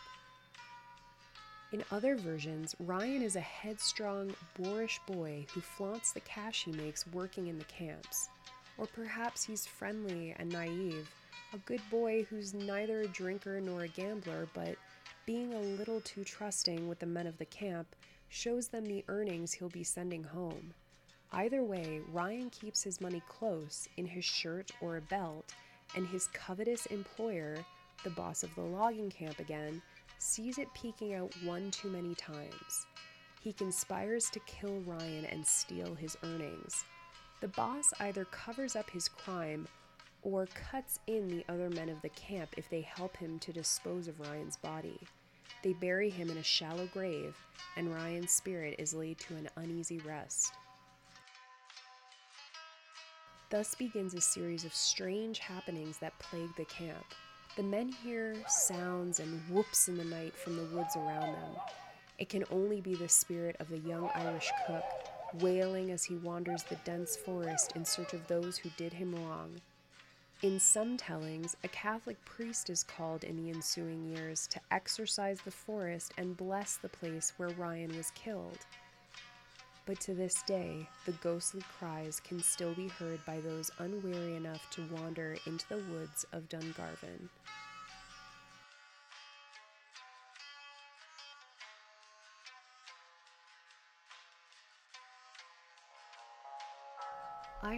In 1.71 1.83
other 1.89 2.15
versions, 2.15 2.75
Ryan 2.79 3.23
is 3.23 3.35
a 3.35 3.39
headstrong, 3.39 4.35
boorish 4.55 4.99
boy 5.07 5.47
who 5.51 5.61
flaunts 5.61 6.11
the 6.11 6.19
cash 6.19 6.63
he 6.63 6.73
makes 6.73 7.07
working 7.07 7.47
in 7.47 7.57
the 7.57 7.65
camps. 7.65 8.29
Or 8.77 8.85
perhaps 8.85 9.43
he's 9.43 9.65
friendly 9.65 10.35
and 10.37 10.51
naive, 10.51 11.09
a 11.53 11.57
good 11.59 11.81
boy 11.89 12.25
who's 12.29 12.53
neither 12.53 13.01
a 13.01 13.07
drinker 13.07 13.59
nor 13.59 13.83
a 13.83 13.87
gambler, 13.87 14.47
but 14.53 14.75
being 15.25 15.53
a 15.53 15.59
little 15.59 16.01
too 16.01 16.23
trusting 16.23 16.87
with 16.87 16.99
the 16.99 17.05
men 17.05 17.27
of 17.27 17.37
the 17.37 17.45
camp 17.45 17.95
shows 18.29 18.67
them 18.67 18.85
the 18.85 19.03
earnings 19.07 19.53
he'll 19.53 19.69
be 19.69 19.83
sending 19.83 20.23
home. 20.23 20.73
Either 21.33 21.63
way, 21.63 22.01
Ryan 22.11 22.49
keeps 22.49 22.83
his 22.83 22.99
money 22.99 23.21
close 23.27 23.87
in 23.97 24.05
his 24.05 24.25
shirt 24.25 24.71
or 24.81 24.97
a 24.97 25.01
belt 25.01 25.53
and 25.95 26.07
his 26.07 26.27
covetous 26.33 26.85
employer, 26.87 27.57
the 28.03 28.09
boss 28.09 28.43
of 28.43 28.53
the 28.55 28.61
logging 28.61 29.09
camp 29.09 29.39
again, 29.39 29.81
sees 30.17 30.57
it 30.57 30.73
peeking 30.73 31.13
out 31.13 31.33
one 31.43 31.71
too 31.71 31.89
many 31.89 32.15
times. 32.15 32.85
He 33.41 33.53
conspires 33.53 34.29
to 34.29 34.39
kill 34.41 34.79
Ryan 34.81 35.25
and 35.25 35.45
steal 35.45 35.95
his 35.95 36.17
earnings. 36.23 36.83
The 37.41 37.47
boss 37.47 37.93
either 37.99 38.25
covers 38.25 38.75
up 38.75 38.89
his 38.89 39.09
crime 39.09 39.67
or 40.23 40.47
cuts 40.71 40.99
in 41.07 41.27
the 41.27 41.45
other 41.49 41.69
men 41.69 41.89
of 41.89 42.01
the 42.01 42.09
camp 42.09 42.49
if 42.57 42.69
they 42.69 42.81
help 42.81 43.17
him 43.17 43.39
to 43.39 43.53
dispose 43.53 44.07
of 44.07 44.19
Ryan's 44.19 44.57
body. 44.57 44.99
They 45.63 45.73
bury 45.73 46.09
him 46.09 46.29
in 46.29 46.37
a 46.37 46.43
shallow 46.43 46.87
grave, 46.87 47.35
and 47.77 47.93
Ryan's 47.93 48.31
spirit 48.31 48.75
is 48.79 48.93
laid 48.93 49.19
to 49.19 49.35
an 49.35 49.49
uneasy 49.55 49.99
rest. 49.99 50.53
Thus 53.49 53.75
begins 53.75 54.13
a 54.13 54.21
series 54.21 54.63
of 54.63 54.73
strange 54.73 55.39
happenings 55.39 55.97
that 55.97 56.17
plague 56.19 56.55
the 56.55 56.65
camp. 56.65 57.05
The 57.57 57.63
men 57.63 57.91
hear 57.91 58.35
sounds 58.47 59.19
and 59.19 59.41
whoops 59.49 59.89
in 59.89 59.97
the 59.97 60.05
night 60.05 60.33
from 60.33 60.55
the 60.55 60.75
woods 60.75 60.95
around 60.95 61.33
them. 61.33 61.55
It 62.17 62.29
can 62.29 62.45
only 62.49 62.79
be 62.79 62.95
the 62.95 63.09
spirit 63.09 63.57
of 63.59 63.67
the 63.67 63.79
young 63.79 64.09
Irish 64.15 64.49
cook, 64.65 64.85
wailing 65.41 65.91
as 65.91 66.05
he 66.05 66.15
wanders 66.15 66.63
the 66.63 66.77
dense 66.85 67.17
forest 67.17 67.73
in 67.75 67.83
search 67.83 68.13
of 68.13 68.25
those 68.27 68.57
who 68.57 68.69
did 68.77 68.93
him 68.93 69.13
wrong. 69.15 69.59
In 70.43 70.59
some 70.59 70.97
tellings, 70.97 71.55
a 71.63 71.67
Catholic 71.67 72.23
priest 72.25 72.69
is 72.69 72.83
called 72.83 73.23
in 73.23 73.37
the 73.37 73.51
ensuing 73.51 74.15
years 74.15 74.47
to 74.47 74.59
exorcise 74.71 75.39
the 75.41 75.51
forest 75.51 76.13
and 76.17 76.35
bless 76.35 76.77
the 76.77 76.89
place 76.89 77.33
where 77.37 77.49
Ryan 77.49 77.95
was 77.95 78.11
killed 78.11 78.65
but 79.85 79.99
to 79.99 80.13
this 80.13 80.41
day, 80.43 80.87
the 81.05 81.11
ghostly 81.13 81.61
cries 81.77 82.21
can 82.21 82.41
still 82.41 82.73
be 82.73 82.87
heard 82.87 83.19
by 83.25 83.41
those 83.41 83.71
unwary 83.79 84.35
enough 84.35 84.69
to 84.71 84.87
wander 84.91 85.35
into 85.45 85.67
the 85.69 85.83
woods 85.91 86.25
of 86.31 86.47
Dungarvon. 86.47 87.29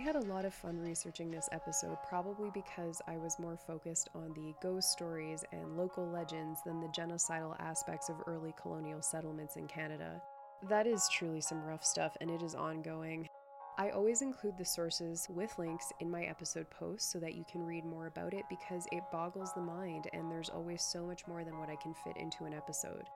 Had 0.03 0.15
a 0.17 0.25
lot 0.25 0.43
of 0.43 0.53
fun 0.53 0.77
researching 0.77 1.31
this 1.31 1.47
episode, 1.53 1.97
probably 2.09 2.51
because 2.53 3.01
I 3.07 3.15
was 3.15 3.39
more 3.39 3.55
focused 3.55 4.09
on 4.13 4.33
the 4.33 4.53
ghost 4.61 4.91
stories 4.91 5.45
and 5.53 5.77
local 5.77 6.05
legends 6.05 6.59
than 6.65 6.81
the 6.81 6.89
genocidal 6.89 7.55
aspects 7.61 8.09
of 8.09 8.17
early 8.27 8.53
colonial 8.61 9.01
settlements 9.01 9.55
in 9.55 9.65
Canada. 9.65 10.21
That 10.67 10.87
is 10.87 11.07
truly 11.07 11.39
some 11.39 11.63
rough 11.63 11.85
stuff, 11.85 12.17
and 12.19 12.29
it 12.29 12.41
is 12.41 12.53
ongoing. 12.53 13.29
I 13.77 13.91
always 13.91 14.21
include 14.21 14.57
the 14.57 14.65
sources 14.65 15.25
with 15.29 15.57
links 15.57 15.93
in 16.01 16.11
my 16.11 16.23
episode 16.23 16.69
posts 16.69 17.09
so 17.09 17.19
that 17.19 17.35
you 17.35 17.45
can 17.49 17.65
read 17.65 17.85
more 17.85 18.07
about 18.07 18.33
it 18.33 18.43
because 18.49 18.85
it 18.91 19.03
boggles 19.09 19.53
the 19.53 19.61
mind, 19.61 20.09
and 20.11 20.29
there's 20.29 20.49
always 20.49 20.81
so 20.81 21.05
much 21.05 21.25
more 21.27 21.45
than 21.45 21.57
what 21.57 21.69
I 21.69 21.77
can 21.77 21.93
fit 21.93 22.17
into 22.17 22.43
an 22.43 22.53
episode. 22.53 23.07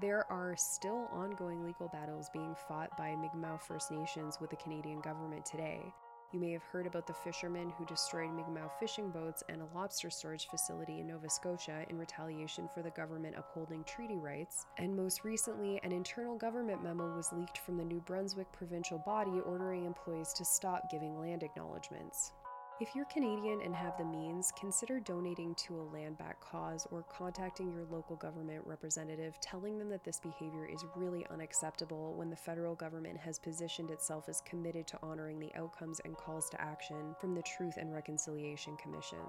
There 0.00 0.30
are 0.32 0.56
still 0.56 1.08
ongoing 1.12 1.62
legal 1.62 1.88
battles 1.88 2.30
being 2.32 2.54
fought 2.66 2.96
by 2.96 3.14
Mi'kmaq 3.16 3.60
First 3.60 3.90
Nations 3.90 4.38
with 4.40 4.48
the 4.48 4.56
Canadian 4.56 5.00
government 5.00 5.44
today. 5.44 5.92
You 6.32 6.40
may 6.40 6.50
have 6.52 6.64
heard 6.64 6.86
about 6.86 7.06
the 7.06 7.14
fishermen 7.14 7.72
who 7.78 7.86
destroyed 7.86 8.30
Mi'kmaq 8.32 8.70
fishing 8.80 9.10
boats 9.10 9.44
and 9.48 9.62
a 9.62 9.68
lobster 9.76 10.10
storage 10.10 10.48
facility 10.48 10.98
in 10.98 11.06
Nova 11.06 11.30
Scotia 11.30 11.86
in 11.88 11.98
retaliation 11.98 12.68
for 12.74 12.82
the 12.82 12.90
government 12.90 13.36
upholding 13.38 13.84
treaty 13.84 14.16
rights. 14.16 14.66
And 14.76 14.96
most 14.96 15.24
recently, 15.24 15.80
an 15.84 15.92
internal 15.92 16.36
government 16.36 16.82
memo 16.82 17.14
was 17.14 17.32
leaked 17.32 17.58
from 17.58 17.76
the 17.76 17.84
New 17.84 18.00
Brunswick 18.00 18.50
provincial 18.52 18.98
body 18.98 19.40
ordering 19.46 19.84
employees 19.84 20.32
to 20.34 20.44
stop 20.44 20.90
giving 20.90 21.18
land 21.18 21.44
acknowledgements. 21.44 22.32
If 22.78 22.94
you're 22.94 23.06
Canadian 23.06 23.62
and 23.62 23.74
have 23.74 23.96
the 23.96 24.04
means, 24.04 24.52
consider 24.54 25.00
donating 25.00 25.54
to 25.54 25.80
a 25.80 25.88
land 25.94 26.18
back 26.18 26.38
cause 26.42 26.86
or 26.90 27.04
contacting 27.04 27.72
your 27.72 27.86
local 27.90 28.16
government 28.16 28.66
representative 28.66 29.40
telling 29.40 29.78
them 29.78 29.88
that 29.88 30.04
this 30.04 30.20
behavior 30.20 30.66
is 30.66 30.84
really 30.94 31.24
unacceptable 31.30 32.12
when 32.16 32.28
the 32.28 32.36
federal 32.36 32.74
government 32.74 33.16
has 33.16 33.38
positioned 33.38 33.90
itself 33.90 34.28
as 34.28 34.42
committed 34.42 34.86
to 34.88 34.98
honoring 35.02 35.38
the 35.38 35.54
outcomes 35.54 36.02
and 36.04 36.18
calls 36.18 36.50
to 36.50 36.60
action 36.60 37.14
from 37.18 37.34
the 37.34 37.40
Truth 37.56 37.78
and 37.78 37.94
Reconciliation 37.94 38.76
Commission. 38.76 39.24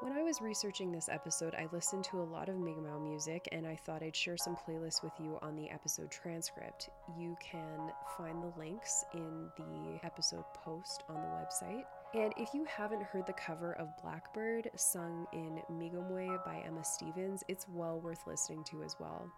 When 0.00 0.12
I 0.12 0.24
was 0.24 0.42
researching 0.42 0.90
this 0.90 1.08
episode, 1.08 1.54
I 1.54 1.68
listened 1.70 2.02
to 2.10 2.20
a 2.20 2.24
lot 2.24 2.48
of 2.48 2.56
Mi'kmaq 2.56 3.00
music 3.00 3.48
and 3.52 3.64
I 3.64 3.76
thought 3.76 4.02
I'd 4.02 4.16
share 4.16 4.36
some 4.38 4.56
playlists 4.56 5.04
with 5.04 5.12
you 5.20 5.38
on 5.40 5.54
the 5.54 5.70
episode 5.70 6.10
transcript. 6.10 6.90
You 7.16 7.36
can 7.40 7.92
find 8.18 8.42
the 8.42 8.52
links 8.58 9.04
in 9.14 9.48
the 9.56 10.04
episode 10.04 10.44
post 10.64 11.04
on 11.08 11.14
the 11.14 11.28
website. 11.28 11.84
And 12.14 12.32
if 12.36 12.54
you 12.54 12.64
haven't 12.64 13.02
heard 13.02 13.26
the 13.26 13.32
cover 13.32 13.72
of 13.72 13.88
Blackbird 14.00 14.70
sung 14.76 15.26
in 15.32 15.60
Mi'kmaq 15.68 16.44
by 16.44 16.62
Emma 16.64 16.84
Stevens, 16.84 17.42
it's 17.48 17.66
well 17.68 18.00
worth 18.00 18.24
listening 18.24 18.62
to 18.70 18.84
as 18.84 18.94
well. 19.00 19.28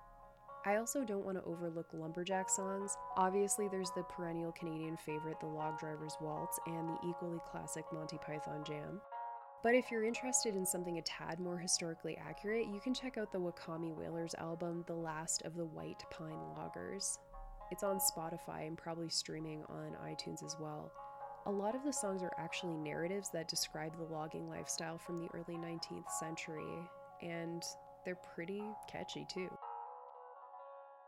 I 0.66 0.77
also 0.77 1.03
don't 1.03 1.24
want 1.24 1.39
to 1.39 1.45
overlook 1.45 1.87
lumberjack 1.95 2.51
songs. 2.51 2.95
Obviously, 3.16 3.68
there's 3.68 3.93
the 3.97 4.03
perennial 4.03 4.53
Canadian 4.53 4.99
favorite, 4.99 5.41
The 5.41 5.47
Log 5.47 5.79
Driver's 5.79 6.16
Waltz, 6.20 6.59
and 6.66 6.89
the 6.89 6.99
equally 7.09 7.39
classic 7.51 7.85
Monty 7.95 8.18
Python 8.18 8.62
Jam. 8.66 9.01
But 9.62 9.74
if 9.74 9.91
you're 9.91 10.05
interested 10.05 10.55
in 10.55 10.66
something 10.66 10.99
a 10.99 11.03
tad 11.03 11.41
more 11.41 11.57
historically 11.57 12.18
accurate, 12.18 12.66
you 12.66 12.81
can 12.81 12.93
check 12.93 13.16
out 13.16 13.33
the 13.33 13.41
Wakami 13.41 13.95
Wailers 13.97 14.35
album, 14.37 14.85
The 14.87 14.95
Last 14.95 15.43
of 15.43 15.57
the 15.57 15.64
White 15.64 16.03
Pine 16.11 16.55
Loggers. 16.57 17.20
It's 17.70 17.83
on 17.83 17.99
Spotify 18.01 18.66
and 18.66 18.77
probably 18.77 19.09
streaming 19.09 19.64
on 19.70 19.97
iTunes 20.05 20.45
as 20.45 20.57
well. 20.61 20.93
A 21.47 21.51
lot 21.51 21.76
of 21.76 21.84
the 21.84 21.92
songs 21.92 22.24
are 22.24 22.32
actually 22.38 22.74
narratives 22.74 23.28
that 23.30 23.47
describe 23.47 23.97
the 23.97 24.12
logging 24.12 24.49
lifestyle 24.49 24.99
from 24.99 25.20
the 25.20 25.28
early 25.32 25.57
19th 25.57 26.11
century, 26.18 26.90
and 27.22 27.62
they're 28.05 28.18
pretty 28.34 28.64
catchy 28.90 29.24
too. 29.32 29.49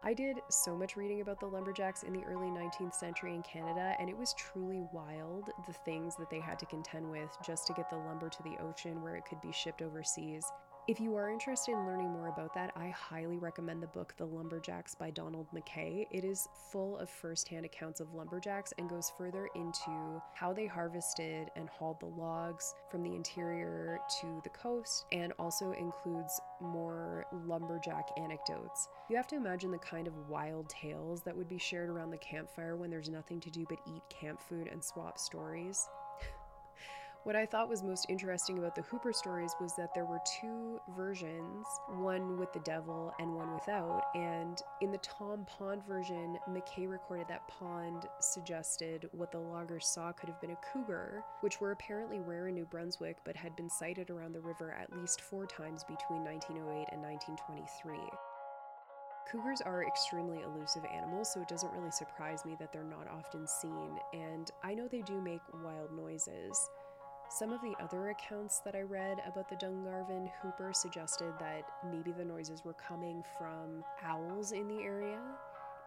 I 0.04 0.14
did 0.14 0.38
so 0.48 0.76
much 0.76 0.96
reading 0.96 1.22
about 1.22 1.40
the 1.40 1.46
lumberjacks 1.46 2.04
in 2.04 2.12
the 2.12 2.22
early 2.22 2.50
19th 2.50 2.94
century 2.94 3.34
in 3.34 3.42
Canada, 3.42 3.96
and 3.98 4.08
it 4.08 4.16
was 4.16 4.32
truly 4.34 4.84
wild 4.92 5.50
the 5.66 5.72
things 5.72 6.14
that 6.16 6.30
they 6.30 6.38
had 6.38 6.60
to 6.60 6.66
contend 6.66 7.10
with 7.10 7.36
just 7.44 7.66
to 7.66 7.72
get 7.72 7.90
the 7.90 7.96
lumber 7.96 8.28
to 8.28 8.42
the 8.44 8.56
ocean 8.62 9.02
where 9.02 9.16
it 9.16 9.24
could 9.28 9.40
be 9.40 9.50
shipped 9.50 9.82
overseas. 9.82 10.44
If 10.88 11.00
you 11.00 11.14
are 11.16 11.28
interested 11.28 11.72
in 11.72 11.84
learning 11.84 12.12
more 12.12 12.28
about 12.28 12.54
that, 12.54 12.72
I 12.74 12.88
highly 12.88 13.36
recommend 13.36 13.82
the 13.82 13.88
book 13.88 14.14
The 14.16 14.24
Lumberjacks 14.24 14.94
by 14.94 15.10
Donald 15.10 15.46
MacKay. 15.52 16.06
It 16.10 16.24
is 16.24 16.48
full 16.72 16.96
of 16.96 17.10
firsthand 17.10 17.66
accounts 17.66 18.00
of 18.00 18.14
lumberjacks 18.14 18.72
and 18.78 18.88
goes 18.88 19.12
further 19.18 19.50
into 19.54 20.22
how 20.32 20.54
they 20.54 20.64
harvested 20.64 21.50
and 21.56 21.68
hauled 21.68 22.00
the 22.00 22.06
logs 22.06 22.74
from 22.90 23.02
the 23.02 23.14
interior 23.14 23.98
to 24.22 24.40
the 24.44 24.48
coast 24.48 25.04
and 25.12 25.34
also 25.38 25.72
includes 25.72 26.40
more 26.58 27.26
lumberjack 27.44 28.08
anecdotes. 28.16 28.88
You 29.10 29.16
have 29.16 29.26
to 29.26 29.36
imagine 29.36 29.70
the 29.70 29.76
kind 29.76 30.06
of 30.06 30.30
wild 30.30 30.70
tales 30.70 31.20
that 31.24 31.36
would 31.36 31.50
be 31.50 31.58
shared 31.58 31.90
around 31.90 32.12
the 32.12 32.16
campfire 32.16 32.76
when 32.76 32.88
there's 32.88 33.10
nothing 33.10 33.40
to 33.40 33.50
do 33.50 33.66
but 33.68 33.78
eat 33.86 34.02
camp 34.08 34.40
food 34.40 34.70
and 34.72 34.82
swap 34.82 35.18
stories. 35.18 35.86
What 37.28 37.36
I 37.36 37.44
thought 37.44 37.68
was 37.68 37.82
most 37.82 38.06
interesting 38.08 38.56
about 38.56 38.74
the 38.74 38.80
Hooper 38.80 39.12
stories 39.12 39.54
was 39.60 39.74
that 39.74 39.92
there 39.94 40.06
were 40.06 40.18
two 40.40 40.80
versions, 40.96 41.66
one 41.98 42.38
with 42.38 42.50
the 42.54 42.60
devil 42.60 43.12
and 43.18 43.34
one 43.34 43.52
without. 43.52 44.04
And 44.14 44.58
in 44.80 44.90
the 44.90 44.96
Tom 44.96 45.44
Pond 45.44 45.84
version, 45.86 46.38
MacKay 46.50 46.86
recorded 46.86 47.28
that 47.28 47.46
Pond 47.46 48.06
suggested 48.18 49.10
what 49.12 49.30
the 49.30 49.40
loggers 49.40 49.86
saw 49.86 50.10
could 50.10 50.30
have 50.30 50.40
been 50.40 50.52
a 50.52 50.72
cougar, 50.72 51.22
which 51.42 51.60
were 51.60 51.72
apparently 51.72 52.18
rare 52.18 52.48
in 52.48 52.54
New 52.54 52.64
Brunswick 52.64 53.18
but 53.26 53.36
had 53.36 53.54
been 53.56 53.68
sighted 53.68 54.08
around 54.08 54.32
the 54.32 54.40
river 54.40 54.72
at 54.72 54.96
least 54.98 55.20
four 55.20 55.44
times 55.44 55.84
between 55.84 56.24
1908 56.24 56.88
and 56.92 57.02
1923. 57.02 57.98
Cougars 59.30 59.60
are 59.60 59.84
extremely 59.84 60.40
elusive 60.40 60.86
animals, 60.86 61.30
so 61.34 61.42
it 61.42 61.48
doesn't 61.48 61.74
really 61.74 61.90
surprise 61.90 62.46
me 62.46 62.56
that 62.58 62.72
they're 62.72 62.82
not 62.82 63.06
often 63.06 63.46
seen, 63.46 63.90
and 64.14 64.50
I 64.64 64.72
know 64.72 64.88
they 64.88 65.02
do 65.02 65.20
make 65.20 65.42
wild 65.62 65.92
noises. 65.92 66.58
Some 67.30 67.52
of 67.52 67.60
the 67.60 67.74
other 67.80 68.08
accounts 68.08 68.60
that 68.60 68.74
I 68.74 68.80
read 68.80 69.18
about 69.26 69.50
the 69.50 69.56
Dungarvon 69.56 70.30
Hooper 70.40 70.72
suggested 70.72 71.34
that 71.38 71.62
maybe 71.90 72.10
the 72.10 72.24
noises 72.24 72.64
were 72.64 72.72
coming 72.72 73.22
from 73.36 73.84
owls 74.02 74.52
in 74.52 74.66
the 74.66 74.82
area. 74.82 75.20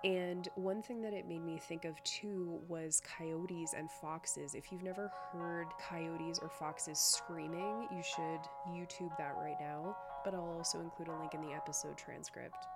And 0.04 0.48
one 0.56 0.84
thing 0.84 1.02
that 1.02 1.14
it 1.14 1.28
made 1.28 1.44
me 1.44 1.58
think 1.58 1.84
of 1.86 2.02
too 2.04 2.60
was 2.68 3.02
coyotes 3.18 3.74
and 3.76 3.90
foxes. 3.90 4.54
If 4.54 4.72
you've 4.72 4.84
never 4.84 5.12
heard 5.32 5.68
coyotes 5.80 6.40
or 6.40 6.50
foxes 6.50 7.00
screaming, 7.00 7.88
you 7.92 8.04
should 8.04 8.42
YouTube 8.70 9.16
that 9.18 9.36
right 9.38 9.58
now. 9.60 9.98
But 10.24 10.36
I'll 10.36 10.56
also 10.58 10.80
include 10.80 11.08
a 11.08 11.18
link 11.20 11.34
in 11.34 11.42
the 11.42 11.54
episode 11.54 11.98
transcript. 11.98 12.68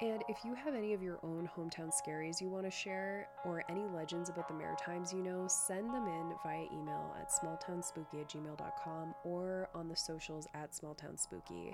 And 0.00 0.24
if 0.28 0.38
you 0.44 0.54
have 0.54 0.74
any 0.74 0.92
of 0.92 1.02
your 1.02 1.20
own 1.22 1.48
hometown 1.56 1.90
scaries 1.92 2.40
you 2.40 2.48
want 2.48 2.64
to 2.64 2.70
share, 2.70 3.28
or 3.44 3.62
any 3.68 3.84
legends 3.94 4.28
about 4.28 4.48
the 4.48 4.54
Maritimes 4.54 5.12
you 5.12 5.22
know, 5.22 5.46
send 5.46 5.94
them 5.94 6.08
in 6.08 6.32
via 6.42 6.64
email 6.72 7.14
at 7.20 7.30
smalltownspooky 7.30 8.20
at 8.20 8.28
gmail.com 8.28 9.14
or 9.24 9.68
on 9.72 9.88
the 9.88 9.94
socials 9.94 10.48
at 10.54 10.72
smalltownspooky. 10.72 11.72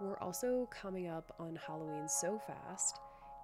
We're 0.00 0.18
also 0.18 0.68
coming 0.72 1.06
up 1.06 1.32
on 1.38 1.56
Halloween 1.64 2.08
so 2.08 2.40
fast, 2.44 2.98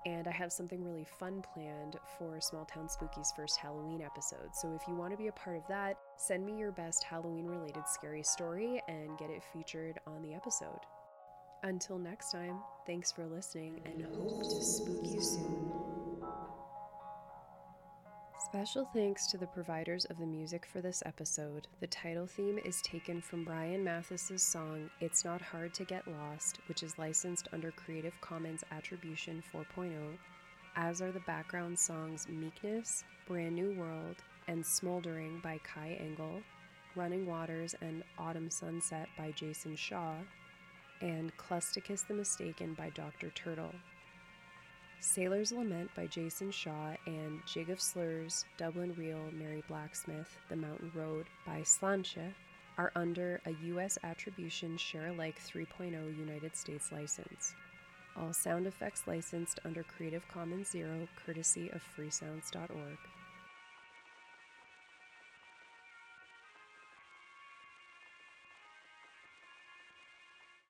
and 0.05 0.27
I 0.27 0.33
have 0.33 0.53
something 0.53 0.83
really 0.83 1.07
fun 1.21 1.41
planned 1.55 1.97
for 2.19 2.41
Small 2.41 2.65
Town 2.65 2.89
Spooky's 2.89 3.33
first 3.37 3.57
Halloween 3.57 4.03
episode. 4.03 4.49
So 4.53 4.75
if 4.75 4.89
you 4.89 4.97
want 4.97 5.13
to 5.13 5.17
be 5.17 5.29
a 5.29 5.33
part 5.33 5.57
of 5.57 5.63
that, 5.69 5.97
send 6.17 6.45
me 6.45 6.59
your 6.59 6.73
best 6.73 7.05
Halloween 7.05 7.47
related 7.47 7.87
scary 7.87 8.25
story 8.25 8.83
and 8.89 9.17
get 9.17 9.31
it 9.31 9.45
featured 9.53 10.01
on 10.09 10.23
the 10.23 10.35
episode. 10.35 10.81
Until 11.63 11.99
next 11.99 12.33
time, 12.33 12.59
thanks 12.87 13.13
for 13.13 13.27
listening 13.27 13.83
and 13.85 14.03
hope 14.03 14.43
to 14.43 14.65
spook 14.65 15.01
you 15.05 15.21
soon. 15.21 15.71
Special 18.47 18.89
thanks 18.95 19.27
to 19.27 19.37
the 19.37 19.47
providers 19.47 20.07
of 20.07 20.19
the 20.19 20.27
music 20.27 20.65
for 20.65 20.81
this 20.81 21.03
episode. 21.05 21.69
The 21.81 21.87
title 21.87 22.27
theme 22.27 22.59
is 22.65 22.81
taken 22.81 23.21
from 23.21 23.45
Brian 23.45 23.85
Mathis's 23.85 24.43
song 24.43 24.89
It's 25.01 25.25
Not 25.25 25.43
Hard 25.43 25.75
to 25.75 25.85
Get 25.85 26.09
Lost, 26.09 26.59
which 26.67 26.83
is 26.83 26.99
licensed 26.99 27.49
under 27.53 27.71
Creative 27.71 28.19
Commons 28.23 28.65
Attribution 28.73 29.43
4.0, 29.55 29.93
as 30.77 31.03
are 31.03 31.13
the 31.13 31.21
background 31.21 31.79
songs 31.79 32.27
Meekness, 32.29 33.05
Brand 33.29 33.55
New 33.55 33.79
World, 33.79 34.17
and 34.49 34.65
Smoldering 34.65 35.41
by 35.45 35.61
Kai 35.63 35.99
Engel, 36.01 36.41
Running 36.97 37.27
Waters 37.27 37.75
and 37.83 38.03
Autumn 38.19 38.51
Sunset 38.51 39.09
by 39.17 39.31
Jason 39.33 39.77
Shaw, 39.77 40.15
and 41.01 41.37
Clusticus 41.37 42.07
the 42.07 42.15
Mistaken 42.15 42.75
by 42.75 42.91
Dr. 42.91 43.31
Turtle. 43.31 43.75
Sailor's 45.01 45.51
Lament 45.51 45.91
by 45.95 46.07
Jason 46.07 46.51
Shaw 46.51 46.95
and 47.07 47.41
Jig 47.47 47.71
of 47.71 47.81
Slurs, 47.81 48.45
Dublin 48.59 48.95
Reel, 48.97 49.31
Mary 49.33 49.63
Blacksmith, 49.67 50.37
The 50.49 50.57
Mountain 50.57 50.93
Road 50.95 51.27
by 51.47 51.63
Slainte 51.63 52.35
are 52.77 52.93
under 52.95 53.41
a 53.47 53.53
U.S. 53.65 53.99
Attribution 54.05 54.77
Share 54.77 55.09
Alike 55.09 55.41
3.0 55.41 56.17
United 56.19 56.55
States 56.55 56.93
license. 56.93 57.55
All 58.17 58.33
sound 58.33 58.67
effects 58.67 59.07
licensed 59.07 59.61
under 59.65 59.83
Creative 59.83 60.27
Commons 60.29 60.71
Zero, 60.71 61.09
courtesy 61.25 61.71
of 61.71 61.83
freesounds.org. 61.97 62.99